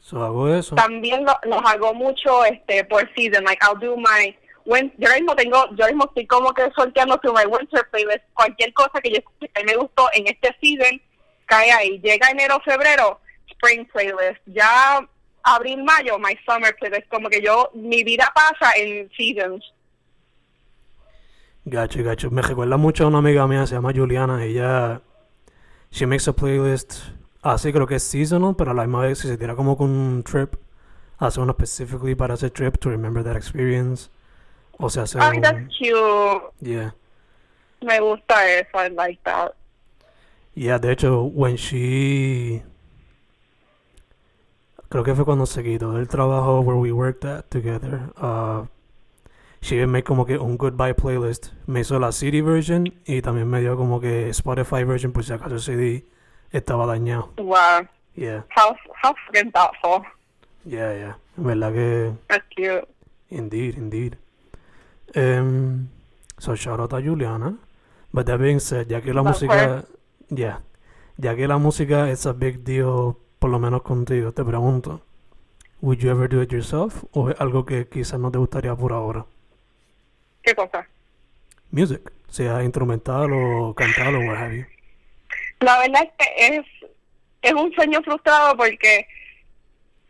[0.00, 0.76] So hago eso.
[0.76, 4.34] también lo, los hago mucho este por season like I'll do my
[4.64, 8.72] win yo mismo tengo yo mismo estoy como que sorteando through my winter playlist cualquier
[8.72, 11.00] cosa que yo que me gustó en este season
[11.46, 13.18] cae ahí llega enero febrero
[13.56, 15.00] spring playlist ya
[15.44, 19.64] abril mayo my summer playlist como que yo mi vida pasa en seasons
[21.68, 22.30] Gacho, gacho.
[22.30, 24.44] Me recuerda mucho a una amiga mía, se llama Juliana.
[24.44, 25.02] Ella,
[25.90, 27.00] she makes a playlist
[27.42, 29.90] así, creo que es seasonal, pero a la misma vez si se tira como con
[29.90, 30.54] un trip,
[31.18, 34.10] hace uno specifically para ese trip to remember that experience.
[34.78, 36.94] O sea, hace ay un, that's cute yeah.
[37.80, 39.52] me gusta eso I like that
[40.54, 42.62] Yeah, de hecho, when she...
[44.88, 48.12] Creo que fue cuando se quitó del trabajo where we worked at together.
[48.16, 48.66] Uh,
[49.60, 51.52] she como que un goodbye playlist.
[51.66, 55.32] Me hizo la CD version y también me dio como que Spotify version por si
[55.32, 56.04] acaso el CD
[56.52, 57.32] estaba dañado.
[57.36, 60.02] wow Yeah, how how fucking thoughtful
[60.64, 61.18] yeah, yeah.
[61.36, 62.12] En verdad que...
[62.28, 62.88] that's cute
[63.28, 64.16] Indeed, indeed.
[65.14, 65.88] Um,
[66.38, 67.58] so shout out a Juliana.
[68.12, 69.84] But that being said, ya que la música,
[70.28, 70.60] yeah,
[71.18, 75.00] ya que la música es a big deal, por lo menos contigo, te pregunto,
[75.80, 78.92] would you ever do it yourself o es algo que quizás no te gustaría por
[78.92, 79.24] ahora?
[80.42, 80.84] qué cosa
[81.70, 84.66] Music, sea instrumental o cantar o what have you.
[85.60, 86.66] La verdad es que es,
[87.42, 89.06] es un sueño frustrado porque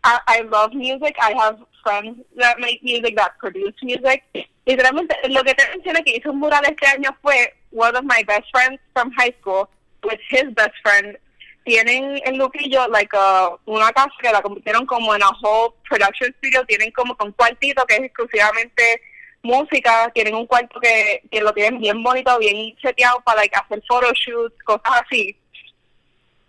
[0.02, 1.14] I, I love music.
[1.20, 4.24] I have friends that make music, that produce music.
[4.64, 8.24] Literalmente, lo que te mencioné que hizo un mural este año fue one of my
[8.26, 9.68] best friends from high school
[10.04, 11.18] with his best friend.
[11.66, 16.32] Tienen en Luquillo like a, una casa que la convirtieron como en a whole production
[16.38, 16.64] studio.
[16.64, 19.02] Tienen como un cuartito que es exclusivamente
[19.42, 20.10] música.
[20.14, 24.62] Tienen un cuarto que, que lo tienen bien bonito, bien seteado para like, hacer photoshoots,
[24.64, 25.36] cosas así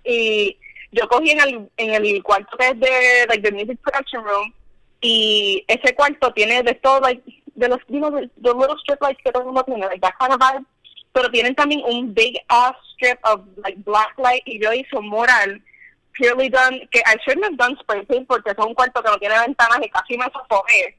[0.08, 0.58] y
[0.92, 4.54] yo cogí en el en el cuarto que es de like the music production room
[5.02, 7.22] y ese cuarto tiene de todo like
[7.56, 10.14] de los you know, the little strip lights que todo el mundo tiene like that
[10.18, 10.66] kind of vibe
[11.18, 15.10] pero tienen también un big ass strip of like black light y yo hice un
[15.10, 15.60] mural
[16.14, 19.18] purely done que I shouldn't have done spray paint porque es un cuarto que no
[19.18, 20.96] tiene ventanas y casi me sofoqué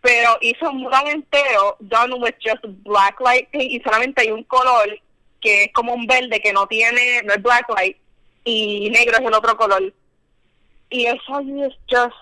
[0.00, 5.00] pero hizo un mural entero done with just black light y solamente hay un color
[5.40, 7.96] que es como un verde que no tiene, no es black light
[8.44, 9.92] y negro es el otro color.
[10.88, 12.14] Y eso es just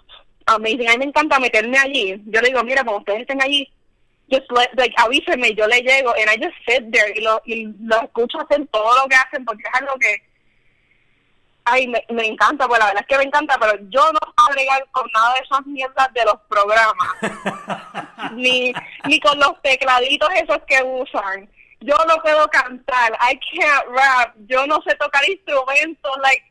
[0.47, 0.89] amazing.
[0.89, 2.21] A mí me encanta meterme allí.
[2.27, 3.71] Yo le digo, mira, cuando ustedes estén allí,
[4.31, 7.67] just let, like, avísenme, yo le llego, and I just sit there y lo, y
[7.83, 10.23] lo escucho hacer todo lo que hacen porque es algo que,
[11.65, 14.51] ay, me, me encanta, pues la verdad es que me encanta, pero yo no puedo
[14.53, 17.09] bregar con nada de esas mierdas de los programas.
[18.35, 18.73] ni,
[19.05, 21.49] ni con los tecladitos esos que usan.
[21.81, 26.45] Yo no puedo cantar, I can't rap, yo no sé tocar instrumentos, like,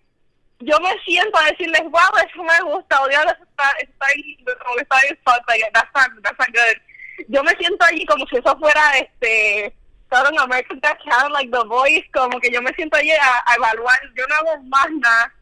[0.59, 5.01] yo me siento a decirles, wow, eso me gusta, odio eso está, está que está
[5.01, 6.81] bien falta, that's not, that's not good.
[7.27, 12.09] Yo me siento allí como si eso fuera, este, en American Talent, like The Voice,
[12.13, 15.33] como que yo me siento allí a, a evaluar, yo no hago más nada,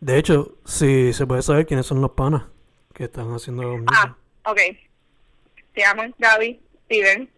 [0.00, 2.44] De hecho, si se puede saber quiénes son los panas
[2.94, 4.14] que están haciendo los Ah,
[4.44, 4.58] ok.
[5.74, 7.28] Se llaman Gaby, Steven.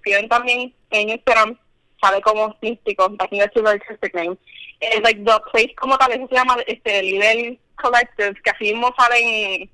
[0.00, 1.58] Steven también en Instagram
[2.02, 3.06] sale como místico.
[3.18, 4.36] I think that's a very artistic name.
[4.80, 8.92] Es like the place como tal, eso se llama este Lidl Collective, que así mismo
[8.98, 9.70] sale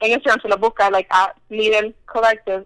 [0.00, 2.64] en, Instagram, se lo busca, like at Lidl Collective.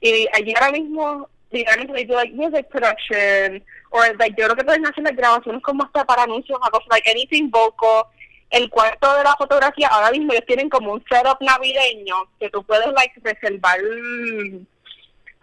[0.00, 4.64] Y allí ahora mismo, digamos, they do like music production, or like yo creo que
[4.64, 8.04] pueden hacer las grabaciones como hasta para anuncios o cosas, like anything vocal.
[8.50, 12.62] El cuarto de la fotografía, ahora mismo ellos tienen como un setup navideño que tú
[12.62, 13.80] puedes like reservar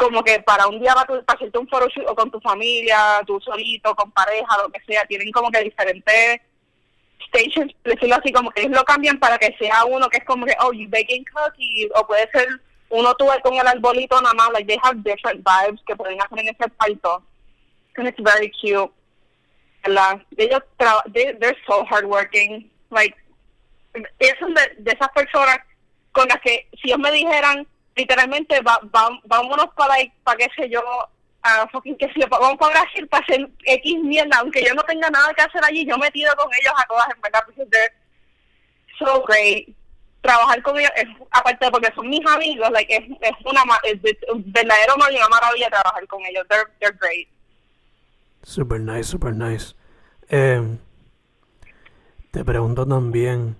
[0.01, 3.93] como que para un día para hacerte un photoshoot o con tu familia, tú solito,
[3.95, 6.41] con pareja, lo que sea, tienen como que diferentes
[7.33, 10.45] stations, decirlo así, como que ellos lo cambian para que sea uno que es como
[10.45, 12.47] que, oh, you baking cookies, o puede ser
[12.89, 16.39] uno tú con el arbolito nada más, like they have different vibes que pueden hacer
[16.39, 17.23] en ese palto.
[17.97, 18.91] And it's very cute.
[19.83, 20.21] ¿verdad?
[20.37, 20.61] Ellos,
[21.13, 22.69] they, they're so hardworking.
[22.89, 23.15] Like,
[23.93, 25.59] es de, de esas personas
[26.11, 30.69] con las que si ellos me dijeran, literalmente va, va, vámonos para para qué sé
[30.69, 30.81] yo
[31.43, 35.09] a fucking que si vamos para Brasil para hacer X mierda aunque yo no tenga
[35.09, 37.93] nada que hacer allí yo me tiro con ellos a todas en verdad porque they're
[38.99, 39.75] so great.
[40.21, 40.91] Trabajar con ellos
[41.31, 45.69] aparte porque son mis amigos like es, es una es, es, verdadero y una maravilla
[45.69, 46.45] trabajar con ellos.
[46.47, 47.27] They're, they're great.
[48.43, 49.73] Super nice super nice.
[50.29, 50.77] Eh,
[52.29, 53.55] te pregunto también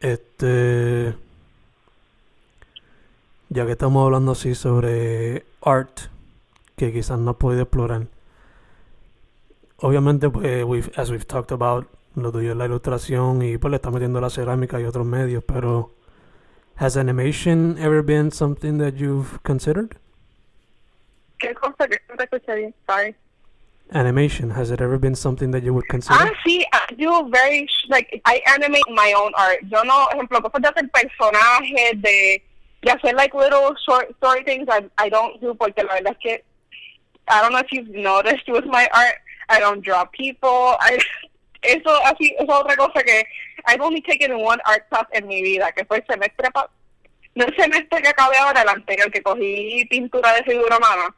[0.00, 1.14] este
[3.48, 6.00] ya que estamos hablando así sobre art,
[6.78, 8.06] que quizás no has podido explorar.
[9.76, 13.76] Obviamente, pues, we've, as we've talked about, lo tuyo es la ilustración y pues le
[13.76, 15.94] está metiendo la cerámica y otros medios, pero
[16.76, 19.98] has animation ever been something that you've considered?
[21.38, 22.74] ¿Qué cosa que no te escuché bien?
[22.88, 23.14] Sorry.
[23.90, 26.18] Animation, has it ever been something that you would consider?
[26.18, 29.60] Ah, sí, I do very, like, I animate my own art.
[29.70, 32.42] Yo no, ejemplo, cosas de hacer personajes, de
[32.82, 36.18] y hacer like little short story things I, I don't do porque la verdad es
[36.18, 36.44] que
[37.30, 39.16] I don't know if you've noticed with my art
[39.48, 40.76] I don't draw people.
[40.80, 40.98] I,
[41.62, 43.24] eso así es otra cosa que
[43.66, 46.48] I've only taken one art class en mi vida que fue el semestre
[47.34, 51.14] no el semestre que acabé ahora el anterior que cogí pintura de figura humana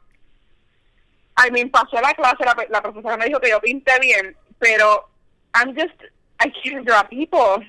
[1.37, 5.07] I mean pasé la clase la, la profesora me dijo que yo pinté bien pero
[5.53, 5.93] I'm just
[6.41, 7.65] I can't draw people.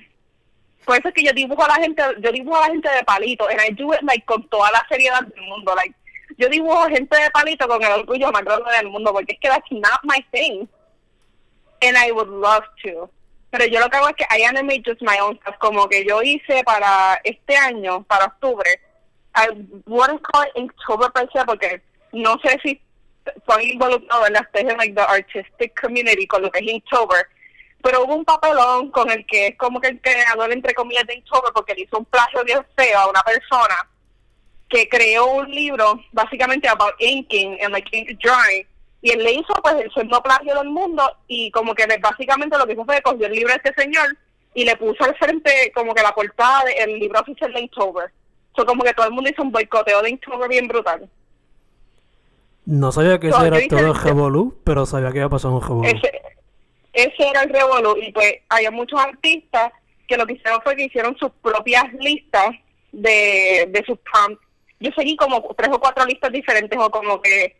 [0.85, 3.03] Por eso es que yo dibujo a la gente, yo dibujo a la gente de
[3.03, 5.95] palito, and I do it like con toda la seriedad del mundo, like
[6.37, 9.49] yo dibujo gente de palito con el orgullo más grande del mundo, porque es que
[9.49, 10.67] that's not my thing,
[11.81, 13.09] and I would love to.
[13.49, 16.03] Pero yo lo que hago es que I animate just my own stuff, como que
[16.05, 18.67] yo hice para este año, para octubre,
[19.35, 19.49] I
[19.85, 21.11] wouldn't call it Inktober
[21.45, 21.81] porque
[22.11, 22.81] no sé si
[23.25, 27.27] estoy involucrado en las de like the artistic community con lo que es Inktober,
[27.81, 31.15] pero hubo un papelón con el que es como que el creador, entre comillas, de
[31.15, 33.87] Inktober, porque le hizo un plagio bien feo a una persona
[34.73, 38.65] que creó un libro básicamente about inking and like ink drawing
[39.01, 42.65] y él le hizo pues el segundo plagio del mundo y como que básicamente lo
[42.65, 44.17] que hizo fue cogió el libro de este señor
[44.53, 48.11] y le puso al frente como que la portada del libro oficial de Inktober.
[48.55, 51.09] So como que todo el mundo hizo un boicoteo de Inktober bien brutal.
[52.65, 55.83] No sabía que eso era todo Revolú, pero sabía que iba a pasar un Revolú
[56.93, 59.73] ese era el revolú y pues había muchos artistas
[60.07, 62.51] que lo que hicieron fue que hicieron sus propias listas
[62.91, 64.45] de, de sus prompts.
[64.83, 67.55] Yo seguí como tres o cuatro listas diferentes o como que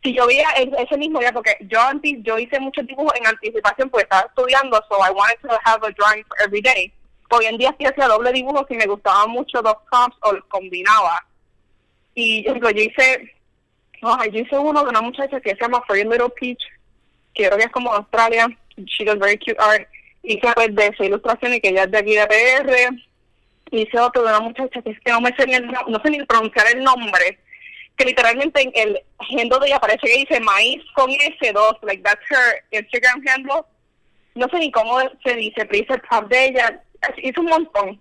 [0.00, 3.90] si yo veía ese mismo día, porque yo antes, yo hice muchos dibujos en anticipación
[3.90, 6.92] porque estaba estudiando, so I wanted to have a drawing for every day.
[7.30, 10.44] Hoy en día sí hacía doble dibujo si me gustaban mucho los prompts o los
[10.44, 11.26] combinaba.
[12.14, 13.34] Y yo, yo hice,
[14.02, 16.62] oh, yo hice uno de una muchacha que se llama Free Little Peach,
[17.34, 19.88] que creo que es como Australia, she does very cute art.
[20.22, 23.07] Hice pues de esa ilustración y que ella es de aquí de PR.
[23.70, 26.24] Hice otro de una muchacha que es que no me sé ni, no sé ni
[26.24, 27.38] pronunciar el nombre.
[27.96, 31.78] Que literalmente en el handle de ella parece que dice maíz con S2.
[31.82, 33.62] Like that's her Instagram handle.
[34.34, 36.82] No sé ni cómo se dice, pero hice el prop de ella.
[37.16, 38.00] Hice un montón.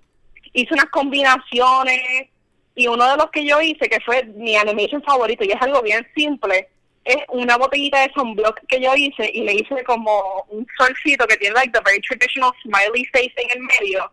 [0.53, 2.29] Hice unas combinaciones.
[2.75, 5.81] Y uno de los que yo hice, que fue mi animation favorito, y es algo
[5.81, 6.69] bien simple,
[7.05, 11.37] es una botellita de sunblock que yo hice y le hice como un solcito que
[11.37, 14.11] tiene like the very traditional smiley face en el medio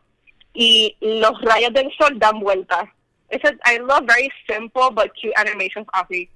[0.54, 2.88] y los rayos del sol dan vueltas.
[3.30, 6.28] I love very simple but cute animations así.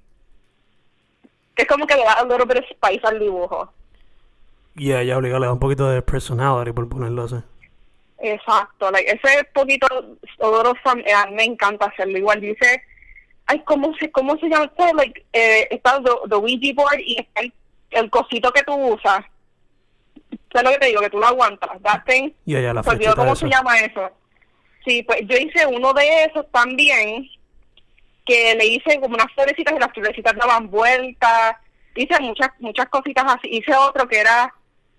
[1.55, 3.71] Es como que le da a little bit of spice al dibujo.
[4.75, 7.37] Yeah, ya obliga, le da un poquito de personality por ponerlo así.
[8.19, 9.87] Exacto, like ese poquito
[10.39, 12.17] odor from, eh, me encanta hacerlo.
[12.17, 12.83] Igual dice
[13.49, 14.71] ay, ¿cómo se, cómo se llama?
[14.95, 17.41] Like, eh, está the, Ouija board y está
[17.91, 19.25] el, cosito que tú usas
[20.51, 21.01] ¿Sabes lo que te digo?
[21.01, 21.69] Que tú lo aguantas.
[21.83, 22.31] That thing.
[22.45, 24.09] La Pues ¿Cómo se llama eso?
[24.85, 27.27] Sí, pues yo hice uno de esos también,
[28.25, 31.55] que le hice como unas florecitas y las florecitas daban vueltas.
[31.95, 33.49] Hice muchas muchas cositas así.
[33.49, 34.53] Hice otro que era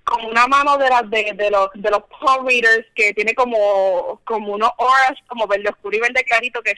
[0.05, 4.21] como una mano de las de, de los de los palm readers que tiene como
[4.25, 6.75] como unos auras como verde oscuro y verde clarito que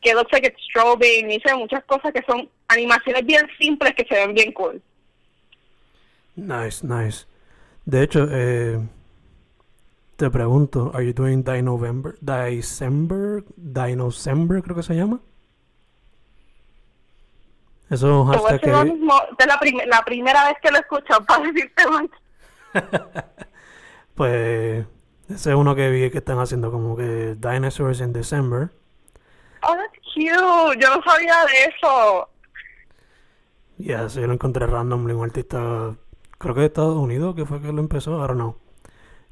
[0.00, 1.30] que looks like it's strobing.
[1.30, 4.80] Hice muchas cosas que son animaciones bien simples que se ven bien cool.
[6.36, 7.26] Nice, nice.
[7.88, 8.78] De hecho, eh,
[10.16, 12.18] te pregunto, ¿are you doing Dinovember?
[12.20, 13.44] December?
[13.56, 15.20] Dinocember creo que se llama.
[17.88, 18.92] Eso es un que...
[18.92, 21.82] mismo, es la, prim- la primera vez que lo escucho para decirte.
[24.14, 24.84] Pues
[25.28, 28.70] ese es uno que vi que están haciendo como que Dinosaurs in December.
[29.62, 30.78] Oh, that's cute.
[30.80, 32.28] Yo no sabía de eso.
[33.78, 35.96] Y así lo encontré randomly, un artista,
[36.38, 38.56] creo que de Estados Unidos, que fue que lo empezó, I don't know.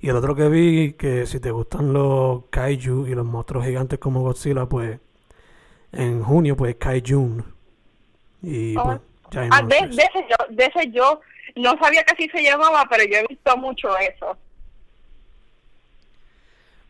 [0.01, 3.99] Y el otro que vi, que si te gustan los kaiju y los monstruos gigantes
[3.99, 4.99] como Godzilla, pues
[5.93, 7.45] en junio, pues Kaijun.
[8.43, 8.85] Y Oh.
[8.85, 9.01] pues,
[9.51, 11.21] Ah, de, de ese yo, de ese yo
[11.57, 14.37] no sabía que así se llamaba, pero yo he visto mucho eso.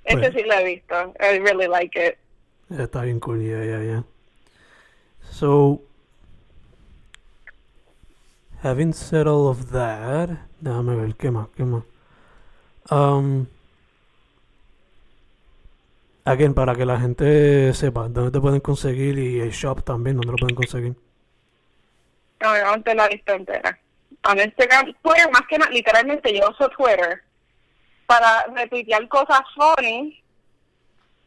[0.04, 0.94] Ese Pues- sí lo he visto.
[1.20, 2.16] I really like it.
[2.78, 4.04] Está bien cool, yeah, yeah, yeah.
[5.30, 5.82] So,
[8.62, 10.30] having said all of that,
[10.60, 11.48] déjame ver, ¿qué más?
[11.56, 11.82] ¿Qué más?
[12.90, 13.46] Um,
[16.24, 20.32] again, para que la gente sepa dónde te pueden conseguir y el shop también, dónde
[20.32, 20.94] lo pueden conseguir.
[22.40, 23.78] Yo no te la visto entera.
[24.30, 27.22] En Instagram, Twitter, más que nada, literalmente yo uso Twitter
[28.06, 30.22] para retuitear cosas funny,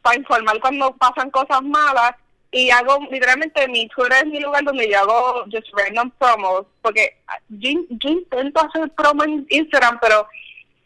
[0.02, 2.12] para informar cuando pasan cosas malas,
[2.52, 7.16] y hago, literalmente, mi Twitter es mi lugar donde yo hago just random promos, porque
[7.48, 10.26] yo, yo intento hacer promo en Instagram, pero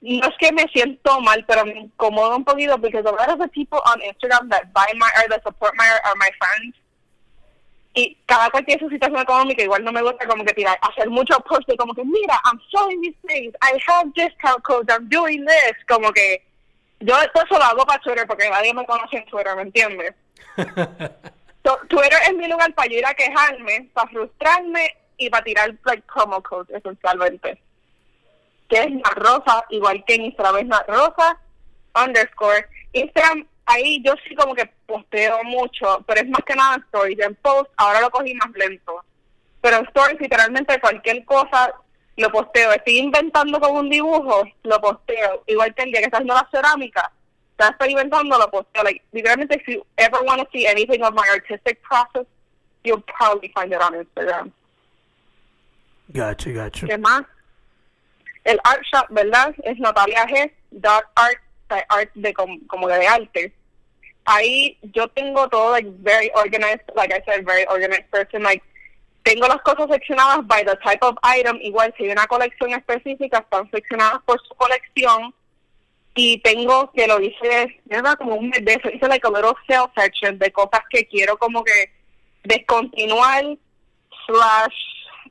[0.03, 3.39] no es que me siento mal, pero me incomoda un poquito, porque a lot of
[3.39, 6.75] the people on Instagram that buy my art, that support my are my fans,
[7.95, 11.09] y cada cual tiene su situación económica, igual no me gusta como que tirar, hacer
[11.09, 15.09] muchos posts de como que, mira, I'm selling these things, I have discount codes, I'm
[15.09, 16.43] doing this, como que
[17.01, 20.15] yo todo eso lo hago para Twitter porque nadie me conoce en Twitter, ¿me entiendes?
[21.89, 26.43] Twitter es mi lugar para ir a quejarme, para frustrarme y para tirar like promo
[26.43, 27.61] codes esencialmente.
[28.69, 31.39] Que es Nat Rosa, igual que en Instagram es Nat Rosa,
[31.95, 32.67] underscore.
[32.93, 37.19] Instagram, ahí yo sí como que posteo mucho, pero es más que nada stories.
[37.19, 39.03] En post, ahora lo cogí más lento.
[39.61, 41.73] Pero en stories, literalmente cualquier cosa
[42.17, 42.73] lo posteo.
[42.73, 45.45] Estoy inventando con un dibujo, lo posteo.
[45.47, 47.11] Igual que el día que está haciendo la cerámica,
[47.57, 48.83] está experimentando, lo posteo.
[48.83, 52.27] Like, literalmente, if you ever want to see anything of my artistic process,
[52.83, 54.53] you'll probably find it on Instagram.
[56.13, 56.87] Gotcha, gotcha.
[56.87, 57.25] ¿Qué más?
[58.45, 59.55] El art shop, ¿verdad?
[59.65, 60.51] Es Natalia G.
[60.71, 61.39] Dot art,
[61.89, 63.53] art de como de arte.
[64.27, 68.43] Ahí yo tengo todo like very organized, like I said, very organized person.
[68.43, 68.63] Like
[69.23, 71.59] tengo las cosas seccionadas by the type of item.
[71.63, 75.35] Igual si hay una colección específica, están seccionadas por su colección.
[76.15, 78.15] Y tengo que lo hice, ¿verdad?
[78.17, 78.89] Como un mes de eso.
[78.89, 81.93] Hice like a little sale section de cosas que quiero como que
[82.45, 83.45] descontinuar
[84.27, 84.75] slash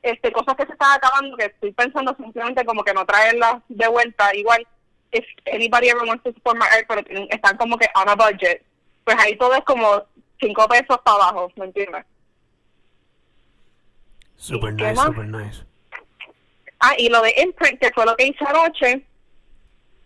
[0.02, 3.88] este cosas que se están acabando que estoy pensando simplemente como que no traerlas de
[3.88, 4.66] vuelta igual
[5.12, 8.14] if anybody ever wants to support my art pero tienen- están como que on a
[8.14, 8.62] budget
[9.04, 10.04] pues ahí todo es como
[10.40, 12.04] cinco pesos para abajo ¿me entiendes?
[14.36, 15.62] Super ¿Qué nice, super nice.
[16.80, 19.06] Ah, y lo de imprint, que fue lo que hice anoche,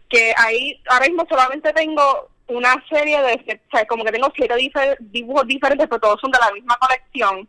[0.08, 4.54] que ahí ahora mismo solamente tengo una serie de, o sea, como que tengo siete
[5.00, 7.48] dibujos diferentes, pero todos son de la misma colección,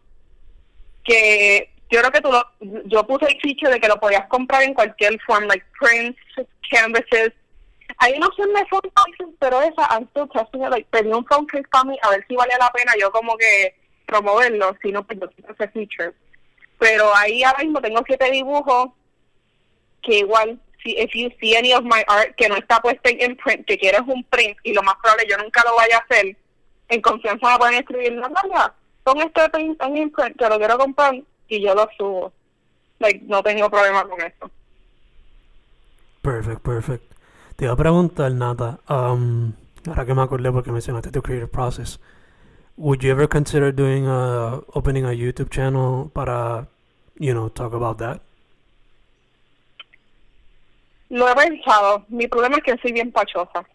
[1.03, 2.43] que yo creo que tú lo,
[2.85, 6.19] yo puse el ficho de que lo podías comprar en cualquier forma, like prints,
[6.69, 7.33] canvases.
[7.97, 10.29] Hay una opción de phone pero esa, I'm still
[11.13, 14.75] un phone case para mí, a ver si vale la pena yo como que promoverlo,
[14.81, 16.13] si no, pues yo quito ese feature.
[16.77, 18.89] Pero ahí ahora mismo tengo siete dibujos
[20.01, 23.31] que igual, si if you see any of my art que no está puesta en
[23.31, 26.35] imprint, que quieres un print y lo más probable yo nunca lo vaya a hacer,
[26.89, 28.73] en confianza me pueden escribir, Natalia,
[29.03, 31.15] pon este print en imprint que lo quiero comprar
[31.47, 32.33] y yo lo subo.
[32.99, 34.51] Like, no tengo problema con eso.
[36.21, 37.13] Perfect, perfect.
[37.55, 39.53] Te iba a preguntar, Nata, um,
[39.87, 41.99] ahora que me acordé porque mencionaste tu creative process,
[42.77, 46.67] would you ever consider doing a, opening a YouTube channel para,
[47.17, 48.21] you know, talk about that?
[51.09, 52.05] Lo he pensado.
[52.09, 53.65] Mi problema es que soy bien pachosa.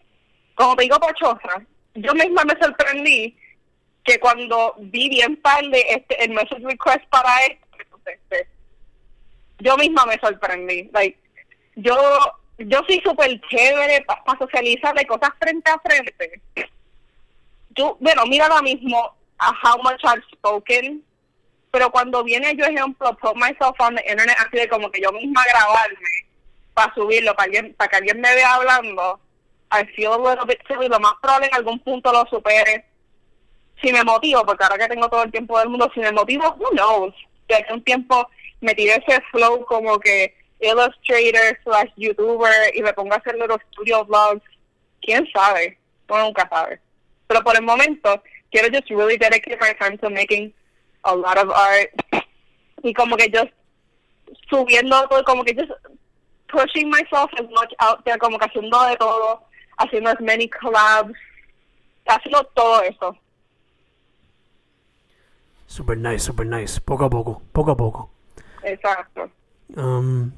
[0.55, 1.65] Como te digo pachosa,
[1.95, 3.37] yo misma me sorprendí
[4.03, 8.47] que cuando vi bien tarde este, el message request para esto, contesté,
[9.59, 10.89] yo misma me sorprendí.
[10.93, 11.17] Like,
[11.75, 11.95] yo
[12.57, 16.41] yo soy súper chévere para socializar de cosas frente a frente.
[17.71, 21.03] Yo, bueno, mira ahora mismo a how much I've spoken,
[21.71, 25.11] pero cuando viene yo, ejemplo, put myself on the internet, así de como que yo
[25.11, 26.25] misma grabarme
[26.75, 29.19] para subirlo, para, alguien, para que alguien me vea hablando,
[29.71, 32.85] I feel a little bit silly, lo más probable en algún punto lo supere.
[33.81, 36.55] Si me motivo, porque ahora que tengo todo el tiempo del mundo, si me motivo,
[36.59, 37.13] who knows.
[37.47, 38.27] De hace un tiempo
[38.61, 43.61] me tiré ese flow como que illustrator slash youtuber y me pongo a hacer los
[43.71, 44.43] studio vlogs.
[45.01, 45.77] ¿Quién sabe?
[46.09, 46.79] Uno nunca sabe.
[47.27, 48.21] Pero por el momento,
[48.51, 50.53] quiero just really dedicate my time to making
[51.03, 51.89] a lot of art.
[52.83, 53.51] Y como que just
[54.49, 55.71] subiendo todo, como que just
[56.47, 59.41] pushing myself as much out there, como que haciendo de todo,
[59.77, 61.13] haciendo as many collabs,
[62.07, 63.17] haciendo todo eso.
[65.67, 66.79] Super nice, super nice.
[66.79, 68.09] Poco a poco, poco a poco.
[68.63, 69.29] Exacto.
[69.75, 70.31] Um,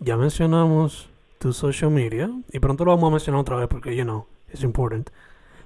[0.00, 1.08] ya mencionamos
[1.38, 4.62] tu social media y pronto lo vamos a mencionar otra vez porque, you know, it's
[4.62, 5.10] important.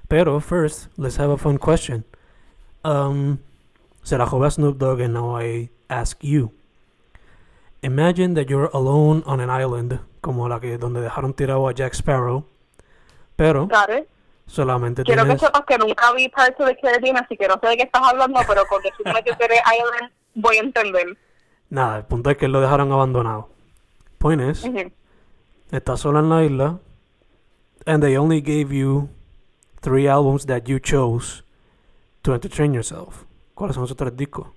[0.07, 2.05] Pero first, let's have a fun question.
[2.83, 3.39] Um,
[4.03, 6.51] se la joven Snoop Dogg and now I ask you.
[7.83, 11.93] Imagine that you're alone on an island, como la que donde dejaron tirado a Jack
[11.93, 12.45] Sparrow,
[13.35, 13.67] pero
[14.47, 15.41] solamente Quiero que tienes...
[15.41, 18.01] sepas que nunca vi Parts of the Caribbean, así que no sé de qué estás
[18.01, 19.03] hablando, pero con que tú
[19.43, 21.17] eres Island voy a entender.
[21.69, 23.49] Nada, el punto es que lo dejaron abandonado.
[24.17, 24.65] Point is,
[25.69, 26.79] estás sola en la isla,
[27.85, 29.09] and they only gave you
[29.81, 31.43] three albums that you chose
[32.21, 33.25] to entertain yourself.
[33.55, 34.47] ¿Cuáles son esos tres discos?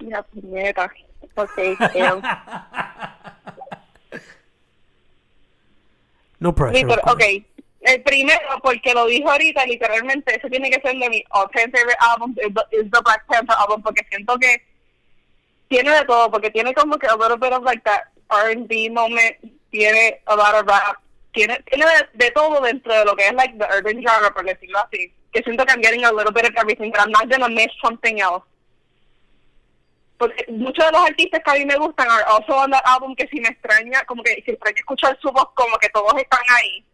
[0.00, 0.90] Mira, puñeta.
[1.34, 1.58] Ok,
[1.94, 2.22] damn.
[6.40, 6.86] No pressure.
[6.86, 7.02] Course.
[7.04, 7.22] ok.
[7.80, 11.98] El primero, porque lo dijo ahorita, literalmente, ese tiene que ser de mi all-time favorite
[12.00, 12.34] album,
[12.72, 14.62] is the Black Panther album, porque siento que
[15.68, 19.36] tiene de todo, porque tiene como que a little bit of like that R&B moment,
[19.70, 20.98] tiene a lot of rap,
[21.32, 24.44] tiene, tiene de, de todo dentro de lo que es like the urban genre, por
[24.44, 25.12] decirlo así.
[25.32, 27.70] Que siento que I'm getting a little bit of everything, but I'm not gonna miss
[27.82, 28.44] something else.
[30.18, 33.14] Porque muchos de los artistas que a mí me gustan are also on that album
[33.14, 36.42] que si me extraña, como que si extraña escuchar su voz, como que todos están
[36.50, 36.84] ahí.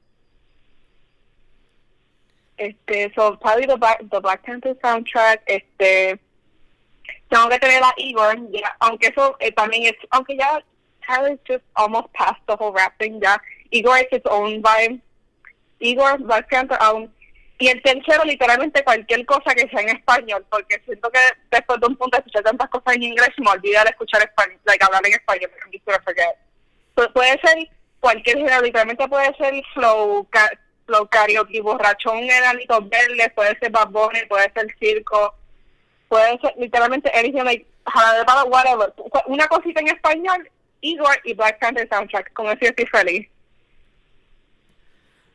[2.59, 6.21] Este, so probably the Black, the Black Panther soundtrack, este,
[7.29, 8.37] tengo que tener a Igor,
[8.79, 10.63] aunque eso eh, también es, aunque ya
[11.07, 13.39] Tyler's just almost past the whole rap thing, ya,
[13.73, 15.01] Igor es its own vibe,
[15.81, 17.09] Igor, Black Panther album,
[17.59, 21.87] y el tercero literalmente cualquier cosa que sea en español, porque siento que después de
[21.87, 25.07] un punto de escuchar tantas cosas en inglés, me olvidé de escuchar español, like hablar
[25.07, 25.51] en español.
[26.97, 27.69] So, puede ser
[28.01, 30.51] cualquier género, literalmente puede ser flow, ca
[30.87, 35.35] flow karaoke, borrachón, enanitos verdes, puede ser Bad Bunny, puede ser circo,
[36.09, 37.67] puede ser literalmente anything like
[38.27, 38.93] palo, whatever.
[39.27, 40.51] Una cosita en español,
[40.81, 43.29] Igor y Black Panther soundtrack, con eso yo estoy feliz.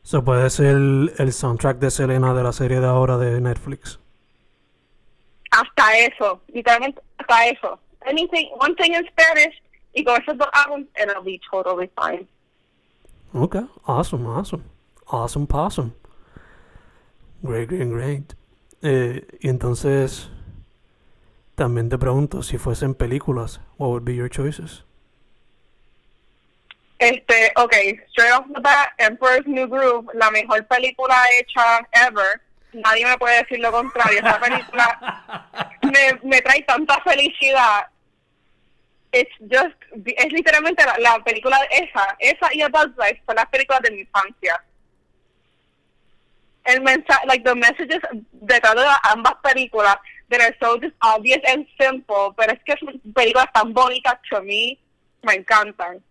[0.04, 4.00] So puede ser el, el soundtrack de Selena de la serie de ahora de Netflix.
[5.52, 7.80] Hasta eso, literalmente hasta eso.
[8.06, 9.62] Anything, one thing in Spanish,
[9.94, 12.28] y con esos dos álbumes, and it'll be totally fine.
[13.34, 14.64] Okay, awesome, awesome.
[15.08, 15.94] Awesome possum.
[17.42, 18.36] Great, great, great.
[18.82, 20.30] Eh, y entonces,
[21.56, 24.84] también te pregunto, si fuesen películas, what would be your choices?
[27.00, 32.42] Este, okay, straight off the bat, Emperor's New Groove, la mejor película hecha ever.
[32.74, 34.20] Nadie me puede decir lo contrario.
[34.20, 37.88] Esa película me, me trae tanta felicidad.
[39.14, 43.48] It's just, es literalmente la, la película esa, esa y A Bug's Life son las
[43.48, 44.62] películas de mi infancia.
[46.66, 48.02] El mensaje, like the messages
[48.34, 49.96] detrás de ambas películas
[50.30, 54.36] that are so just obvious and simple, pero es que son películas tan bonitas que
[54.36, 54.78] a mí
[55.24, 56.04] me encantan.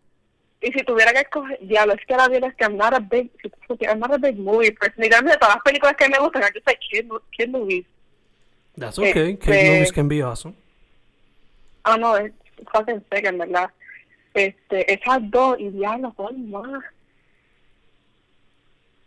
[0.60, 2.98] Y si tuviera que escoger, diablo, es que la verdad es que I'm not a
[2.98, 3.30] big,
[3.80, 4.94] I'm not a big movie person.
[5.02, 7.86] Literalmente todas las películas que me gustan just like kid, kid movies.
[8.76, 9.36] That's okay.
[9.36, 10.54] Kid Este- movies can be awesome.
[11.84, 12.32] Ah, no, es
[12.72, 13.70] fucking sick, en verdad.
[14.34, 16.82] Este, esas dos, y diablo, ¿cuál más?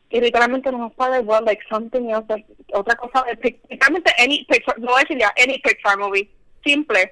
[0.09, 4.11] Y literalmente no nos puede igual, like something else, like, otra cosa, de Pic- literalmente
[4.17, 6.29] any Pixar, no decir ya, any Pixar movie,
[6.65, 7.09] simple.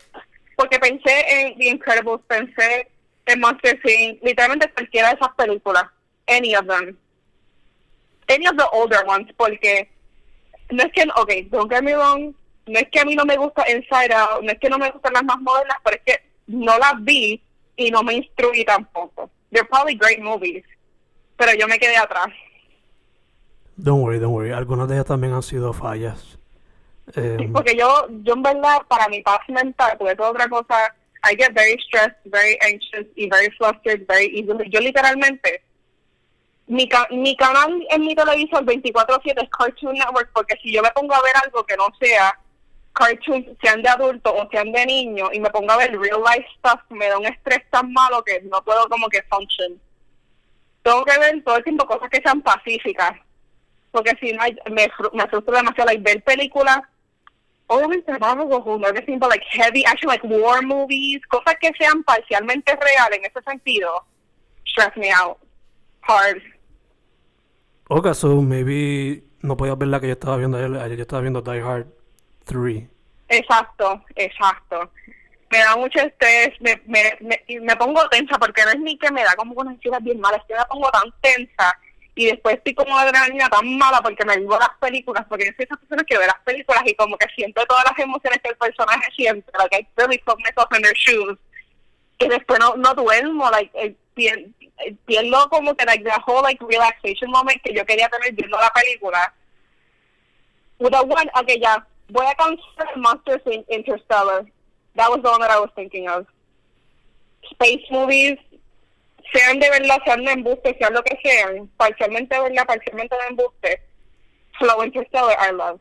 [0.57, 2.89] Porque pensé en The Incredibles, pensé
[3.29, 5.83] en Monster Inc., literalmente cualquiera de esas películas,
[6.27, 6.97] any of them.
[8.27, 9.89] Any of the older ones, porque
[10.69, 12.33] no es que, ok, don't get me wrong,
[12.67, 14.91] no es que a mí no me gusta Inside Out, no es que no me
[14.91, 17.41] gustan las más modernas, pero es que no las vi
[17.75, 19.29] y no me instruí tampoco.
[19.51, 20.63] They're probably great movies,
[21.37, 22.27] pero yo me quedé atrás.
[23.75, 24.51] Don't worry, don't worry.
[24.51, 26.37] Algunas de ellas también han sido fallas.
[27.15, 30.93] Eh, Porque yo, yo en verdad, para mi paz mental, porque es otra cosa,
[31.23, 34.69] I get very stressed, very anxious y very flustered very easily.
[34.69, 35.61] Yo literalmente,
[36.67, 40.91] mi, ca mi canal en mi televisor 24/7 es Cartoon Network porque si yo me
[40.91, 42.37] pongo a ver algo que no sea
[42.93, 46.47] cartoons, sean de adulto o sean de niño, y me pongo a ver real life
[46.57, 49.79] stuff, me da un estrés tan malo que no puedo como que function.
[50.83, 53.13] Tengo que ver todo el tiempo cosas que sean pacíficas,
[53.91, 56.79] porque si no me, me frustra demasiado like, ver películas
[57.69, 62.75] obviamente vamos a jugar de like heavy action, like war movies, cosas que sean parcialmente
[62.75, 64.03] reales en ese sentido,
[64.65, 65.37] stress me out
[66.01, 66.41] hard.
[67.89, 71.41] Okay, so maybe no podías ver la que yo estaba viendo ayer, yo estaba viendo
[71.41, 71.87] Die Hard
[72.45, 72.83] 3.
[73.29, 74.91] Exacto, exacto.
[75.51, 79.11] Me da mucho estrés, me, me, me, me pongo tensa porque no es ni que
[79.11, 81.75] me da como una ansiedad bien mala, es que me pongo tan tensa
[82.19, 85.63] y después estoy como adrenalina tan mala porque me vivo las películas, porque yo soy
[85.63, 88.57] esa persona que ve las películas y como que siento todas las emociones que el
[88.57, 91.37] personaje siente, like I really put myself in their shoes,
[92.19, 93.95] y después no, no duermo, like, eh,
[95.05, 98.69] pierdo como que like the whole like relaxation moment que yo quería tener viendo la
[98.71, 99.33] película.
[100.79, 104.45] With a one, okay, ya, voy a cancelar Monsters in Interstellar.
[104.95, 106.25] That was the one that I was thinking of.
[107.51, 108.37] Space movies,
[109.31, 113.27] sean de verdad, sean de embuste, sean lo que sean, parcialmente de verdad, parcialmente de
[113.27, 113.81] embuste,
[114.57, 115.79] Flow Interstellar, I love.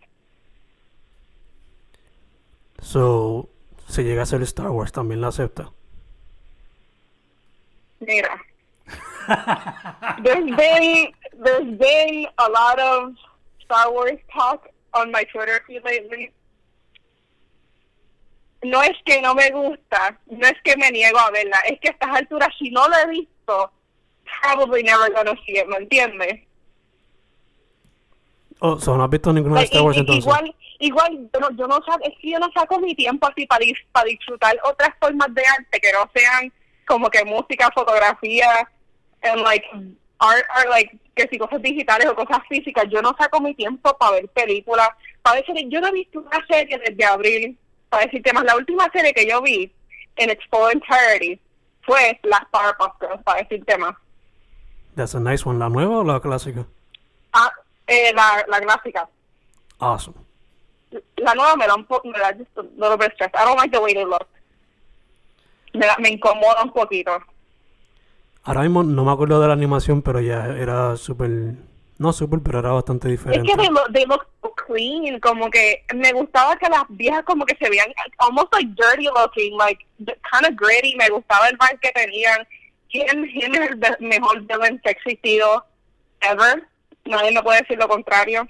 [2.80, 3.48] So,
[3.88, 5.72] si llega a ser Star Wars, ¿también la acepta?
[8.00, 8.40] Mira.
[10.22, 11.12] there's been
[11.42, 13.14] there's been a lot of
[13.64, 16.32] Star Wars talk on my Twitter feed lately.
[18.62, 21.88] No es que no me gusta, no es que me niego a verla, es que
[21.88, 23.37] a estas alturas si no la he visto
[24.40, 26.40] probably never gonna see it, ¿me entiendes?
[28.60, 30.24] Oh, so no has visto ninguna de Star Wars entonces.
[30.24, 33.64] Igual, igual yo no, yo no es que yo no saco mi tiempo así para,
[33.92, 36.52] para disfrutar otras formas de arte que no sean
[36.86, 38.68] como que música, fotografía,
[39.22, 39.64] and like
[40.18, 42.86] art, art like que si cosas digitales o cosas físicas.
[42.90, 44.88] Yo no saco mi tiempo para ver películas.
[45.22, 47.58] Para decir, yo no he visto una serie desde abril.
[47.88, 49.72] Para decirte más, la última serie que yo vi
[50.16, 51.40] en full entirety
[51.88, 53.96] fue las Powerpuff Girls, para decirte más.
[54.94, 55.58] That's a nice one.
[55.58, 56.66] ¿La nueva o la clásica?
[57.32, 57.50] Ah,
[57.86, 59.08] eh, la, la clásica.
[59.78, 60.16] Awesome.
[61.16, 63.30] La nueva me da un poco, me da just a little bit stress.
[63.34, 64.26] I don't like the way they look.
[65.72, 67.18] Me, me incomoda un poquito.
[68.44, 71.54] Ahora mismo no me acuerdo de la animación, pero ya era súper
[71.98, 73.40] no súper, pero era bastante diferente.
[73.40, 77.44] Es que they look, they look clean, como que me gustaba que las viejas como
[77.44, 81.80] que se veían almost like dirty looking, like kind of gritty, me gustaba el vibe
[81.80, 82.46] que tenían.
[82.90, 85.64] ¿Quién, quién es el mejor villain que ha existido
[86.20, 86.66] ever?
[87.04, 88.46] Nadie me puede decir lo contrario.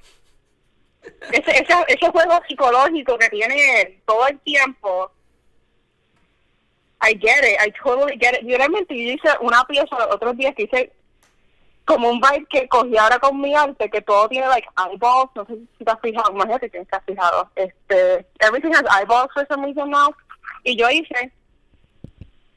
[1.32, 5.10] Ese, ese, ese juego psicológico que tiene todo el tiempo,
[7.00, 8.46] I get it, I totally get it.
[8.46, 10.92] Yo realmente hice una pieza otros días que hice
[11.88, 15.46] como un vibe que cogí ahora con mi arte, que todo tiene like eyeballs, no
[15.46, 19.64] sé si te has fijado, imagínate que te fijado, este, everything has eyeballs for some
[19.64, 20.14] reason now,
[20.64, 21.32] y yo hice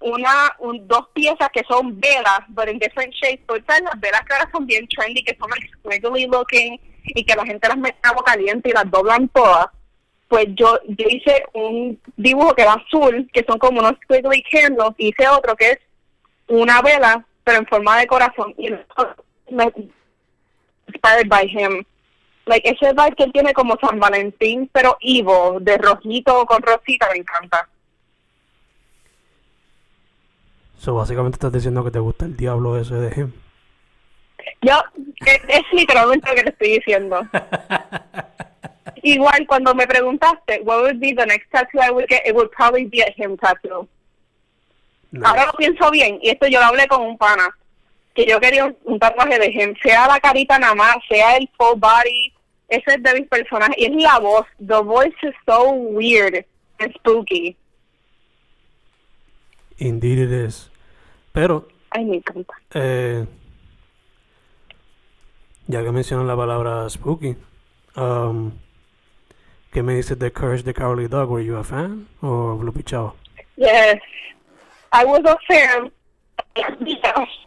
[0.02, 4.34] una, un, dos piezas que son velas, but in different shapes, pues las velas que
[4.34, 7.99] ahora son bien trendy, que son like squiggly looking, y que la gente las mete
[8.03, 9.68] agua caliente y las doblan todas,
[10.28, 14.94] pues yo, yo hice un dibujo que era azul, que son como unos squiggly candles,
[14.98, 15.80] hice otro que es
[16.49, 18.54] una vela pero en forma de corazón.
[18.58, 18.70] Y
[19.52, 19.72] me,
[20.88, 21.84] inspired by him.
[22.46, 27.08] Like ese vibe que él tiene como San Valentín, pero evil, de rojito con rosita,
[27.12, 27.68] me encanta.
[30.78, 33.32] So, básicamente estás diciendo que te gusta el diablo ese de him.
[34.62, 34.74] Yo,
[35.26, 37.22] es, es literalmente lo que te estoy diciendo.
[39.04, 42.52] Igual cuando me preguntaste, what would be the next tattoo I would get, it would
[42.52, 43.88] probably be a him tattoo.
[45.24, 47.50] Ahora lo pienso bien, y esto yo lo hablé con un pana,
[48.14, 51.78] que yo quería un, tatuaje de gente, sea la carita nada más, sea el full
[51.78, 52.34] body,
[52.70, 56.46] ese es de mis personajes, y es la voz, the voice is so weird
[56.80, 57.58] and spooky.
[59.78, 60.72] Indeed it is.
[61.34, 62.54] Pero, Ay, me encanta.
[62.74, 63.26] Eh,
[65.68, 67.36] ya que mencionan la palabra spooky,
[67.96, 68.52] um,
[69.72, 71.30] ¿qué me dices de Courage the Cowardly Dog?
[71.30, 73.14] ¿Were you a fan o lo pichaba?
[73.58, 74.00] Yes,
[74.92, 75.92] I was a fan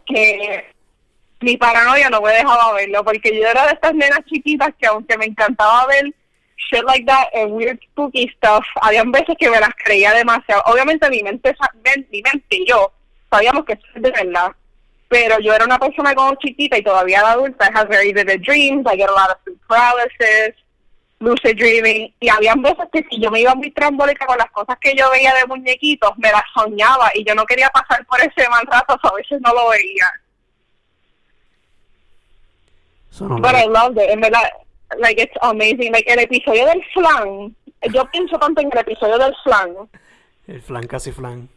[0.07, 0.65] que
[1.41, 5.19] mi paranoia no me dejaba verlo porque yo era de estas nenas chiquitas que aunque
[5.19, 6.15] me encantaba ver
[6.57, 10.63] shit like that and weird spooky stuff, habían veces que me las creía demasiado.
[10.67, 11.55] Obviamente mi mente,
[12.11, 12.93] mi mente y yo
[13.31, 14.53] sabíamos que eso es de verdad,
[15.09, 18.41] pero yo era una persona como chiquita y todavía de adulta, I have very vivid
[18.43, 20.55] dreams, I get a lot of sleep paralysis,
[21.21, 24.77] lucid dreaming, y habían veces que si yo me iba muy trambólica con las cosas
[24.81, 28.49] que yo veía de muñequitos, me las soñaba y yo no quería pasar por ese
[28.51, 30.07] mal rato, so a veces no lo veía.
[33.11, 34.43] Eso no lo- But I loved it, en verdad,
[34.99, 37.55] like it's amazing, like el episodio del flan,
[37.93, 39.75] yo pienso tanto en el episodio del flan,
[40.47, 41.49] el flan casi flan.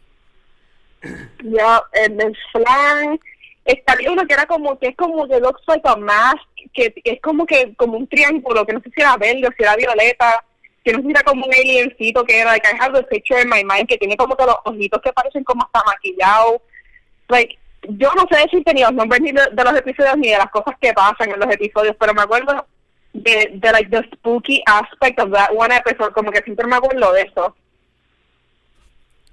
[1.44, 3.20] ya, el del flan,
[3.64, 6.92] está había uno que era como, que es como que looks like a mask, que,
[6.92, 9.62] que es como que, como un triángulo, que no sé si era verde o si
[9.62, 10.44] era violeta,
[10.84, 13.40] que no sé si era como un aliencito que era, like I have the picture
[13.40, 16.60] in my mind, que tiene como que los ojitos que parecen como hasta maquillados,
[17.28, 17.58] like,
[17.90, 20.50] yo no sé decirte ni los nombres ni de, de los episodios ni de las
[20.50, 22.66] cosas que pasan en los episodios, pero me acuerdo
[23.12, 27.12] de, de like the spooky aspect of that one episode, como que siempre me acuerdo
[27.12, 27.54] de eso.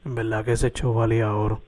[0.06, 1.62] En verdad que ese show valía oro.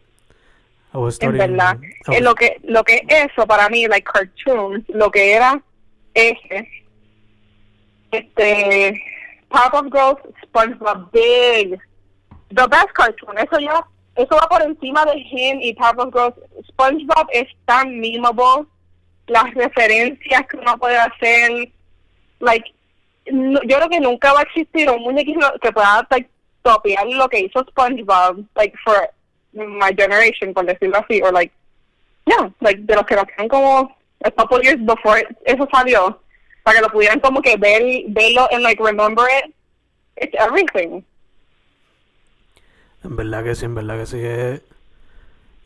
[1.26, 1.78] En verdad.
[2.18, 5.62] Eh, lo que lo que eso para mí, like cartoon, lo que era
[6.14, 6.68] ese,
[8.12, 9.02] este,
[9.50, 11.80] Powerpuff Girls, SpongeBob, Big,
[12.50, 13.38] the best cartoon.
[13.38, 16.36] Eso ya, eso va por encima de Him y Powerpuff Girls.
[16.70, 18.66] SpongeBob es tan memeable,
[19.28, 21.70] las referencias que uno puede hacer,
[22.40, 22.74] like,
[23.32, 26.30] no- yo creo que nunca va a existir un muñequito que pueda like,
[26.64, 29.10] topear lo que hizo SpongeBob, like, for
[29.58, 31.54] my generation, por decirlo así, or like,
[32.26, 36.20] yeah, like, de los que nacieron como a couple years before eso salió,
[36.64, 39.54] para que lo pudieran como que ver, verlo and like remember it,
[40.18, 41.04] it's everything.
[43.04, 44.20] En verdad que sí, en verdad que sí.
[44.20, 44.62] Es,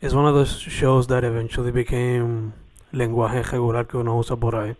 [0.00, 2.52] es one of those shows that eventually became
[2.92, 4.76] lenguaje regular que uno usa por ahí.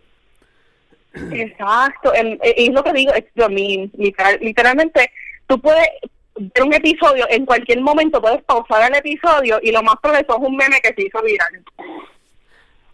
[1.14, 5.10] Exacto, y es lo que digo, it's the meme, literal, literalmente,
[5.46, 5.88] tú puedes
[6.36, 10.36] ver un episodio, en cualquier momento puedes pausar el episodio y lo más probable es
[10.36, 11.64] un meme que se hizo viral.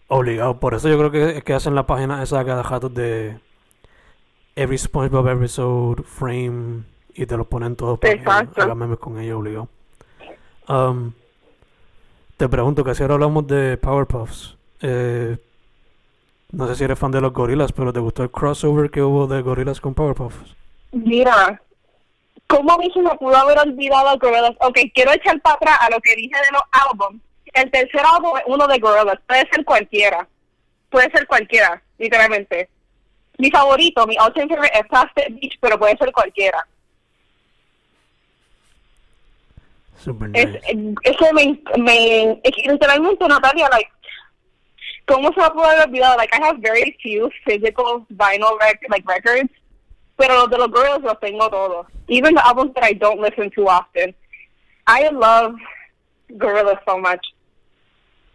[0.07, 0.59] Obligado.
[0.59, 3.37] Por eso yo creo que, que hacen la página esa cada rato de
[4.55, 6.83] every SpongeBob episode frame
[7.13, 8.75] y te lo ponen todos para Exacto.
[8.75, 9.69] memes con ellos obligado.
[10.67, 11.13] Um,
[12.37, 14.55] te pregunto que si ahora hablamos de Powerpuffs.
[14.81, 15.37] Eh,
[16.51, 19.27] no sé si eres fan de los gorilas, pero ¿te gustó el crossover que hubo
[19.27, 20.55] de gorilas con Powerpuffs?
[20.91, 21.61] Mira,
[22.49, 24.55] ¿cómo a mí se me pudo haber olvidado Gorillaz?
[24.59, 27.21] Ok, quiero echar para atrás a lo que dije de los álbumes.
[27.53, 30.27] El tercer álbum es uno de Gorillaz, puede ser cualquiera.
[30.89, 32.67] Puede ser cualquiera, literalmente.
[33.37, 36.67] Mi favorito, mi all favorite es Plastic Beach, pero puede ser cualquiera.
[39.97, 40.95] Super Es, nice.
[41.03, 43.91] eso me, me es literalmente Natalia, like,
[45.05, 46.17] ¿cómo se me pudo haber olvidado?
[46.17, 49.51] Like, I have very few physical vinyl rec like records,
[50.19, 51.87] pero los de los Gorillaz los tengo todos.
[52.09, 54.13] Even the albums that I don't listen to often.
[54.85, 55.55] I love
[56.31, 57.25] Gorillaz so much.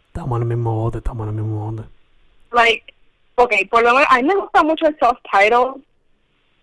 [0.07, 1.87] Estamos en el mismo bote, estamos en el mismo bote.
[2.53, 2.95] Like,
[3.35, 5.83] okay, por lo menos, a mí me gusta mucho el self-title,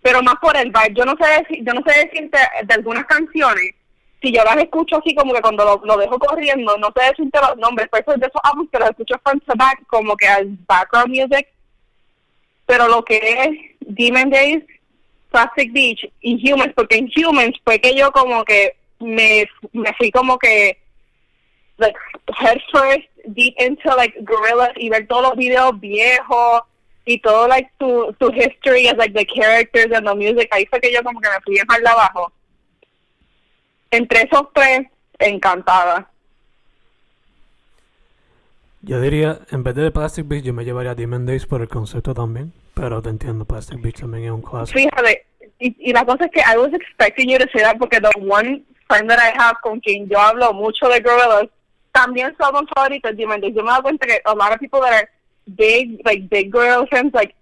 [0.01, 0.95] pero más por el vibe.
[0.95, 3.75] Yo no sé yo no sé decirte de algunas canciones,
[4.23, 7.39] si yo las escucho así como que cuando lo, lo dejo corriendo, no sé decirte
[7.41, 10.17] los nombres, pero eso es de esos álbumes que los escucho front to back, como
[10.17, 11.47] que as background music.
[12.65, 14.63] Pero lo que es Demon Days,
[15.31, 20.11] Plastic Beach y Humans, porque en Humans fue que yo como que me, me fui
[20.11, 20.77] como que
[21.77, 21.97] like
[22.39, 26.61] head first deep into like gorillas y ver todos los videos viejos
[27.05, 30.47] y todo like su, su history as like the characters and the music.
[30.51, 32.31] Ahí fue que yo como que me fui de abajo.
[33.89, 34.81] Entre esos tres
[35.19, 36.09] encantada.
[38.83, 42.15] Yo diría, en vez de Plastic Beach, yo me llevaría Demon Days por el concepto
[42.15, 42.51] también.
[42.73, 44.79] Pero te entiendo, Plastic Beach también es un clásico.
[44.79, 45.25] fíjate
[45.59, 48.09] y, y la cosa es que I was expecting you to say that porque the
[48.19, 51.49] one friend that I have con quien yo hablo mucho de gorillas
[51.91, 54.79] también su álbum favorito es Days yo me dado cuenta que a lot of people
[54.79, 55.09] that are
[55.45, 57.35] big like big gorilla fans like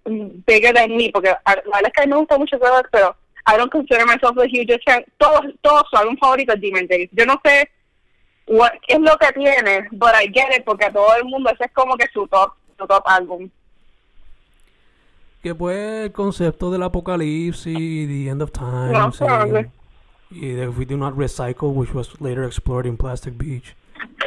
[0.46, 2.82] bigger than me porque a- la verdad es que a mí me gusta mucho gorillas
[2.90, 3.16] pero
[3.46, 5.02] I don't consider myself a huge fan.
[5.16, 7.70] Todos todos su álbum favorito es Days yo no sé
[8.46, 11.64] qué es lo que tiene but I get it porque a todo el mundo ese
[11.64, 13.48] es como que su top su top álbum
[15.42, 19.70] Que pues el concepto del apocalipsis, the end of times, No, y, probably.
[20.30, 23.74] y de we do not recycle, which was later explored in Plastic Beach,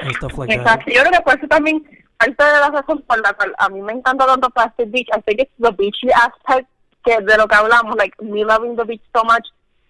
[0.01, 0.79] and stuff like that.
[0.79, 0.91] Exacto.
[0.91, 1.83] Yo creo que por eso también,
[2.17, 5.21] parte de la razón por la cual a mí me encanta tanto Plastic Beach, I
[5.21, 6.67] think it's the beachy aspect
[7.05, 9.45] que de lo que hablamos, like me loving the beach so much,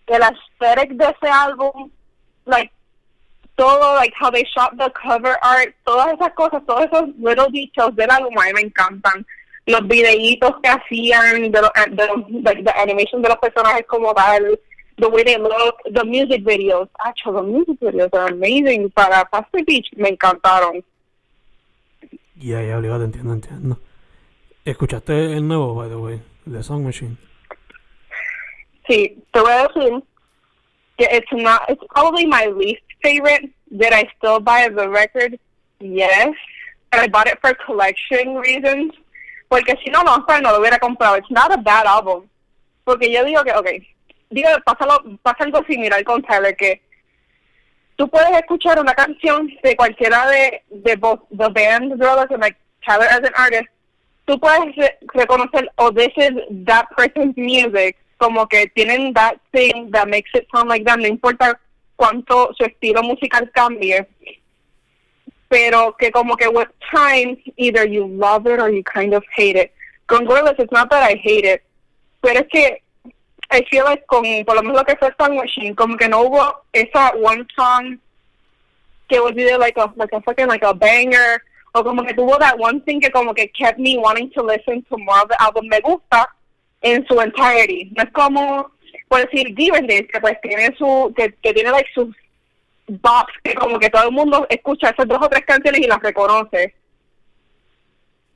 [0.08, 1.90] el aesthetic de ese álbum,
[2.46, 2.72] like
[3.56, 7.96] todo, like how they shot the cover art, todas esas cosas, todos esos little details
[7.96, 9.26] del álbum a mí me encantan.
[9.66, 13.86] Los videitos que hacían, de los, eh, de los like, the animation de los personajes
[13.88, 14.60] como tal,
[14.98, 19.66] the way they look, the music videos, actually, the music videos are amazing para Plastic
[19.66, 20.84] Beach, me encantaron.
[22.36, 23.80] Ya, ya, obligado, te entiendo, entiendo.
[24.66, 26.22] ¿Escuchaste el nuevo, by the way?
[26.46, 27.18] The Song Machine.
[28.88, 30.04] Sí, te voy a decir
[30.98, 33.50] que it's not, it's probably my least favorite.
[33.70, 35.40] Did I still buy the record?
[35.80, 36.30] Yes.
[36.92, 38.94] But I bought it for collection reasons.
[39.54, 41.16] Porque si no, no, no lo hubiera comprado.
[41.16, 42.28] It's not a bad album.
[42.84, 43.88] Porque yo digo que, okay,
[44.32, 46.82] digo, pasa, lo, pasa algo similar con Tyler, que
[47.96, 52.58] tú puedes escuchar una canción de cualquiera de, de both the band brothers and like
[52.84, 53.70] Tyler as an artist,
[54.26, 56.32] tú puedes re reconocer, oh, this is
[56.66, 61.08] that person's music, como que tienen that thing that makes it sound like that, no
[61.08, 61.60] importa
[61.96, 64.08] cuánto su estilo musical cambie,
[65.54, 69.56] pero que como que with time, either you love it or you kind of hate
[69.56, 69.72] it.
[70.08, 71.62] Con Gorillaz, it's not that I hate it,
[72.24, 72.82] pero es que
[73.52, 76.24] I feel like con, por lo menos lo que fue Song Machine, como que no
[76.24, 78.00] hubo esa one song
[79.08, 81.44] que was either like a, like a fucking like a banger,
[81.76, 84.82] o como que tuvo that one thing que como que kept me wanting to listen
[84.90, 85.68] to more of the album.
[85.68, 86.26] Me gusta
[86.82, 87.92] en su entirety.
[87.96, 88.72] No es como,
[89.08, 92.10] por decir, Given que pues tiene su, que, que tiene like sus
[92.88, 96.02] bops, que como que todo el mundo escucha esas dos o tres canciones y las
[96.02, 96.76] reconoce.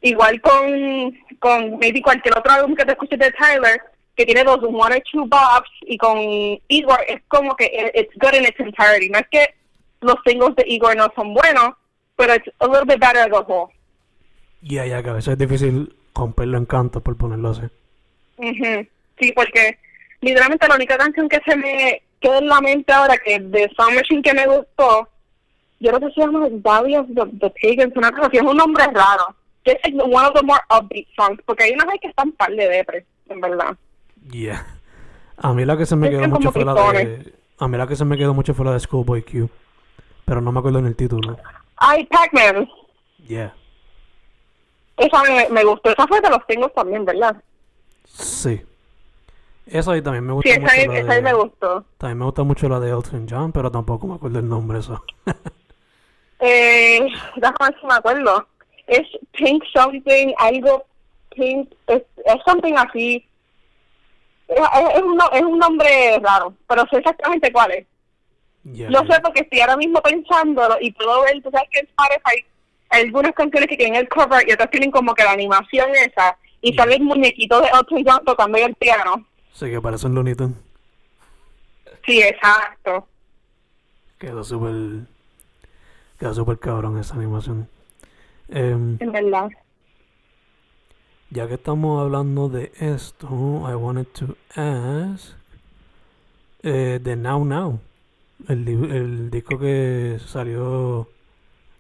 [0.02, 3.82] Igual con, con maybe cualquier otro álbum que te escuches de Tyler,
[4.16, 6.18] que tiene dos one or two bops, y con
[6.68, 9.10] Igor es como que it's good in its entirety.
[9.10, 9.56] No es que
[10.02, 11.74] los singles de Igor no son buenos,
[12.16, 13.74] pero it's a little bit better as a whole.
[14.62, 17.62] Ya, ya, que a veces es difícil romperlo en canto, por ponerlo así.
[19.20, 19.78] Sí, porque
[20.22, 23.96] literalmente la única canción que se me queda en la mente ahora que de Sound
[23.96, 25.08] Machine que me gustó,
[25.80, 28.58] yo creo que se llama Valley of the, the Pagans, una cosa así, es un
[28.58, 29.36] nombre raro.
[29.64, 32.52] Que es like one of the more upbeat songs, porque hay unas que están par
[32.52, 33.76] de depre, en verdad.
[34.32, 34.66] Yeah.
[35.38, 37.34] A mí la que se me quedó que mucho fue la de...
[37.60, 39.50] A mí la que se me quedó mucho fue la de Schoolboy Q.
[40.26, 41.38] Pero no me acuerdo en el título.
[41.76, 42.68] Ay, Pac-Man,
[43.28, 43.54] Yeah.
[44.96, 45.90] esa me, me gustó.
[45.90, 47.36] Esa fue de los singles también, ¿verdad?
[48.06, 48.62] Sí.
[49.70, 51.22] Esa ahí también me gusta Sí, esa, mucho ahí- esa ahí de...
[51.22, 51.86] me gustó.
[51.98, 55.04] También me gusta mucho la de Elton John, pero tampoco me acuerdo el nombre eso.
[56.40, 57.00] Eh,
[57.36, 58.48] déjame ver si me acuerdo.
[58.86, 60.86] Es Pink Something, algo
[61.36, 63.28] Pink, es, es something así.
[64.48, 64.60] Es,
[64.96, 67.88] es- un, no- es un nombre raro, pero sé exactamente cuál es.
[68.72, 69.16] Yeah, Lo yeah.
[69.16, 72.46] sé porque estoy ahora mismo pensándolo y puedo ver, tú sabes que en Spotify
[72.90, 76.38] hay algunas canciones que tienen el cover y otras tienen como que la animación esa
[76.62, 76.84] y Yeah.
[76.84, 79.26] sale el muñequito de Elton John tocando el piano.
[79.58, 80.56] Sí, que parece un Looney Tunes.
[82.06, 83.08] Sí, exacto.
[84.20, 85.08] Quedó súper...
[86.20, 87.68] Quedó súper cabrón esa animación.
[88.50, 89.50] En verdad.
[91.32, 93.28] ya que estamos hablando de esto,
[93.68, 95.36] I wanted to ask...
[96.62, 97.80] Eh, de Now Now.
[98.48, 101.10] El, el disco que salió...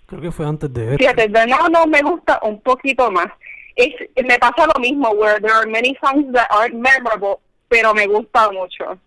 [0.07, 0.97] Creo que fue antes de este.
[0.97, 3.27] Fíjate, de Now No me gusta un poquito más.
[3.75, 3.93] Es,
[4.25, 8.51] me pasa lo mismo, where there are many songs that aren't memorable, pero me gusta
[8.51, 8.97] mucho.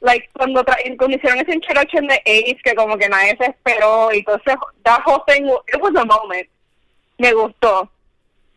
[0.00, 4.12] Like, cuando, tra cuando hicieron ese introduction de Ace, que como que nadie se esperó,
[4.12, 6.46] y entonces, that whole thing, it was a moment.
[7.18, 7.88] Me gustó.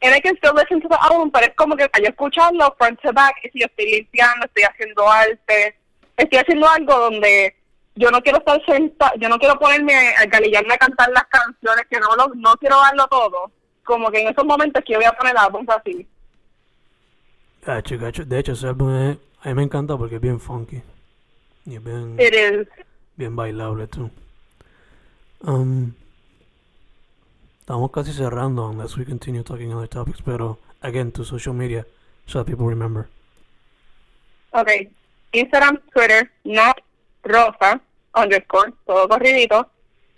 [0.02, 3.00] And I can still listen to the album, pero es como que yo escucharlo front
[3.02, 5.76] to back, y si yo estoy limpiando, estoy haciendo arte,
[6.18, 7.56] estoy haciendo algo donde
[7.96, 11.86] yo no quiero estar sentada, yo no quiero ponerme a galillarme a cantar las canciones,
[11.90, 13.52] que no lo, no quiero darlo todo.
[13.84, 16.06] Como que en esos momentos que yo voy a poner álbumes así.
[17.66, 18.26] Gacho, gacho.
[18.26, 20.82] De hecho, ese álbum es- a mí me encanta porque es bien funky.
[21.66, 22.68] Y es bien, It is.
[23.16, 24.10] bien bailable, tú.
[25.42, 25.94] Um,
[27.60, 31.86] estamos casi cerrando unless we continue talking other topics, pero, again, to social media,
[32.26, 33.08] so that people remember.
[34.52, 34.70] Ok.
[35.34, 36.78] Instagram, Twitter, Nat
[37.24, 37.82] Rosa,
[38.16, 39.70] underscore, todo corridito.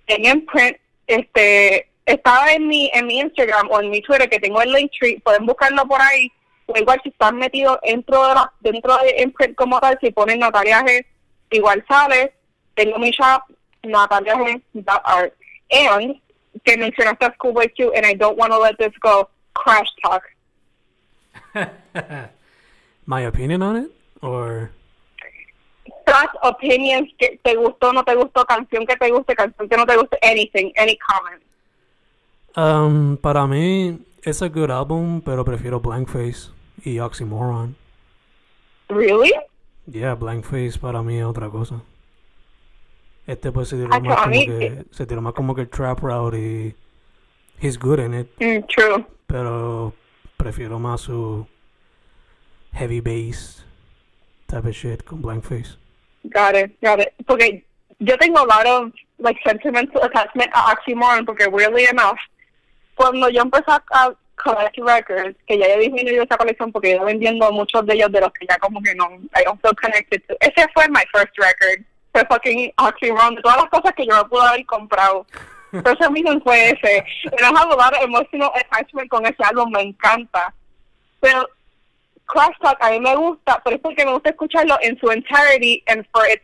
[0.08, 4.62] En Imprint, este, estaba en mi, en mi Instagram o en mi Twitter que tengo
[4.62, 6.32] el link tree, pueden buscarlo por ahí.
[6.72, 10.40] O igual si están metidos dentro de la, dentro de Imprint como tal, si ponen
[10.40, 11.04] Natalia G,
[11.50, 12.34] igual sale.
[12.76, 13.42] Tengo mi shop,
[13.84, 15.34] nataliag.art.
[15.72, 16.22] And,
[16.64, 20.24] que mencionaste a Schoolboy Q, and I don't want to let this go, Crash Talk.
[23.06, 23.92] My opinion on it?
[24.22, 24.70] Or...
[26.06, 29.86] thoughts, opinions, que te gustó, no te gustó, canción que te guste, canción que no
[29.86, 31.44] te guste, anything, any comment.
[32.56, 37.76] Um, para mí, es a good album, pero prefiero Blank Face y Oxymoron.
[38.90, 39.32] Really?
[39.86, 41.82] Yeah, Blank Face para mí es otra cosa.
[43.28, 45.70] Este pues se tiró Acho, más como mí- que se tiró más como que el
[45.70, 46.76] trap route y
[47.62, 49.06] he's good in it, Mm, true.
[49.28, 49.94] pero
[50.38, 51.46] prefiero más su
[52.74, 53.64] heavy bass
[54.48, 55.78] type of shit con Blank Face.
[56.24, 57.14] Got it, got it.
[57.28, 57.64] Porque
[58.00, 62.18] yo tengo a lot of like sentimental attachment a Oxymoron porque weirdly enough,
[62.96, 64.14] cuando yo empecé a,
[64.44, 68.12] Collect Records, que ya he disminuido esa colección porque he ido vendiendo muchos de ellos
[68.12, 69.06] de los que ya como que no,
[69.36, 70.36] I don't feel connected to.
[70.40, 71.84] Ese fue my first record.
[72.12, 75.26] Fue fucking Oxymoron, de todas las cosas que yo me pude haber comprado.
[75.72, 77.04] Pero ese mismo fue ese.
[77.40, 80.54] Lot of emotional attachment con ese álbum, me encanta.
[81.20, 81.48] Pero
[82.26, 85.84] Crash Talk a mí me gusta, pero es porque me gusta escucharlo en su entirety
[85.88, 86.44] and for its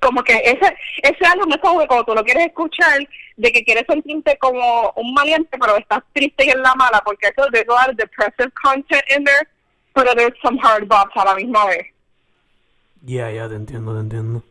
[0.00, 2.98] como que ese ese álbum es como que cuando tú lo quieres escuchar
[3.36, 7.28] de que quieres sentirte como un maliente pero estás triste y en la mala porque
[7.28, 9.48] eso there's a lot of depressive content in there
[9.94, 11.86] pero there's some hard bops a la misma vez
[13.06, 14.42] Yeah, yeah, te entiendo, te entiendo.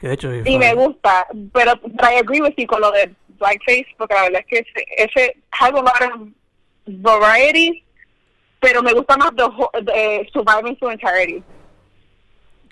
[0.00, 3.86] Que de hecho, y me gusta pero I agree with you con lo de Blackface
[3.96, 6.28] porque la verdad es que ese, ese has a lot of
[6.86, 7.84] variety
[8.60, 11.42] pero me gusta más the, whole- the Surviving to Entirety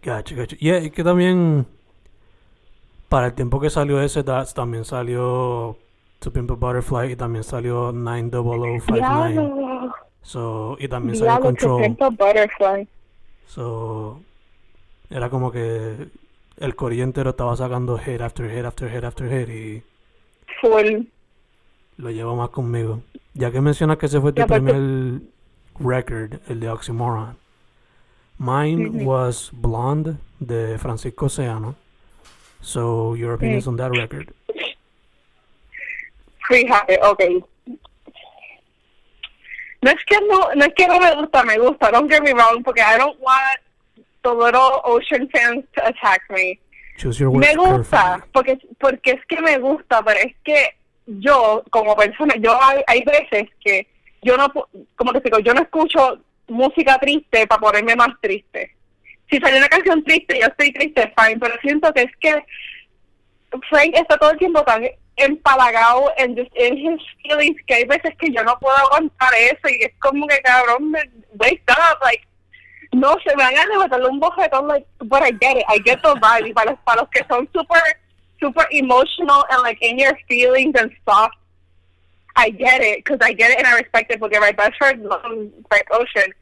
[0.04, 0.34] Gotcha.
[0.58, 1.66] Yeah, y que también
[3.08, 5.76] para el tiempo que salió ese That's también salió
[6.20, 9.32] To Pimp a Butterfly y también salió 90059.
[9.32, 11.78] Diablo, So, y también salió Control.
[11.78, 12.88] 300 Butterfly
[13.46, 14.20] So,
[15.10, 16.08] era como que
[16.58, 19.82] el corillo entero estaba sacando hit after hit after hit after hit y
[20.60, 21.06] full
[21.96, 23.00] lo llevo más conmigo.
[23.34, 25.20] Ya que mencionas que ese fue tu tú- primer
[25.80, 27.36] record, el de Oxymoron.
[28.38, 31.74] Mine was Blonde de Francisco Oceano.
[32.60, 34.32] So, your opinions on that record?
[36.46, 36.70] Free
[37.02, 37.42] okay.
[39.80, 42.32] No es que no, no es que no me gusta, me gusta, don't get me
[42.32, 43.60] wrong, porque I don't want
[44.22, 46.58] the little ocean fans to attack me.
[46.96, 50.74] Choose your words Me gusta, porque, porque es que me gusta, pero es que
[51.06, 53.86] yo, como persona, yo hay, hay veces que
[54.22, 54.48] yo no,
[54.96, 56.18] como te digo, yo no escucho
[56.48, 58.74] música triste para ponerme más triste.
[59.30, 62.42] Si sale una canción triste, yo estoy triste, fine, pero siento que es que
[63.68, 64.84] Frank está todo el tiempo tan
[65.16, 69.68] empalagado en, just- en his feelings que hay veces que yo no puedo aguantar eso
[69.68, 72.24] y es como que cabrón, me- wake up, like,
[72.92, 76.00] no se me hagan de meterle un bofetón, like, but I get it, I get
[76.02, 77.82] the vibe, y para los, para los que son super,
[78.40, 81.30] super emotional and like in your feelings and stuff,
[82.36, 85.02] I get it, because I get it and I respect it, porque my best friend
[85.04, 86.32] loves Frank Ocean,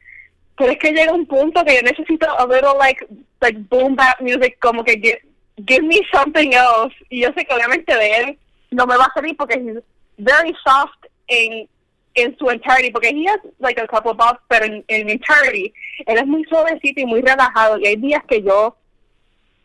[0.57, 3.05] pero es que llega un punto que yo necesito a little like,
[3.41, 5.21] like boom bap music, como que give,
[5.67, 8.39] give me something else, y yo sé que obviamente de él
[8.71, 9.81] no me va a salir porque he's
[10.17, 11.69] very soft in
[12.15, 15.71] in su entirety, porque he has like a couple bops, pero en, en entirety,
[16.07, 18.75] él es muy suavecito y muy relajado, y hay días que yo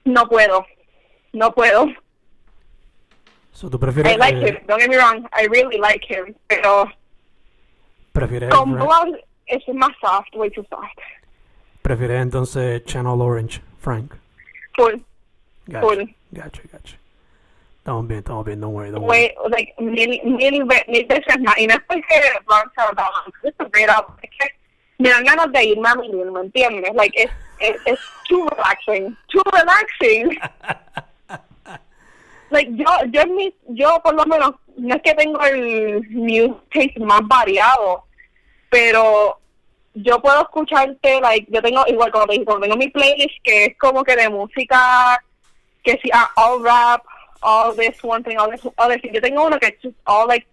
[0.04, 0.66] no puedo,
[1.32, 1.86] no puedo.
[3.52, 6.34] So, ¿tú prefieres, I like eh, him, don't get me wrong, I really like him,
[6.46, 6.92] pero
[8.12, 10.98] prefieres, con Blonde es más soft, way too soft.
[11.82, 14.14] prefieres entonces Channel Orange, Frank?
[14.76, 14.94] Full,
[15.66, 16.04] Gotcha, full.
[16.30, 16.96] gotcha, gotcha.
[17.78, 19.18] Estamos bien, estamos bien, don't worry, don't worry.
[19.18, 24.30] Way, like, mil, mil, mil veces más, y no es porque sea un talent, es
[24.30, 24.54] que
[24.98, 26.94] me dan ganas de irme a mi ¿me entiendes?
[26.94, 30.38] Like, it's, it's, it's too relaxing, too relaxing.
[32.52, 33.22] like yo yo
[33.70, 38.04] yo por lo menos no es que tengo el music taste más variado
[38.72, 39.38] pero
[39.92, 43.78] yo puedo escucharte like yo tengo igual como te como tengo mi playlist que es
[43.78, 45.22] como que de música
[45.84, 47.04] que si ah, all rap
[47.42, 49.12] all this one thing all this other thing.
[49.12, 50.46] Yo tengo uno que es just all like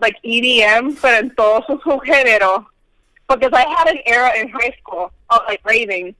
[0.00, 2.66] like EDM pero en todos sus subgéneros.
[3.26, 6.14] Porque I had an era in high school of like raving.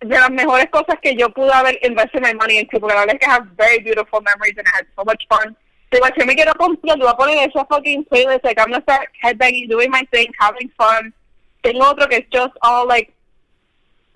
[0.00, 3.16] De las mejores cosas que yo pude haber invested my money into, porque la verdad
[3.16, 5.56] es que I have very beautiful memories and I had so much fun.
[5.94, 8.72] So, igual, si me quiero comprar, yo voy a poner esa fucking playlist, like, I'm
[8.72, 11.14] gonna start headbanging, doing my thing, having fun.
[11.62, 13.14] Tengo otro que es just all, like,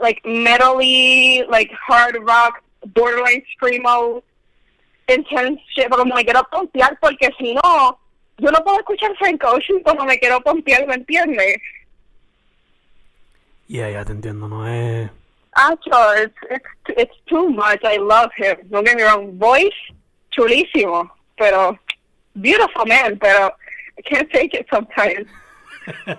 [0.00, 2.64] like, metally, like, hard rock,
[2.94, 4.24] borderline screamo,
[5.08, 7.96] intense shit, pero me quiero pompear, porque si no,
[8.38, 11.58] yo no puedo escuchar Frank Ocean cuando me quiero pompear, ¿me entiendes?
[13.68, 15.08] Yeah, ya te entiendo, no es...
[15.54, 16.64] Acho, it's, it's,
[16.96, 17.84] it's too much.
[17.84, 18.56] I love him.
[18.68, 19.38] Don't get me wrong.
[19.38, 19.74] Voice,
[20.32, 21.08] chulísimo.
[21.38, 21.78] Pero,
[22.40, 23.52] beautiful man, pero
[23.98, 25.26] I can't take it sometimes.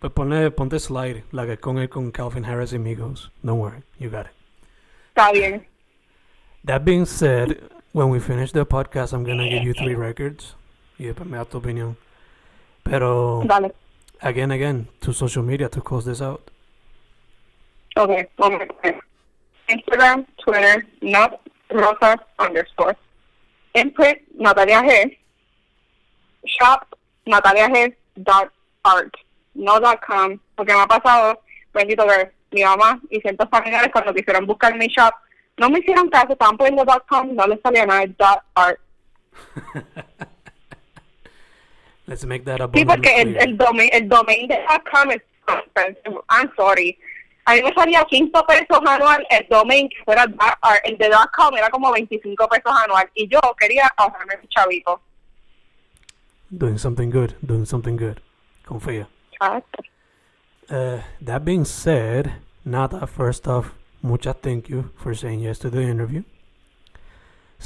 [0.00, 3.30] Pues ponle, ponte Slide, la que con él con Calvin Harris y Migos.
[3.42, 4.32] Don't worry, you got it.
[5.14, 5.66] Está bien.
[6.64, 7.60] That being said,
[7.92, 10.56] when we finish the podcast, I'm gonna give you three records.
[10.98, 11.96] Y después me das tu opinión.
[12.82, 13.74] Pero, Dale.
[14.22, 16.50] again, again, to social media to close this out.
[17.98, 19.00] Okay, one more time.
[19.68, 22.96] Instagram, Twitter, not Rosa underscore.
[23.74, 25.18] Imprint, Natalia G.
[26.44, 26.86] Shop,
[27.26, 27.94] Natalia G.
[28.16, 28.50] Dot
[28.84, 29.14] art.
[29.54, 30.38] No dot com.
[30.54, 31.40] Porque me ha pasado,
[31.72, 35.14] bendito ver, mi mamá y ciertos familiares cuando quisieron buscar mi shop,
[35.56, 38.80] no me hicieron caso, estaban poniendo dot com, no les salía nada, dot art.
[42.06, 44.58] Let's make that Sí, abundantly porque el, el, domain, el domain de
[44.90, 46.18] .com es expensive.
[46.28, 46.98] I'm sorry.
[47.46, 51.10] A mí me salía 15 pesos anual el domain que fuera da- ah, el de
[51.36, 55.00] .com era como 25 pesos anual y yo quería ahorrarme chavito.
[56.50, 58.18] Doing something good, doing something good.
[58.66, 59.08] Confía.
[59.32, 59.82] Exacto.
[60.68, 62.32] Uh, that being said,
[62.64, 63.72] Nata, first off,
[64.02, 66.22] muchas thank you for saying yes to the interview.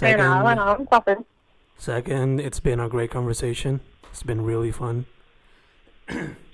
[0.00, 1.24] De nada, nada,
[1.76, 3.80] second, it's been a great conversation.
[4.10, 5.06] It's been really fun.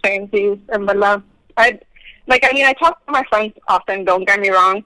[0.03, 1.23] Thank you, en verdad.
[1.57, 1.79] I,
[2.27, 4.85] like, I mean, I talk to my friends often, don't get me wrong,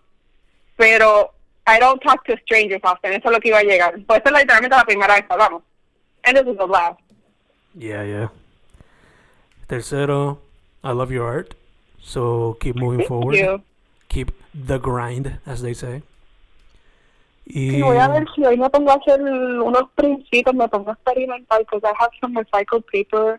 [0.76, 1.30] pero
[1.66, 3.94] I don't talk to strangers often, eso es lo que iba a llegar.
[4.06, 5.62] Pues es literalmente la primera vez que hablamos.
[6.24, 7.00] And this is the last.
[7.74, 8.28] Yeah, yeah.
[9.68, 10.38] Tercero,
[10.82, 11.54] I love your art.
[12.00, 13.36] So keep moving Thank forward.
[13.36, 13.62] you.
[14.08, 16.02] Keep the grind, as they say.
[17.46, 20.90] Y Sí, voy a ver si hoy me pongo a hacer unos principios, me pongo
[20.90, 23.38] a experimentar, because I have some recycled paper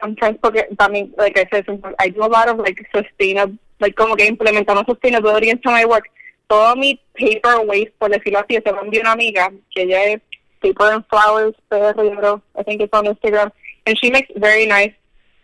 [0.00, 1.64] sometimes, porque también, like I said,
[1.98, 6.08] I do a lot of, like, sustainable, like, como que implementando sustainability into my work.
[6.48, 10.20] Todo mi paper waste, por decirlo así, se lo envió una amiga, que ella es
[10.60, 13.50] Paper and Flowers, PR, I think it's on Instagram,
[13.86, 14.94] and she makes very nice,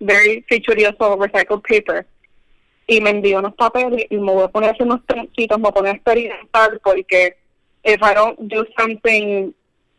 [0.01, 2.07] very featurioso recycled paper.
[2.87, 5.63] Y me envió unos papeles y me voy a poner a hacer unos trencitos, me
[5.63, 7.37] voy a poner a experimentar, porque
[7.85, 9.53] if I don't do something,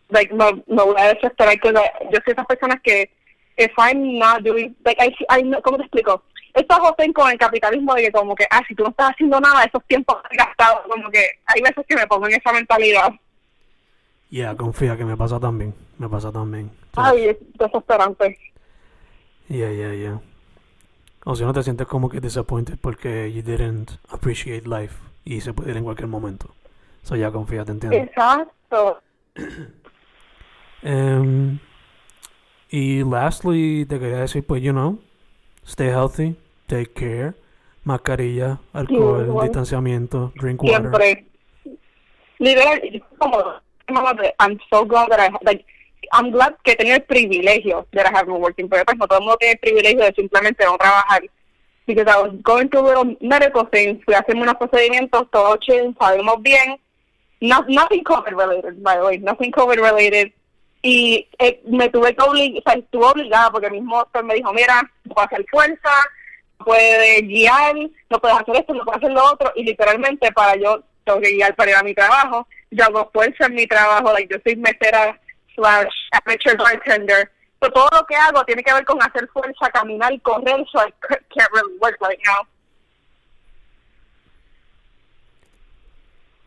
[0.10, 1.76] like, me, me voy a desesperar, because
[2.12, 3.10] yo soy esas personas que,
[3.60, 6.24] if I'm not doing, like, I, I ¿cómo te explico?
[6.54, 9.40] Esto joven con el capitalismo de que como que, ah, si tú no estás haciendo
[9.40, 13.12] nada, esos tiempos gastados, como que hay veces que me pongo en esa mentalidad.
[14.30, 15.76] yeah, confía que me pasa también.
[15.98, 16.72] Me pasa también.
[16.96, 18.38] So, Ay, es desesperante.
[19.48, 20.22] Yeah, yeah, yeah.
[21.26, 24.96] O si no te sientes como que disappointed porque you didn't appreciate life
[25.26, 26.56] y se puede ir en cualquier momento.
[27.04, 27.98] So ya confía, te entiendo.
[27.98, 29.02] Exacto.
[30.82, 31.60] Em,
[32.70, 35.00] y lastly, te quería decir, pues, you know,
[35.66, 36.36] stay healthy,
[36.68, 37.34] take care,
[37.84, 40.82] mascarilla, alcohol, distanciamiento, drink water.
[40.82, 41.26] Siempre.
[42.38, 43.44] Literal, yo como,
[44.40, 45.66] I'm so glad that I, like,
[46.12, 49.26] I'm glad que he tenido el privilegio that I have working, pues no todo el
[49.26, 51.22] mundo tiene el privilegio de simplemente no trabajar.
[51.86, 55.96] Because I was going through little medical things, fui a hacerme unos procedimientos, todo chill,
[56.00, 56.80] salimos bien.
[57.42, 60.32] No, nothing COVID related, by the way, nothing COVID related.
[60.82, 64.54] Y eh, me tuve que obligar, o sea, estuve obligada porque mi doctor me dijo,
[64.54, 65.92] mira, no puedes hacer fuerza,
[66.60, 67.76] no puedes guiar,
[68.10, 69.52] no puedes hacer esto, no puedes hacer lo otro.
[69.56, 72.48] Y literalmente para yo, tengo que guiar para ir a mi trabajo.
[72.72, 75.20] Yo hago fuerza en mi trabajo, like, yo soy mesera
[75.56, 77.30] slash amateur bartender.
[77.62, 80.94] So, todo lo que hago tiene que ver con hacer fuerza, caminar correr, so I
[81.36, 82.48] can't really work right now.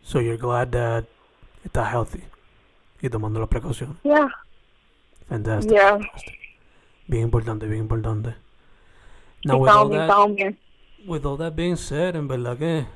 [0.02, 1.04] So you're glad that
[1.64, 2.31] está healthy
[3.02, 3.96] y tomando las precauciones.
[4.04, 4.28] Yeah,
[5.28, 5.72] Fantastic.
[5.72, 5.98] yeah.
[7.08, 8.34] Bien importante, bien importante.
[9.44, 10.54] Now with all that,
[11.04, 12.86] with all that being said, en verdad que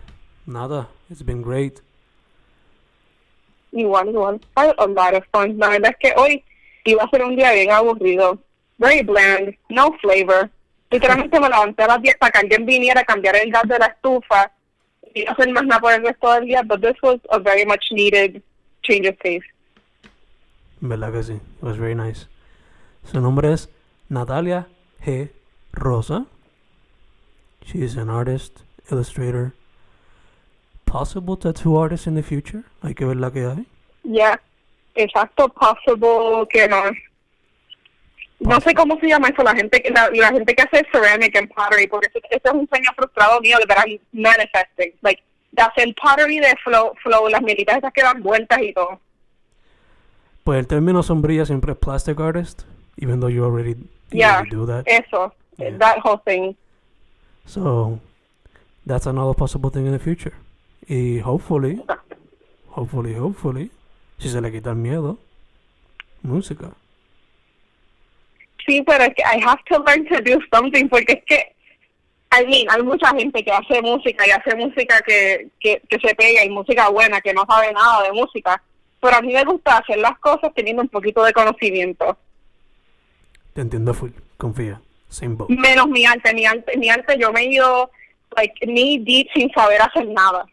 [0.46, 1.82] nada, it's been great.
[3.72, 4.40] Igual, igual.
[4.56, 5.58] I had a lot of fun.
[5.58, 6.44] La verdad es que hoy
[6.84, 8.38] iba a ser un día bien aburrido.
[8.78, 10.48] Very bland, no flavor.
[10.90, 13.78] Literalmente me levanté a las 10 para que alguien viniera a cambiar el gas de
[13.78, 14.52] la estufa
[15.12, 17.64] y no hacer más nada por el resto del día, but this was a very
[17.66, 18.40] much needed
[18.82, 19.42] change of pace.
[20.86, 21.32] En verdad que sí.
[21.32, 22.28] It was very nice.
[23.02, 23.68] Su nombre es
[24.08, 24.68] Natalia
[25.04, 25.30] G.
[25.72, 26.26] Rosa.
[27.64, 29.52] She is an artist, illustrator,
[30.84, 32.62] possible tattoo artist in the future.
[32.84, 33.66] Hay que ver la que hay.
[34.04, 34.36] Yeah,
[34.94, 36.92] exacto, possible que no.
[38.38, 41.34] No sé cómo se llama eso, la gente que la, la gente que hace ceramic
[41.34, 44.92] and pottery, porque ese, ese es un sueño frustrado mío that I'm manifesting.
[45.02, 49.00] Like, de hacer pottery de flow, flow las militas esas que dan vueltas y todo.
[50.46, 52.62] Pues el término sombrilla siempre es plastic artist,
[52.98, 53.70] even though you already,
[54.12, 54.84] you Yeah, already do that.
[54.86, 55.76] eso, Yeah.
[55.78, 56.54] that whole thing.
[57.46, 57.98] So
[58.86, 60.34] that's another possible thing in the future.
[60.88, 61.82] Y hopefully,
[62.70, 63.72] hopefully, hopefully,
[64.18, 65.18] si se le quita el miedo,
[66.22, 66.70] música.
[68.64, 71.56] Sí, pero es que I have to learn to do something porque es que,
[72.30, 76.14] I mean, hay mucha gente que hace música y hace música que, que, que se
[76.14, 78.62] pega y música buena, que no sabe nada de música.
[79.06, 82.18] Pero a mí me gusta hacer las cosas teniendo un poquito de conocimiento.
[83.52, 84.80] Te entiendo full, confía.
[85.08, 85.48] Same boat.
[85.48, 87.88] Menos mi arte, mi arte, mi arte yo me he ido,
[88.36, 90.44] like, knee deep sin saber hacer nada.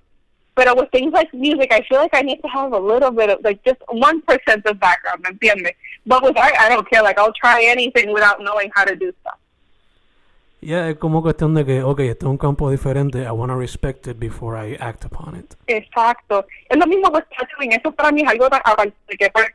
[0.54, 3.32] Pero with things like music, I feel like I need to have a little bit
[3.32, 5.76] of, like, just 1% of background, ¿me entiendes?
[6.06, 7.02] But with art, I don't care.
[7.02, 9.40] Like, I'll try anything without knowing how to do stuff.
[10.64, 13.58] Yeah, es como cuestión de que, ok, este es un campo diferente, I want to
[13.58, 15.54] respect it before I act upon it.
[15.68, 16.46] Exacto.
[16.70, 17.74] Es lo mismo con tattooing.
[17.74, 18.48] Eso para mí es algo
[19.08, 19.48] que, pues,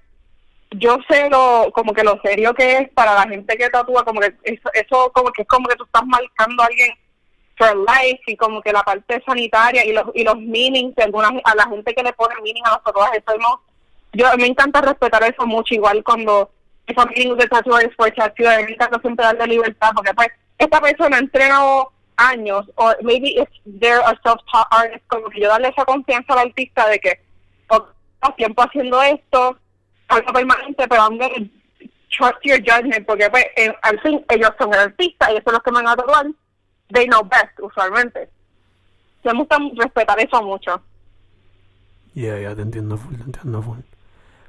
[0.73, 4.21] yo sé lo como que lo serio que es para la gente que tatúa como
[4.21, 6.91] que eso, eso como que es como que tú estás marcando a alguien
[7.57, 11.55] for life y como que la parte sanitaria y los y los meanings de a
[11.55, 13.63] la gente que le pone meaning a tatuajes eso no
[14.13, 16.51] yo me encanta respetar eso mucho igual cuando
[16.87, 20.29] esos meanings de tatuajes por me encanta siempre darle libertad porque pues
[20.59, 25.49] esta persona ha entrenado años o maybe if they're a self-taught artist como que yo
[25.49, 27.21] darle esa confianza al artista de que
[27.69, 27.87] oh,
[28.37, 29.57] tiempo haciendo esto
[30.09, 31.49] algo permanente, pero I'm gonna
[32.17, 35.53] trust your judgment, porque pues, eh, al fin ellos son el artista y eso es
[35.53, 36.27] lo que van a tatuar.
[36.93, 38.29] They know best, usualmente.
[39.25, 40.81] Me gusta respetar eso mucho.
[42.15, 43.81] Yeah, ya te entiendo full, te entiendo full.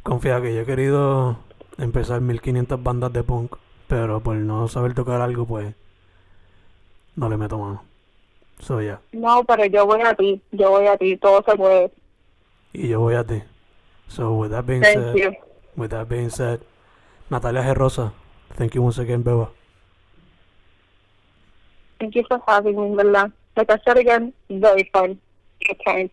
[0.04, 1.38] Confía que yo he querido
[1.78, 3.58] empezar 1500 bandas de punk,
[3.88, 5.76] pero por no saber tocar algo, pues
[7.16, 7.84] no le meto mano.
[8.60, 9.00] So, yeah.
[9.14, 11.92] No, pero yo voy a ti, yo voy a ti, todo se puede.
[12.74, 13.42] Y yo voy a ti.
[14.08, 15.34] So, with that being Thank said, you.
[15.76, 16.62] With that being said,
[17.30, 18.12] Natalia Gerrosa,
[18.56, 19.50] thank you once again, Beba.
[22.00, 23.32] Thank you for having me, ¿verdad?
[23.56, 25.20] Like I said again, very fun.
[25.66, 26.10] Good time.